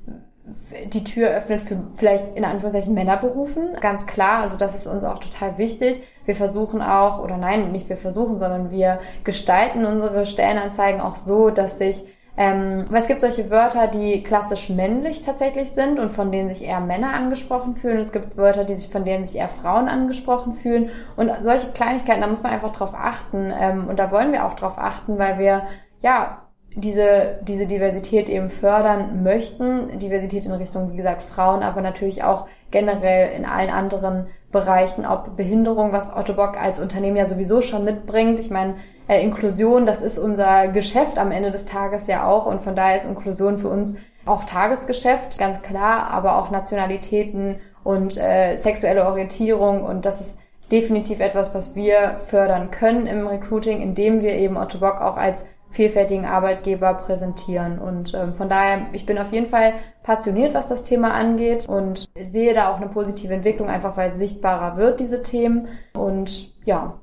[0.46, 3.76] die Tür öffnet für vielleicht in Anführungszeichen Männerberufen.
[3.80, 6.02] Ganz klar, also das ist uns auch total wichtig.
[6.26, 11.50] Wir versuchen auch, oder nein, nicht wir versuchen, sondern wir gestalten unsere Stellenanzeigen auch so,
[11.50, 12.06] dass sich
[12.36, 16.66] ähm, weil es gibt solche Wörter, die klassisch männlich tatsächlich sind und von denen sich
[16.66, 18.00] eher Männer angesprochen fühlen.
[18.00, 20.90] es gibt Wörter, die sich von denen sich eher Frauen angesprochen fühlen.
[21.16, 23.54] Und solche Kleinigkeiten, da muss man einfach drauf achten.
[23.56, 25.64] Ähm, und da wollen wir auch drauf achten, weil wir
[26.02, 26.40] ja
[26.76, 30.00] diese, diese Diversität eben fördern möchten.
[30.00, 35.36] Diversität in Richtung, wie gesagt, Frauen, aber natürlich auch generell in allen anderen Bereichen, ob
[35.36, 38.40] Behinderung, was Otto Bock als Unternehmen ja sowieso schon mitbringt.
[38.40, 38.76] Ich meine,
[39.10, 42.96] äh, Inklusion, das ist unser Geschäft am Ende des Tages ja auch und von daher
[42.96, 49.84] ist Inklusion für uns auch Tagesgeschäft, ganz klar, aber auch Nationalitäten und äh, sexuelle Orientierung
[49.84, 50.40] und das ist
[50.72, 55.46] definitiv etwas, was wir fördern können im Recruiting, indem wir eben Otto Bock auch als
[55.74, 57.80] vielfältigen Arbeitgeber präsentieren.
[57.80, 59.74] Und ähm, von daher, ich bin auf jeden Fall
[60.04, 64.16] passioniert, was das Thema angeht und sehe da auch eine positive Entwicklung, einfach weil es
[64.16, 65.68] sichtbarer wird, diese Themen.
[65.94, 67.00] Und ja.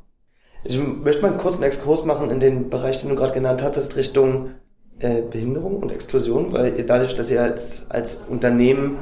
[0.62, 3.96] Ich möchte mal einen kurzen Exkurs machen in den Bereich, den du gerade genannt hattest,
[3.96, 4.52] Richtung
[5.00, 8.98] äh, Behinderung und Exklusion, weil ihr dadurch, dass ihr als, als Unternehmen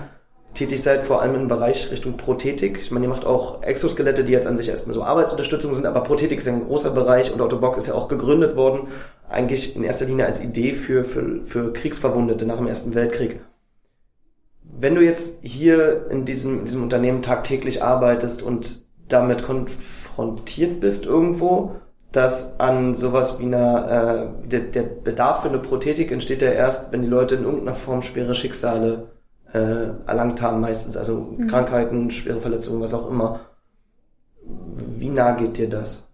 [0.59, 2.79] tätig seid, vor allem im Bereich Richtung Prothetik.
[2.83, 6.03] Ich meine, ihr macht auch Exoskelette, die jetzt an sich erstmal so Arbeitsunterstützung sind, aber
[6.03, 8.89] Prothetik ist ja ein großer Bereich und Otto Bock ist ja auch gegründet worden,
[9.29, 13.41] eigentlich in erster Linie als Idee für, für, für Kriegsverwundete nach dem Ersten Weltkrieg.
[14.63, 21.07] Wenn du jetzt hier in diesem, in diesem Unternehmen tagtäglich arbeitest und damit konfrontiert bist
[21.07, 21.77] irgendwo,
[22.13, 26.93] dass an sowas wie einer, äh, der, der Bedarf für eine Prothetik entsteht ja erst,
[26.93, 29.09] wenn die Leute in irgendeiner Form schwere Schicksale
[29.53, 31.49] äh, erlangt haben, meistens, also mhm.
[31.49, 33.41] Krankheiten, schwere Verletzungen, was auch immer.
[34.43, 36.09] Wie nah geht dir das?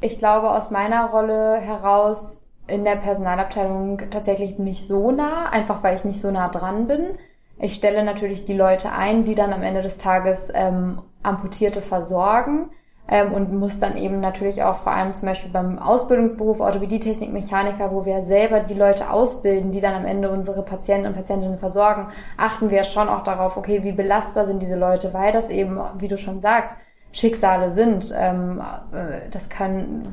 [0.00, 5.94] Ich glaube, aus meiner Rolle heraus in der Personalabteilung tatsächlich nicht so nah, einfach weil
[5.94, 7.12] ich nicht so nah dran bin.
[7.58, 12.70] Ich stelle natürlich die Leute ein, die dann am Ende des Tages ähm, Amputierte versorgen
[13.08, 17.92] ähm, und muss dann eben natürlich auch vor allem zum Beispiel beim Ausbildungsberuf Orthopädie-Technik, Mechaniker,
[17.92, 22.08] wo wir selber die Leute ausbilden, die dann am Ende unsere Patienten und Patientinnen versorgen,
[22.36, 26.08] achten wir schon auch darauf, okay, wie belastbar sind diese Leute, weil das eben, wie
[26.08, 26.76] du schon sagst,
[27.12, 28.12] Schicksale sind.
[28.16, 28.60] Ähm,
[28.92, 30.08] äh, das kann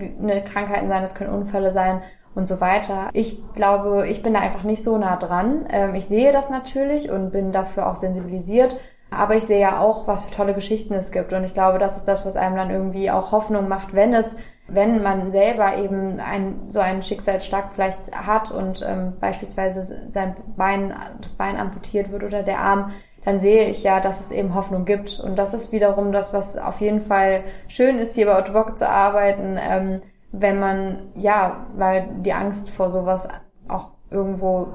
[0.46, 2.02] Krankheiten sein, das können Unfälle sein
[2.36, 3.10] und so weiter.
[3.14, 5.66] Ich glaube, ich bin da einfach nicht so nah dran.
[5.72, 8.78] Ähm, ich sehe das natürlich und bin dafür auch sensibilisiert
[9.18, 11.34] aber ich sehe ja auch, was für tolle Geschichten es gibt.
[11.34, 14.36] Und ich glaube, das ist das, was einem dann irgendwie auch Hoffnung macht, wenn es,
[14.68, 20.94] wenn man selber eben ein, so einen Schicksalsschlag vielleicht hat und ähm, beispielsweise sein Bein,
[21.22, 22.92] das Bein amputiert wird oder der Arm,
[23.26, 25.20] dann sehe ich ja, dass es eben Hoffnung gibt.
[25.20, 28.90] Und das ist wiederum das, was auf jeden Fall schön ist, hier bei Autobock zu
[28.90, 33.28] arbeiten, ähm, wenn man, ja, weil die Angst vor sowas
[33.68, 34.68] auch irgendwo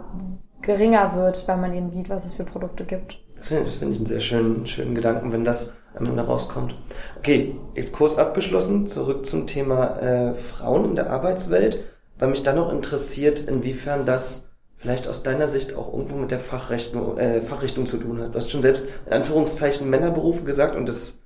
[0.68, 3.18] geringer wird, weil man eben sieht, was es für Produkte gibt.
[3.36, 6.74] Das finde find ich einen sehr schönen, schönen Gedanken, wenn das am Ende rauskommt.
[7.18, 11.84] Okay, jetzt Kurs abgeschlossen, zurück zum Thema äh, Frauen in der Arbeitswelt,
[12.18, 16.38] weil mich dann noch interessiert, inwiefern das vielleicht aus deiner Sicht auch irgendwo mit der
[16.38, 18.34] Fachrichtung, äh, Fachrichtung zu tun hat.
[18.34, 21.22] Du hast schon selbst in Anführungszeichen Männerberufe gesagt und das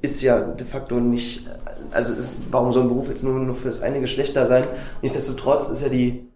[0.00, 1.46] ist ja de facto nicht,
[1.90, 4.64] also ist, warum soll ein Beruf jetzt nur, nur für das eine Geschlecht da sein?
[5.02, 6.28] Nichtsdestotrotz ist ja die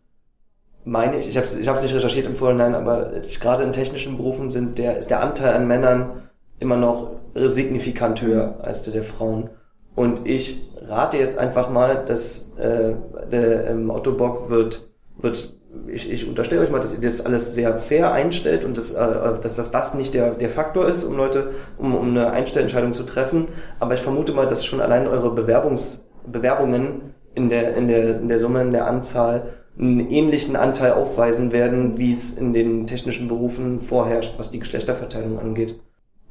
[0.85, 4.17] meine ich, ich habe es ich hab's nicht recherchiert im Vorhinein, aber gerade in technischen
[4.17, 6.23] Berufen sind der, ist der Anteil an Männern
[6.59, 9.51] immer noch signifikant höher als der der Frauen.
[9.95, 12.95] Und ich rate jetzt einfach mal, dass äh,
[13.31, 14.89] der ähm, Otto Bock wird,
[15.19, 15.55] wird
[15.87, 19.41] ich, ich unterstelle euch mal, dass ihr das alles sehr fair einstellt und dass, äh,
[19.41, 23.05] dass das, das nicht der, der Faktor ist, um Leute, um, um eine Einstellentscheidung zu
[23.05, 23.49] treffen.
[23.81, 28.29] Aber ich vermute mal, dass schon allein eure Bewerbungs, Bewerbungen in der, in der, in
[28.29, 33.29] der Summe, in der Anzahl einen ähnlichen Anteil aufweisen werden, wie es in den technischen
[33.29, 35.81] Berufen vorherrscht, was die Geschlechterverteilung angeht.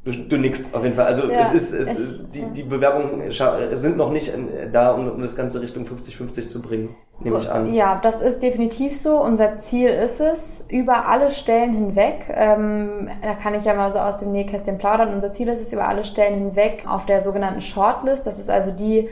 [0.04, 1.06] Du, du nickst auf jeden Fall.
[1.06, 3.32] Also ja, es ist, es, ich, die, die Bewerbungen
[3.78, 4.34] sind noch nicht
[4.72, 7.72] da, um, um das Ganze Richtung 50-50 zu bringen, nehme ich an.
[7.72, 9.22] Ja, das ist definitiv so.
[9.22, 14.00] Unser Ziel ist es, über alle Stellen hinweg, ähm, da kann ich ja mal so
[14.00, 17.62] aus dem Nähkästchen plaudern, unser Ziel ist es, über alle Stellen hinweg auf der sogenannten
[17.62, 19.08] Shortlist, das ist also die,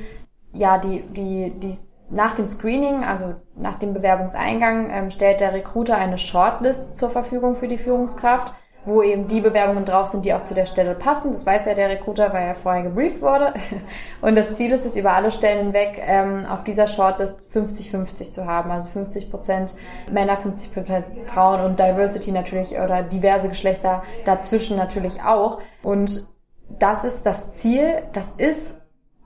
[0.53, 1.73] ja, die, die, die
[2.11, 7.53] nach dem Screening, also nach dem Bewerbungseingang, ähm, stellt der Recruiter eine Shortlist zur Verfügung
[7.53, 8.53] für die Führungskraft,
[8.85, 11.31] wo eben die Bewerbungen drauf sind, die auch zu der Stelle passen.
[11.31, 13.53] Das weiß ja der Recruiter, weil er vorher gebrieft wurde.
[14.21, 18.45] Und das Ziel ist es, über alle Stellen hinweg ähm, auf dieser Shortlist 50-50 zu
[18.45, 18.71] haben.
[18.71, 19.75] Also 50 Prozent
[20.11, 25.59] Männer, 50 Prozent Frauen und Diversity natürlich oder diverse Geschlechter dazwischen natürlich auch.
[25.83, 26.27] Und
[26.69, 28.01] das ist das Ziel.
[28.13, 28.81] Das ist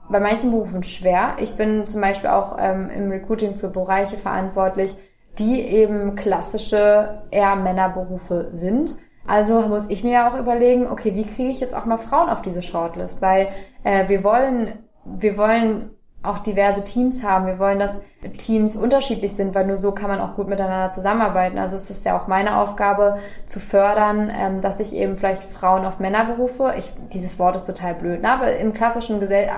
[0.08, 1.36] bei manchen Berufen schwer.
[1.38, 4.96] Ich bin zum Beispiel auch ähm, im Recruiting für Bereiche verantwortlich,
[5.38, 8.96] die eben klassische eher Männerberufe sind.
[9.26, 12.28] Also muss ich mir ja auch überlegen, okay, wie kriege ich jetzt auch mal Frauen
[12.28, 13.22] auf diese Shortlist?
[13.22, 13.48] Weil
[13.82, 15.90] äh, wir wollen, wir wollen
[16.24, 17.46] auch diverse Teams haben.
[17.46, 18.00] Wir wollen, dass
[18.38, 21.58] Teams unterschiedlich sind, weil nur so kann man auch gut miteinander zusammenarbeiten.
[21.58, 25.84] Also es ist ja auch meine Aufgabe zu fördern, ähm, dass ich eben vielleicht Frauen
[25.84, 26.72] auf Männer berufe.
[26.78, 28.30] Ich, dieses Wort ist total blöd, ne?
[28.30, 29.50] aber im klassischen Gesell äh,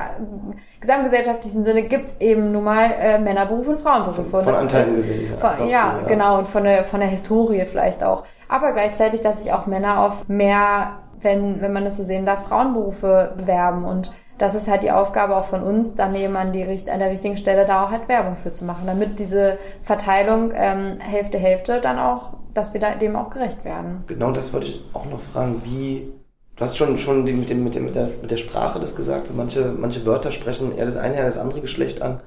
[0.80, 4.24] gesamtgesellschaftlichen Sinne gibt es eben nun mal äh, Männerberufe und Frauenberufe.
[4.24, 5.38] Von, von Anteilen gesehen.
[5.38, 8.24] Von, ja, ja, genau, und von der, von der Historie vielleicht auch.
[8.48, 12.48] Aber gleichzeitig, dass sich auch Männer auf mehr, wenn, wenn man das so sehen darf,
[12.48, 16.62] Frauenberufe bewerben und das ist halt die Aufgabe auch von uns, dann eben an, die,
[16.62, 20.98] an der richtigen Stelle da auch halt Werbung für zu machen, damit diese Verteilung ähm,
[21.00, 24.04] Hälfte Hälfte dann auch, dass wir da dem auch gerecht werden.
[24.06, 26.12] Genau, das wollte ich auch noch fragen, wie
[26.56, 28.96] Du hast schon, schon die, mit, dem, mit, dem, mit, der, mit der Sprache das
[28.96, 29.30] gesagt.
[29.36, 32.20] Manche, manche Wörter sprechen eher das eine, eher das andere Geschlecht an.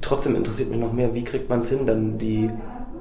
[0.00, 2.48] Trotzdem interessiert mich noch mehr, wie kriegt man es hin, dann die,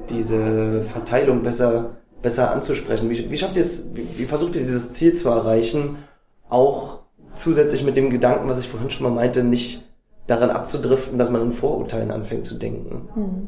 [0.10, 3.12] diese Verteilung besser, besser anzusprechen?
[3.12, 5.98] Wie, wie schafft ihr es, wie, wie versucht ihr dieses Ziel zu erreichen,
[6.50, 6.99] auch
[7.34, 9.86] zusätzlich mit dem Gedanken, was ich vorhin schon mal meinte, nicht
[10.28, 13.10] daran abzudriften, dass man in Vorurteilen anfängt zu denken.
[13.14, 13.48] Hm.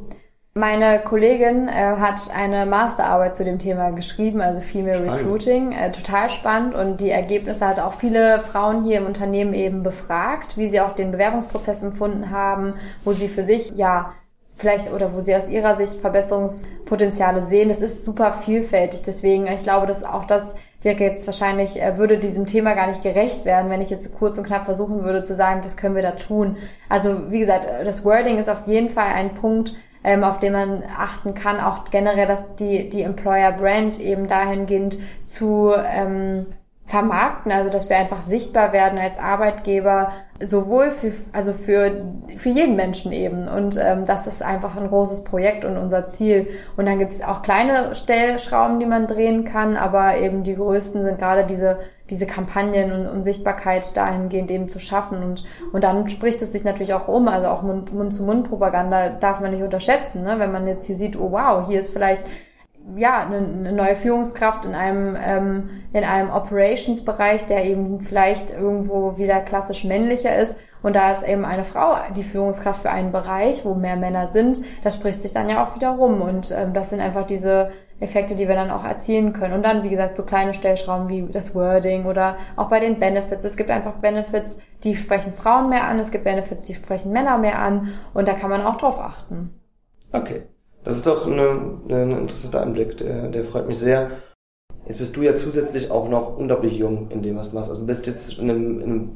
[0.54, 5.20] Meine Kollegin äh, hat eine Masterarbeit zu dem Thema geschrieben, also Female spannend.
[5.20, 5.72] Recruiting.
[5.72, 10.58] Äh, total spannend und die Ergebnisse hat auch viele Frauen hier im Unternehmen eben befragt,
[10.58, 12.74] wie sie auch den Bewerbungsprozess empfunden haben,
[13.06, 14.12] wo sie für sich ja
[14.58, 17.70] vielleicht oder wo sie aus ihrer Sicht Verbesserungspotenziale sehen.
[17.70, 19.04] Das ist super vielfältig.
[19.04, 23.04] Deswegen, ich glaube, dass auch das wäre jetzt wahrscheinlich, äh, würde diesem Thema gar nicht
[23.04, 26.02] gerecht werden, wenn ich jetzt kurz und knapp versuchen würde zu sagen, was können wir
[26.02, 26.58] da tun.
[26.90, 30.84] Also wie gesagt, das Wording ist auf jeden Fall ein Punkt, ähm, auf den man
[30.84, 31.60] achten kann.
[31.60, 36.48] Auch generell, dass die, die Employer Brand eben dahingehend zu ähm,
[36.86, 42.04] vermarkten, also dass wir einfach sichtbar werden als Arbeitgeber, sowohl für, also für,
[42.36, 43.48] für jeden Menschen eben.
[43.48, 46.50] Und ähm, das ist einfach ein großes Projekt und unser Ziel.
[46.76, 51.02] Und dann gibt es auch kleine Stellschrauben, die man drehen kann, aber eben die größten
[51.02, 51.80] sind gerade diese,
[52.10, 55.24] diese Kampagnen und, und Sichtbarkeit dahingehend eben zu schaffen.
[55.24, 59.64] Und, und dann spricht es sich natürlich auch um, also auch Mund-zu-Mund-Propaganda darf man nicht
[59.64, 60.24] unterschätzen.
[60.24, 60.40] Ne?
[60.40, 62.24] Wenn man jetzt hier sieht, oh wow, hier ist vielleicht
[62.96, 69.18] ja, eine, eine neue Führungskraft in einem, ähm, in einem Operations-Bereich, der eben vielleicht irgendwo
[69.18, 70.58] wieder klassisch männlicher ist.
[70.82, 74.62] Und da ist eben eine Frau die Führungskraft für einen Bereich, wo mehr Männer sind.
[74.84, 76.22] Das spricht sich dann ja auch wieder rum.
[76.22, 79.54] Und ähm, das sind einfach diese Effekte, die wir dann auch erzielen können.
[79.54, 83.46] Und dann, wie gesagt, so kleine Stellschrauben wie das Wording oder auch bei den Benefits.
[83.46, 86.00] Es gibt einfach Benefits, die sprechen Frauen mehr an.
[86.00, 87.94] Es gibt Benefits, die sprechen Männer mehr an.
[88.14, 89.54] Und da kann man auch drauf achten.
[90.12, 90.44] Okay.
[90.84, 94.12] Das ist doch eine, ein interessanter Anblick, der, der freut mich sehr.
[94.88, 97.70] Jetzt bist du ja zusätzlich auch noch unglaublich jung in dem, was du machst.
[97.70, 99.16] Also du bist jetzt in einem, in einem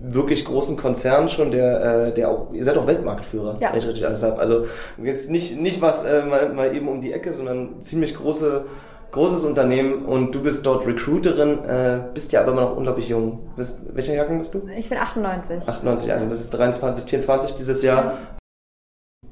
[0.00, 3.72] wirklich großen Konzern schon, der, äh, der auch, ihr seid auch Weltmarktführer, ja.
[3.72, 4.38] wenn ich richtig alles habe.
[4.38, 4.66] Also
[5.02, 8.66] jetzt nicht, nicht was äh, mal, mal eben um die Ecke, sondern ziemlich große,
[9.12, 13.50] großes Unternehmen und du bist dort Recruiterin, äh, bist ja aber immer noch unglaublich jung.
[13.56, 14.62] Bist, welcher Jahrgang bist du?
[14.76, 15.68] Ich bin 98.
[15.68, 18.18] 98, also bist jetzt 23, bist 24 dieses Jahr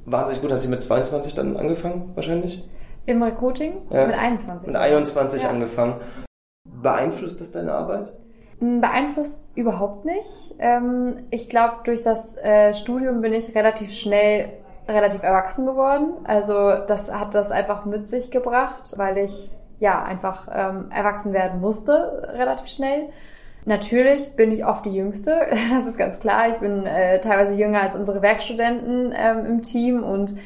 [0.06, 0.52] wahnsinnig gut.
[0.52, 2.66] Hast du mit 22 dann angefangen, wahrscheinlich?
[3.04, 3.82] Im Recruiting?
[3.90, 4.06] Ja.
[4.06, 4.68] Mit 21.
[4.68, 5.48] Mit 21 ja.
[5.50, 6.00] angefangen.
[6.64, 8.12] Beeinflusst das deine Arbeit?
[8.58, 10.54] Hm, beeinflusst überhaupt nicht.
[10.58, 14.50] Ähm, ich glaube, durch das äh, Studium bin ich relativ schnell
[14.88, 16.14] relativ erwachsen geworden.
[16.24, 21.60] Also das hat das einfach mit sich gebracht, weil ich ja einfach ähm, erwachsen werden
[21.60, 23.08] musste relativ schnell.
[23.66, 26.48] Natürlich bin ich oft die Jüngste, das ist ganz klar.
[26.48, 30.36] Ich bin äh, teilweise jünger als unsere Werkstudenten ähm, im Team und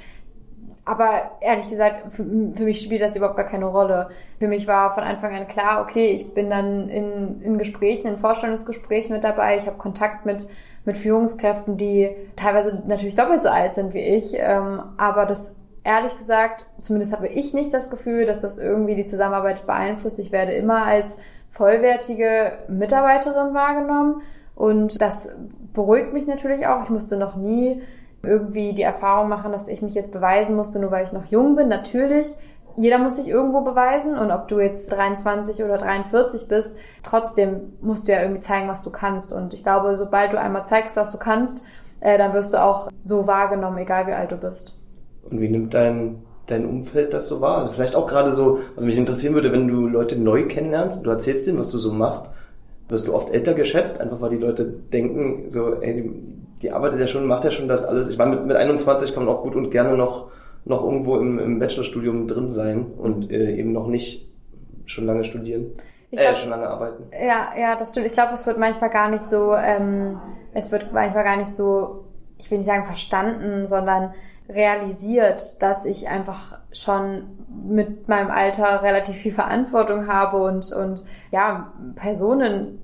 [0.87, 4.09] aber ehrlich gesagt, für, mich spielt das überhaupt gar keine Rolle.
[4.39, 8.17] Für mich war von Anfang an klar, okay, ich bin dann in, in Gesprächen, in
[8.17, 9.57] Vorstellungsgesprächen mit dabei.
[9.57, 10.49] Ich habe Kontakt mit,
[10.85, 14.33] mit Führungskräften, die teilweise natürlich doppelt so alt sind wie ich.
[14.35, 19.05] Ähm, aber das ehrlich gesagt, zumindest habe ich nicht das Gefühl, dass das irgendwie die
[19.05, 20.19] Zusammenarbeit beeinflusst.
[20.19, 21.19] Ich werde immer als
[21.51, 24.23] vollwertige Mitarbeiterin wahrgenommen.
[24.55, 25.37] Und das
[25.73, 26.83] beruhigt mich natürlich auch.
[26.83, 27.83] Ich musste noch nie
[28.23, 31.57] irgendwie die Erfahrung machen, dass ich mich jetzt beweisen musste, nur weil ich noch jung
[31.57, 31.69] bin.
[31.69, 32.35] Natürlich,
[32.77, 38.07] jeder muss sich irgendwo beweisen und ob du jetzt 23 oder 43 bist, trotzdem musst
[38.07, 39.33] du ja irgendwie zeigen, was du kannst.
[39.33, 41.63] Und ich glaube, sobald du einmal zeigst, was du kannst,
[42.01, 44.79] äh, dann wirst du auch so wahrgenommen, egal wie alt du bist.
[45.23, 47.59] Und wie nimmt dein dein Umfeld das so war?
[47.59, 51.11] Also vielleicht auch gerade so, was mich interessieren würde, wenn du Leute neu kennenlernst, du
[51.11, 52.31] erzählst denen, was du so machst,
[52.89, 56.11] wirst du oft älter geschätzt, einfach weil die Leute denken, so, ey,
[56.63, 58.11] die, arbeitet ja schon, macht ja schon das alles.
[58.11, 60.29] Ich meine, mit, mit 21 kann man auch gut und gerne noch,
[60.65, 64.31] noch irgendwo im, im Bachelorstudium drin sein und äh, eben noch nicht
[64.87, 65.73] schon lange studieren.
[66.11, 67.05] Ich äh, glaub, schon lange arbeiten.
[67.13, 68.07] Ja, ja, das stimmt.
[68.07, 70.21] Ich glaube, es wird manchmal gar nicht so, ähm,
[70.53, 72.05] es wird manchmal gar nicht so,
[72.39, 74.13] ich will nicht sagen verstanden, sondern
[74.53, 81.73] realisiert, dass ich einfach schon mit meinem Alter relativ viel Verantwortung habe und, und ja,
[81.97, 82.81] Personen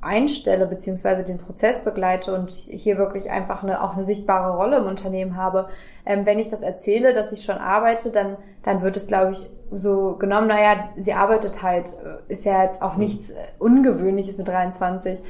[0.00, 4.86] einstelle beziehungsweise den Prozess begleite und hier wirklich einfach eine, auch eine sichtbare Rolle im
[4.86, 5.68] Unternehmen habe.
[6.06, 9.50] Ähm, wenn ich das erzähle, dass ich schon arbeite, dann, dann wird es, glaube ich,
[9.72, 15.22] so genommen, naja, sie arbeitet halt, äh, ist ja jetzt auch nichts Ungewöhnliches mit 23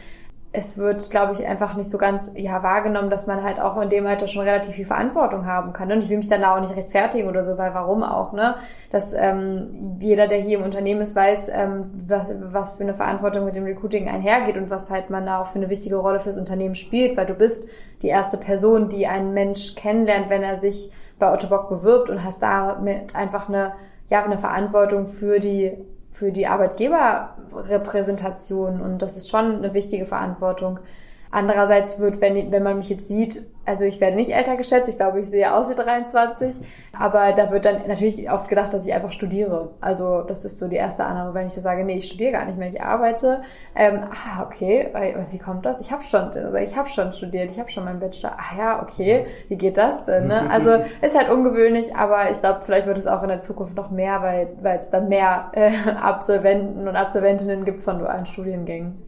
[0.56, 3.90] es wird, glaube ich, einfach nicht so ganz ja wahrgenommen, dass man halt auch in
[3.90, 5.90] dem Alter schon relativ viel Verantwortung haben kann.
[5.90, 8.54] Und ich will mich dann auch nicht rechtfertigen oder so, weil warum auch, ne?
[8.90, 13.44] Dass ähm, jeder, der hier im Unternehmen ist, weiß, ähm, was, was für eine Verantwortung
[13.44, 16.38] mit dem Recruiting einhergeht und was halt man da auch für eine wichtige Rolle fürs
[16.38, 17.68] Unternehmen spielt, weil du bist
[18.02, 22.22] die erste Person, die einen Mensch kennenlernt, wenn er sich bei Otto Bock bewirbt und
[22.22, 23.72] hast damit einfach eine,
[24.08, 25.72] ja, eine Verantwortung für die
[26.14, 30.78] für die Arbeitgeberrepräsentation und das ist schon eine wichtige Verantwortung.
[31.32, 34.96] Andererseits wird, wenn, wenn man mich jetzt sieht, also ich werde nicht älter geschätzt, ich
[34.96, 36.56] glaube, ich sehe aus wie 23,
[36.98, 39.70] aber da wird dann natürlich oft gedacht, dass ich einfach studiere.
[39.80, 42.58] Also das ist so die erste Annahme, wenn ich sage, nee, ich studiere gar nicht
[42.58, 43.42] mehr, ich arbeite.
[43.74, 44.88] Ähm, ah, okay,
[45.30, 45.80] wie kommt das?
[45.80, 48.36] Ich habe schon, also ich habe schon studiert, ich habe schon meinen Bachelor.
[48.38, 50.28] Ah ja, okay, wie geht das denn?
[50.28, 50.44] Ne?
[50.54, 50.70] Also
[51.00, 54.22] ist halt ungewöhnlich, aber ich glaube, vielleicht wird es auch in der Zukunft noch mehr,
[54.22, 59.02] weil weil es dann mehr äh, Absolventen und Absolventinnen gibt von dualen Studiengängen.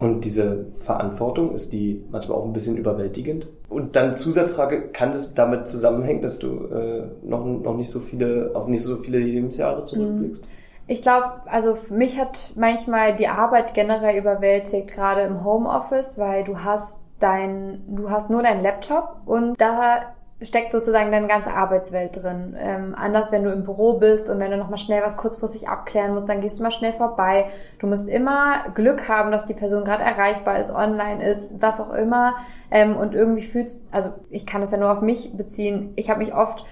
[0.00, 3.48] Und diese Verantwortung, ist die manchmal auch ein bisschen überwältigend?
[3.68, 8.52] Und dann Zusatzfrage, kann das damit zusammenhängen, dass du äh, noch, noch nicht so viele,
[8.54, 10.44] auf nicht so viele Lebensjahre zurückblickst?
[10.44, 10.50] Mhm.
[10.86, 16.64] Ich glaube, also mich hat manchmal die Arbeit generell überwältigt, gerade im Homeoffice, weil du
[16.64, 22.56] hast dein, du hast nur deinen Laptop und da steckt sozusagen deine ganze Arbeitswelt drin.
[22.58, 26.14] Ähm, anders, wenn du im Büro bist und wenn du nochmal schnell was kurzfristig abklären
[26.14, 27.46] musst, dann gehst du mal schnell vorbei.
[27.78, 31.92] Du musst immer Glück haben, dass die Person gerade erreichbar ist, online ist, was auch
[31.92, 32.34] immer.
[32.70, 35.92] Ähm, und irgendwie fühlst, also ich kann das ja nur auf mich beziehen.
[35.96, 36.64] Ich habe mich oft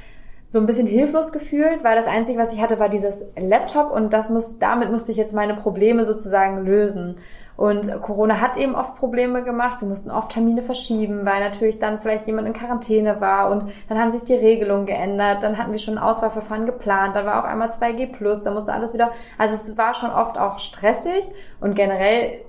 [0.46, 4.14] so ein bisschen hilflos gefühlt, weil das Einzige, was ich hatte, war dieses Laptop und
[4.14, 7.16] das muss, damit musste ich jetzt meine Probleme sozusagen lösen.
[7.58, 9.80] Und Corona hat eben oft Probleme gemacht.
[9.80, 13.98] Wir mussten oft Termine verschieben, weil natürlich dann vielleicht jemand in Quarantäne war und dann
[13.98, 15.42] haben sich die Regelungen geändert.
[15.42, 17.16] Dann hatten wir schon ein Auswahlverfahren geplant.
[17.16, 20.60] Dann war auch einmal 2G+, da musste alles wieder, also es war schon oft auch
[20.60, 21.24] stressig
[21.60, 22.44] und generell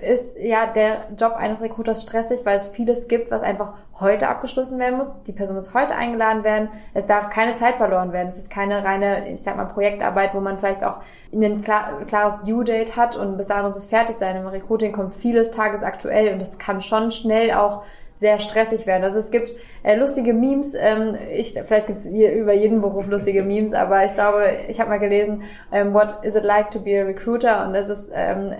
[0.00, 4.78] ist ja der Job eines Recruiters stressig, weil es vieles gibt, was einfach heute abgeschlossen
[4.78, 5.12] werden muss.
[5.22, 6.68] Die Person muss heute eingeladen werden.
[6.94, 8.28] Es darf keine Zeit verloren werden.
[8.28, 11.00] Es ist keine reine, ich sag mal, Projektarbeit, wo man vielleicht auch
[11.34, 14.36] ein klar, klares Due Date hat und bis dahin muss es fertig sein.
[14.36, 17.82] Im Recruiting kommt vieles tagesaktuell und das kann schon schnell auch
[18.20, 19.02] sehr stressig werden.
[19.02, 23.42] Also es gibt äh, lustige Memes, ähm, ich, vielleicht gibt es über jeden Beruf lustige
[23.42, 25.42] Memes, aber ich glaube, ich habe mal gelesen,
[25.72, 27.66] ähm, what is it like to be a recruiter?
[27.66, 28.52] Und es ist, ähm,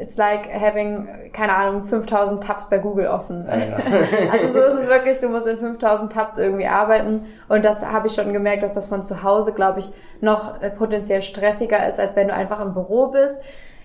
[0.00, 3.46] it's like having, keine Ahnung, 5000 Tabs bei Google offen.
[3.46, 3.76] Ja, ja.
[4.32, 8.06] also so ist es wirklich, du musst in 5000 Tabs irgendwie arbeiten und das habe
[8.06, 9.90] ich schon gemerkt, dass das von zu Hause, glaube ich,
[10.22, 13.36] noch äh, potenziell stressiger ist, als wenn du einfach im Büro bist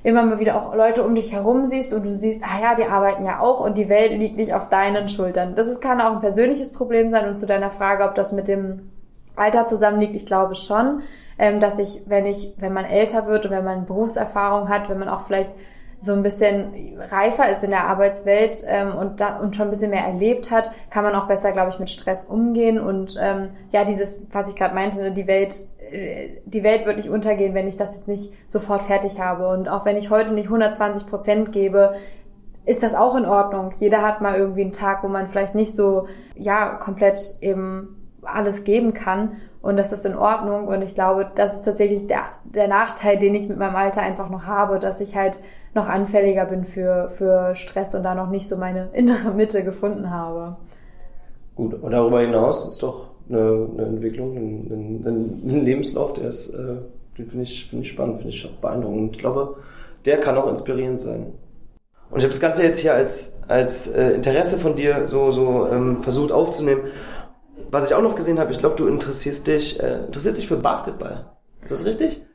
[0.04, 2.86] immer mal wieder auch Leute um dich herum siehst und du siehst, ah ja, die
[2.86, 5.56] arbeiten ja auch und die Welt liegt nicht auf deinen Schultern.
[5.56, 8.48] Das ist, kann auch ein persönliches Problem sein und zu deiner Frage, ob das mit
[8.48, 8.92] dem
[9.36, 11.02] Alter zusammenliegt, ich glaube schon,
[11.38, 15.00] ähm, dass ich, wenn ich, wenn man älter wird und wenn man Berufserfahrung hat, wenn
[15.00, 15.52] man auch vielleicht
[16.02, 19.92] so ein bisschen reifer ist in der Arbeitswelt ähm, und, da, und schon ein bisschen
[19.92, 23.84] mehr erlebt hat, kann man auch besser, glaube ich, mit Stress umgehen und ähm, ja,
[23.84, 25.62] dieses, was ich gerade meinte, die Welt
[26.46, 29.48] die Welt wird nicht untergehen, wenn ich das jetzt nicht sofort fertig habe.
[29.48, 31.96] Und auch wenn ich heute nicht 120 Prozent gebe,
[32.66, 33.72] ist das auch in Ordnung.
[33.78, 38.64] Jeder hat mal irgendwie einen Tag, wo man vielleicht nicht so, ja, komplett eben alles
[38.64, 39.38] geben kann.
[39.62, 40.68] Und das ist in Ordnung.
[40.68, 44.30] Und ich glaube, das ist tatsächlich der, der Nachteil, den ich mit meinem Alter einfach
[44.30, 45.40] noch habe, dass ich halt
[45.74, 50.10] noch anfälliger bin für, für Stress und da noch nicht so meine innere Mitte gefunden
[50.12, 50.58] habe.
[51.56, 56.54] Gut, und darüber hinaus ist doch eine, eine Entwicklung, ein, ein, ein, Lebenslauf, der ist,
[56.54, 56.78] äh,
[57.18, 59.00] den finde ich, finde ich spannend, finde ich auch beeindruckend.
[59.00, 59.58] Und ich glaube,
[60.06, 61.34] der kann auch inspirierend sein.
[62.10, 65.68] Und ich habe das Ganze jetzt hier als, als äh, Interesse von dir so, so
[65.68, 66.82] ähm, versucht aufzunehmen.
[67.70, 70.58] Was ich auch noch gesehen habe, ich glaube, du interessierst dich, äh, interessierst dich für
[70.58, 71.26] Basketball.
[71.62, 72.26] Ist das richtig?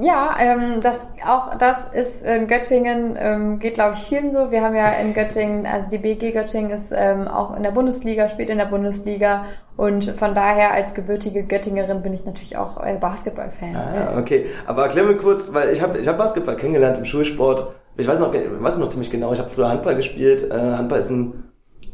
[0.00, 4.52] Ja, ähm, das auch das ist in Göttingen ähm, geht glaube ich vielen so.
[4.52, 8.28] Wir haben ja in Göttingen, also die BG Göttingen ist ähm, auch in der Bundesliga,
[8.28, 9.46] spielt in der Bundesliga
[9.76, 13.74] und von daher als gebürtige Göttingerin bin ich natürlich auch äh, Basketball-Fan.
[13.74, 14.46] Ah, okay.
[14.66, 17.74] Aber erklär mir kurz, weil ich habe ich hab Basketball kennengelernt im Schulsport.
[17.96, 19.32] Ich weiß noch, ich weiß noch ziemlich genau.
[19.32, 20.48] Ich habe früher Handball gespielt.
[20.48, 21.47] Äh, Handball ist ein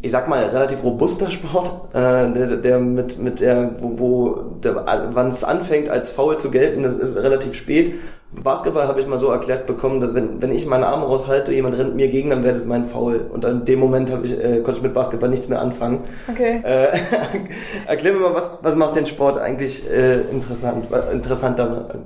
[0.05, 4.85] ich sag mal, relativ robuster Sport, äh, der, der mit, mit der, wo, wo der,
[5.13, 7.95] wann es anfängt, als faul zu gelten, das ist relativ spät.
[8.33, 11.79] Basketball habe ich mal so erklärt bekommen, dass wenn, wenn ich meine Arme raushalte, jemand
[11.79, 13.31] rennt mir gegen, dann wäre das mein Foul.
[13.33, 16.01] Und in dem Moment ich, äh, konnte ich mit Basketball nichts mehr anfangen.
[16.31, 16.61] Okay.
[16.63, 16.99] Äh,
[17.87, 22.05] erklär mir mal, was, was macht den Sport eigentlich äh, interessant, interessanter?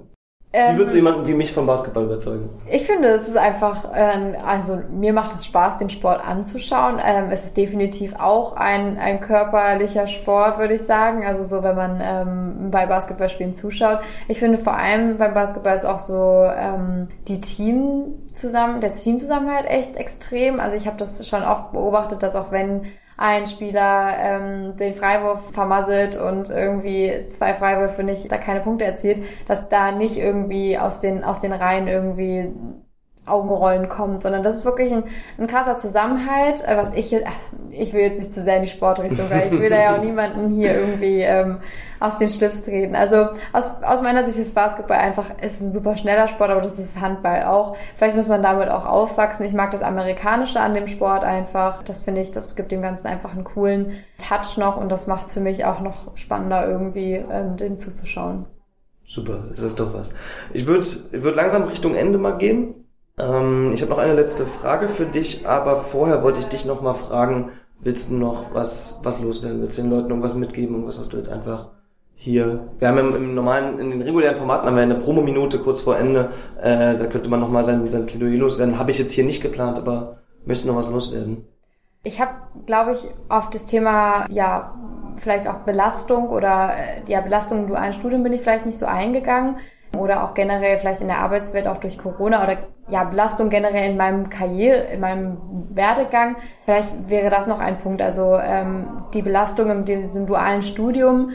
[0.51, 2.49] Ähm, wie würdest du jemanden wie mich vom Basketball überzeugen?
[2.71, 6.99] Ich finde, es ist einfach, ähm, also mir macht es Spaß, den Sport anzuschauen.
[7.05, 11.27] Ähm, es ist definitiv auch ein, ein körperlicher Sport, würde ich sagen.
[11.27, 14.01] Also so, wenn man ähm, bei Basketballspielen zuschaut.
[14.27, 19.67] Ich finde vor allem beim Basketball ist auch so ähm, die Team zusammen, der Teamzusammenhalt
[19.67, 20.61] echt extrem.
[20.61, 22.87] Also ich habe das schon oft beobachtet, dass auch wenn
[23.19, 29.25] ein Spieler ähm, den Freiwurf vermasselt und irgendwie zwei Freiwürfe nicht, da keine Punkte erzielt,
[29.49, 32.49] dass da nicht irgendwie aus den, aus den Reihen irgendwie
[33.29, 35.05] Augenrollen kommt, sondern das ist wirklich ein,
[35.39, 37.29] ein krasser Zusammenhalt, äh, was ich jetzt,
[37.71, 40.03] ich will jetzt nicht zu sehr in die Sportrichtung, weil ich will da ja auch
[40.03, 41.61] niemanden hier irgendwie ähm,
[42.01, 42.95] auf den Schlips treten.
[42.95, 46.79] Also aus, aus meiner Sicht ist Basketball einfach, ist ein super schneller Sport, aber das
[46.79, 47.77] ist Handball auch.
[47.95, 49.45] Vielleicht muss man damit auch aufwachsen.
[49.45, 51.83] Ich mag das Amerikanische an dem Sport einfach.
[51.83, 55.29] Das finde ich, das gibt dem Ganzen einfach einen coolen Touch noch und das macht
[55.29, 58.47] es für mich auch noch spannender irgendwie, ähm, dem zuzuschauen.
[59.07, 60.15] Super, das ist doch was.
[60.53, 62.75] Ich würde ich würd langsam Richtung Ende mal gehen.
[63.19, 66.81] Ähm, ich habe noch eine letzte Frage für dich, aber vorher wollte ich dich noch
[66.81, 67.51] mal fragen,
[67.81, 69.61] willst du noch was, was loswerden?
[69.61, 70.75] Willst du den Leuten irgendwas mitgeben?
[70.75, 71.69] Irgendwas, was du jetzt einfach
[72.21, 75.83] hier, wir haben im, im normalen, in den regulären Formaten haben wir eine Promo-Minute kurz
[75.83, 78.79] vor Ende, äh, da könnte man nochmal sein, sein Plädoyer loswerden.
[78.79, 81.47] Habe ich jetzt hier nicht geplant, aber möchte noch was loswerden.
[82.03, 82.33] Ich habe,
[82.67, 84.75] glaube ich, auf das Thema, ja,
[85.17, 88.87] vielleicht auch Belastung oder äh, ja, Belastung im dualen Studium bin ich vielleicht nicht so
[88.87, 89.57] eingegangen
[89.97, 92.57] oder auch generell vielleicht in der Arbeitswelt auch durch Corona oder
[92.91, 95.39] ja, Belastung generell in meinem Karriere, in meinem
[95.71, 96.37] Werdegang.
[96.65, 98.03] Vielleicht wäre das noch ein Punkt.
[98.03, 101.31] Also ähm, die Belastung im, im dualen Studium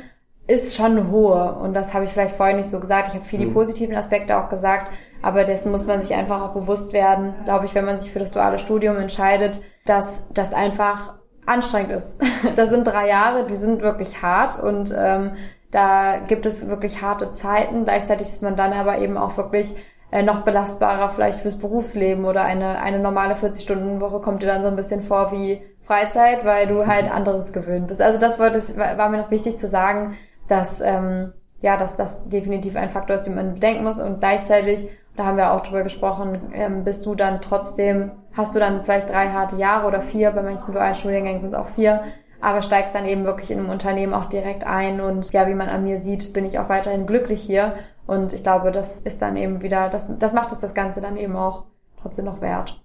[0.47, 1.55] ist schon hohe.
[1.55, 3.09] Und das habe ich vielleicht vorher nicht so gesagt.
[3.09, 3.53] Ich habe viele mhm.
[3.53, 7.75] positiven Aspekte auch gesagt, aber dessen muss man sich einfach auch bewusst werden, glaube ich,
[7.75, 11.13] wenn man sich für das duale Studium entscheidet, dass das einfach
[11.45, 12.21] anstrengend ist.
[12.55, 15.31] Das sind drei Jahre, die sind wirklich hart und ähm,
[15.71, 17.85] da gibt es wirklich harte Zeiten.
[17.85, 19.75] Gleichzeitig ist man dann aber eben auch wirklich
[20.13, 24.67] äh, noch belastbarer vielleicht fürs Berufsleben oder eine, eine normale 40-Stunden-Woche kommt dir dann so
[24.67, 27.99] ein bisschen vor wie Freizeit, weil du halt anderes gewöhnt bist.
[27.99, 30.15] Also das wollte, war mir noch wichtig zu sagen,
[30.47, 33.97] dass ähm, ja, dass das definitiv ein Faktor ist, den man bedenken muss.
[33.97, 38.59] Und gleichzeitig, da haben wir auch drüber gesprochen, ähm, bist du dann trotzdem, hast du
[38.59, 42.03] dann vielleicht drei harte Jahre oder vier, bei manchen dualen Studiengängen sind es auch vier,
[42.39, 45.01] aber steigst dann eben wirklich in einem Unternehmen auch direkt ein.
[45.01, 47.73] Und ja, wie man an mir sieht, bin ich auch weiterhin glücklich hier
[48.05, 51.17] und ich glaube, das ist dann eben wieder, das, das macht es das Ganze dann
[51.17, 51.65] eben auch
[52.01, 52.81] trotzdem noch wert.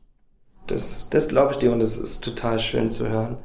[0.66, 3.39] Das, das glaube ich dir und das ist total schön zu hören.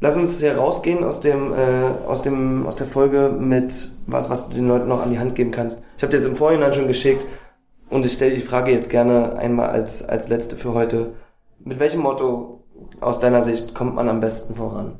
[0.00, 4.48] Lass uns hier rausgehen aus dem, äh, aus dem, aus der Folge mit was, was
[4.48, 5.82] du den Leuten noch an die Hand geben kannst.
[5.96, 7.24] Ich habe dir das im Vorhinein schon geschickt
[7.88, 11.12] und ich stelle die Frage jetzt gerne einmal als, als letzte für heute.
[11.60, 12.64] Mit welchem Motto
[13.00, 14.98] aus deiner Sicht kommt man am besten voran?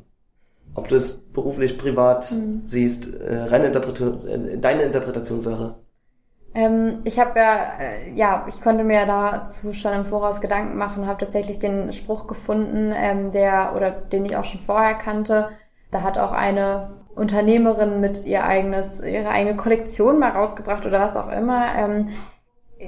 [0.75, 2.63] Ob du es beruflich, privat mhm.
[2.65, 5.75] siehst, äh, reine Interpretation, äh, deine Interpretationssache.
[6.55, 11.07] Ähm, ich habe ja, äh, ja, ich konnte mir dazu schon im Voraus Gedanken machen,
[11.07, 15.49] habe tatsächlich den Spruch gefunden, ähm, der oder den ich auch schon vorher kannte.
[15.91, 21.17] Da hat auch eine Unternehmerin mit ihr eigenes, ihre eigene Kollektion mal rausgebracht oder was
[21.17, 21.75] auch immer.
[21.77, 22.09] Ähm,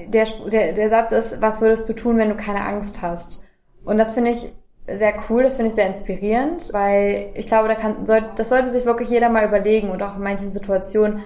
[0.07, 3.41] der, der, der Satz ist, was würdest du tun, wenn du keine Angst hast?
[3.83, 4.51] Und das finde ich
[4.87, 8.71] sehr cool, das finde ich sehr inspirierend, weil ich glaube, da kann, soll, das sollte
[8.71, 11.23] sich wirklich jeder mal überlegen und auch in manchen Situationen,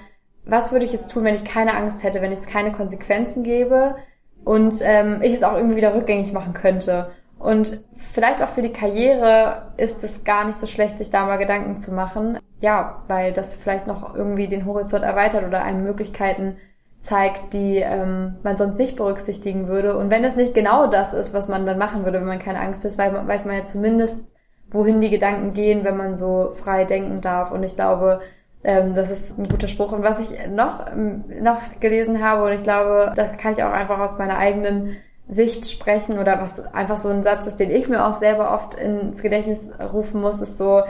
[0.49, 3.95] was würde ich jetzt tun, wenn ich keine Angst hätte, wenn es keine Konsequenzen gäbe
[4.43, 7.11] und ähm, ich es auch irgendwie wieder rückgängig machen könnte.
[7.37, 11.37] Und vielleicht auch für die Karriere ist es gar nicht so schlecht, sich da mal
[11.37, 12.37] Gedanken zu machen.
[12.61, 16.57] Ja, weil das vielleicht noch irgendwie den Horizont erweitert oder einem Möglichkeiten
[16.99, 19.97] zeigt, die ähm, man sonst nicht berücksichtigen würde.
[19.97, 22.59] Und wenn es nicht genau das ist, was man dann machen würde, wenn man keine
[22.59, 24.25] Angst ist, weil, weiß man ja zumindest,
[24.69, 27.51] wohin die Gedanken gehen, wenn man so frei denken darf.
[27.51, 28.19] Und ich glaube,
[28.63, 29.91] ähm, das ist ein guter Spruch.
[29.91, 33.71] Und was ich noch, ähm, noch gelesen habe, und ich glaube, das kann ich auch
[33.71, 37.87] einfach aus meiner eigenen Sicht sprechen oder was einfach so ein Satz ist, den ich
[37.87, 40.83] mir auch selber oft ins Gedächtnis rufen muss, ist so,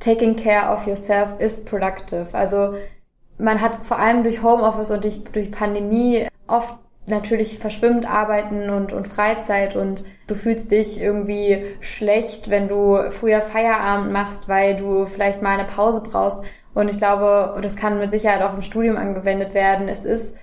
[0.00, 2.28] taking care of yourself is productive.
[2.32, 2.74] Also
[3.38, 6.74] man hat vor allem durch Homeoffice und durch, durch Pandemie oft
[7.06, 13.42] natürlich verschwimmt Arbeiten und, und Freizeit und du fühlst dich irgendwie schlecht, wenn du früher
[13.42, 16.42] Feierabend machst, weil du vielleicht mal eine Pause brauchst.
[16.74, 19.88] Und ich glaube, das kann mit Sicherheit auch im Studium angewendet werden.
[19.88, 20.36] Es ist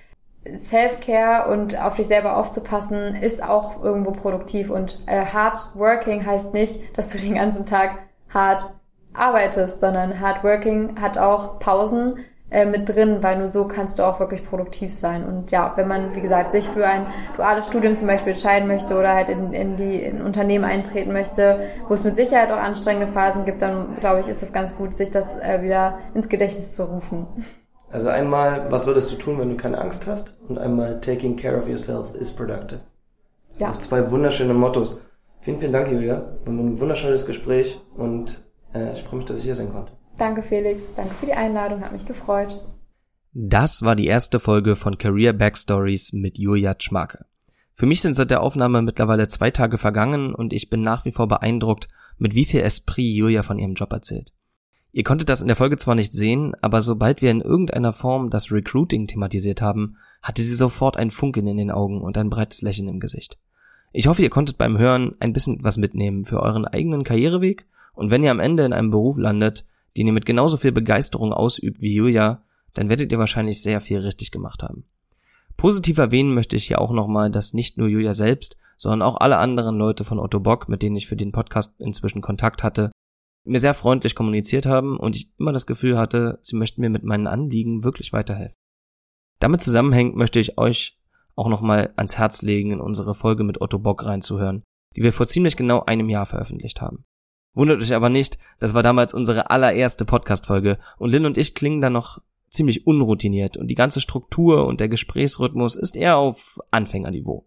[0.50, 4.70] Self-Care und auf dich selber aufzupassen, ist auch irgendwo produktiv.
[4.70, 7.98] Und äh, hard working heißt nicht, dass du den ganzen Tag
[8.32, 8.74] hart
[9.12, 12.16] arbeitest, sondern hard working hat auch Pausen
[12.52, 15.24] äh, mit drin, weil nur so kannst du auch wirklich produktiv sein.
[15.24, 17.06] Und ja, wenn man, wie gesagt, sich für ein
[17.36, 21.60] duales Studium zum Beispiel entscheiden möchte oder halt in, in die in Unternehmen eintreten möchte,
[21.88, 24.94] wo es mit Sicherheit auch anstrengende Phasen gibt, dann glaube ich, ist es ganz gut,
[24.94, 27.26] sich das äh, wieder ins Gedächtnis zu rufen.
[27.90, 30.38] Also einmal, was würdest du tun, wenn du keine Angst hast?
[30.48, 32.80] Und einmal, taking care of yourself is productive.
[33.58, 33.70] Ja.
[33.70, 35.02] Auch zwei wunderschöne Mottos.
[35.40, 36.22] Vielen, vielen Dank, Julia.
[36.44, 38.42] War ein wunderschönes Gespräch und
[38.74, 39.92] äh, ich freue mich, dass ich hier sein konnte.
[40.22, 42.56] Danke Felix, danke für die Einladung, hat mich gefreut.
[43.32, 47.24] Das war die erste Folge von Career Backstories mit Julia Schmarke.
[47.74, 51.10] Für mich sind seit der Aufnahme mittlerweile zwei Tage vergangen und ich bin nach wie
[51.10, 51.88] vor beeindruckt,
[52.18, 54.32] mit wie viel Esprit Julia von ihrem Job erzählt.
[54.92, 58.30] Ihr konntet das in der Folge zwar nicht sehen, aber sobald wir in irgendeiner Form
[58.30, 62.62] das Recruiting thematisiert haben, hatte sie sofort ein Funken in den Augen und ein breites
[62.62, 63.38] Lächeln im Gesicht.
[63.90, 68.12] Ich hoffe, ihr konntet beim Hören ein bisschen was mitnehmen für euren eigenen Karriereweg und
[68.12, 69.64] wenn ihr am Ende in einem Beruf landet,
[69.96, 72.42] den ihr mit genauso viel Begeisterung ausübt wie Julia,
[72.74, 74.84] dann werdet ihr wahrscheinlich sehr viel richtig gemacht haben.
[75.56, 79.36] Positiv erwähnen möchte ich hier auch nochmal, dass nicht nur Julia selbst, sondern auch alle
[79.36, 82.90] anderen Leute von Otto Bock, mit denen ich für den Podcast inzwischen Kontakt hatte,
[83.44, 87.04] mir sehr freundlich kommuniziert haben und ich immer das Gefühl hatte, sie möchten mir mit
[87.04, 88.56] meinen Anliegen wirklich weiterhelfen.
[89.40, 90.98] Damit zusammenhängt möchte ich euch
[91.34, 94.62] auch nochmal ans Herz legen, in unsere Folge mit Otto Bock reinzuhören,
[94.96, 97.04] die wir vor ziemlich genau einem Jahr veröffentlicht haben.
[97.54, 101.80] Wundert euch aber nicht, das war damals unsere allererste Podcast-Folge und Lynn und ich klingen
[101.80, 107.46] da noch ziemlich unroutiniert und die ganze Struktur und der Gesprächsrhythmus ist eher auf Anfängerniveau.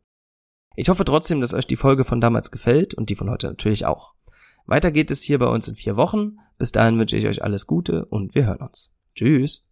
[0.76, 3.86] Ich hoffe trotzdem, dass euch die Folge von damals gefällt und die von heute natürlich
[3.86, 4.14] auch.
[4.66, 6.38] Weiter geht es hier bei uns in vier Wochen.
[6.58, 8.94] Bis dahin wünsche ich euch alles Gute und wir hören uns.
[9.14, 9.70] Tschüss.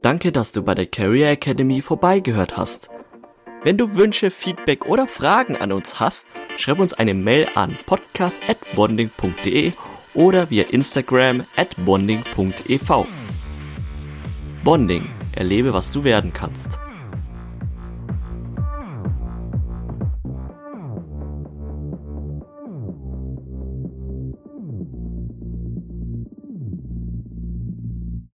[0.00, 2.90] Danke, dass du bei der Career Academy vorbeigehört hast.
[3.64, 9.72] Wenn du Wünsche, Feedback oder Fragen an uns hast, schreib uns eine Mail an podcast@bonding.de
[10.14, 13.06] oder via Instagram at bonding.ev.
[14.62, 16.78] Bonding, erlebe, was du werden kannst.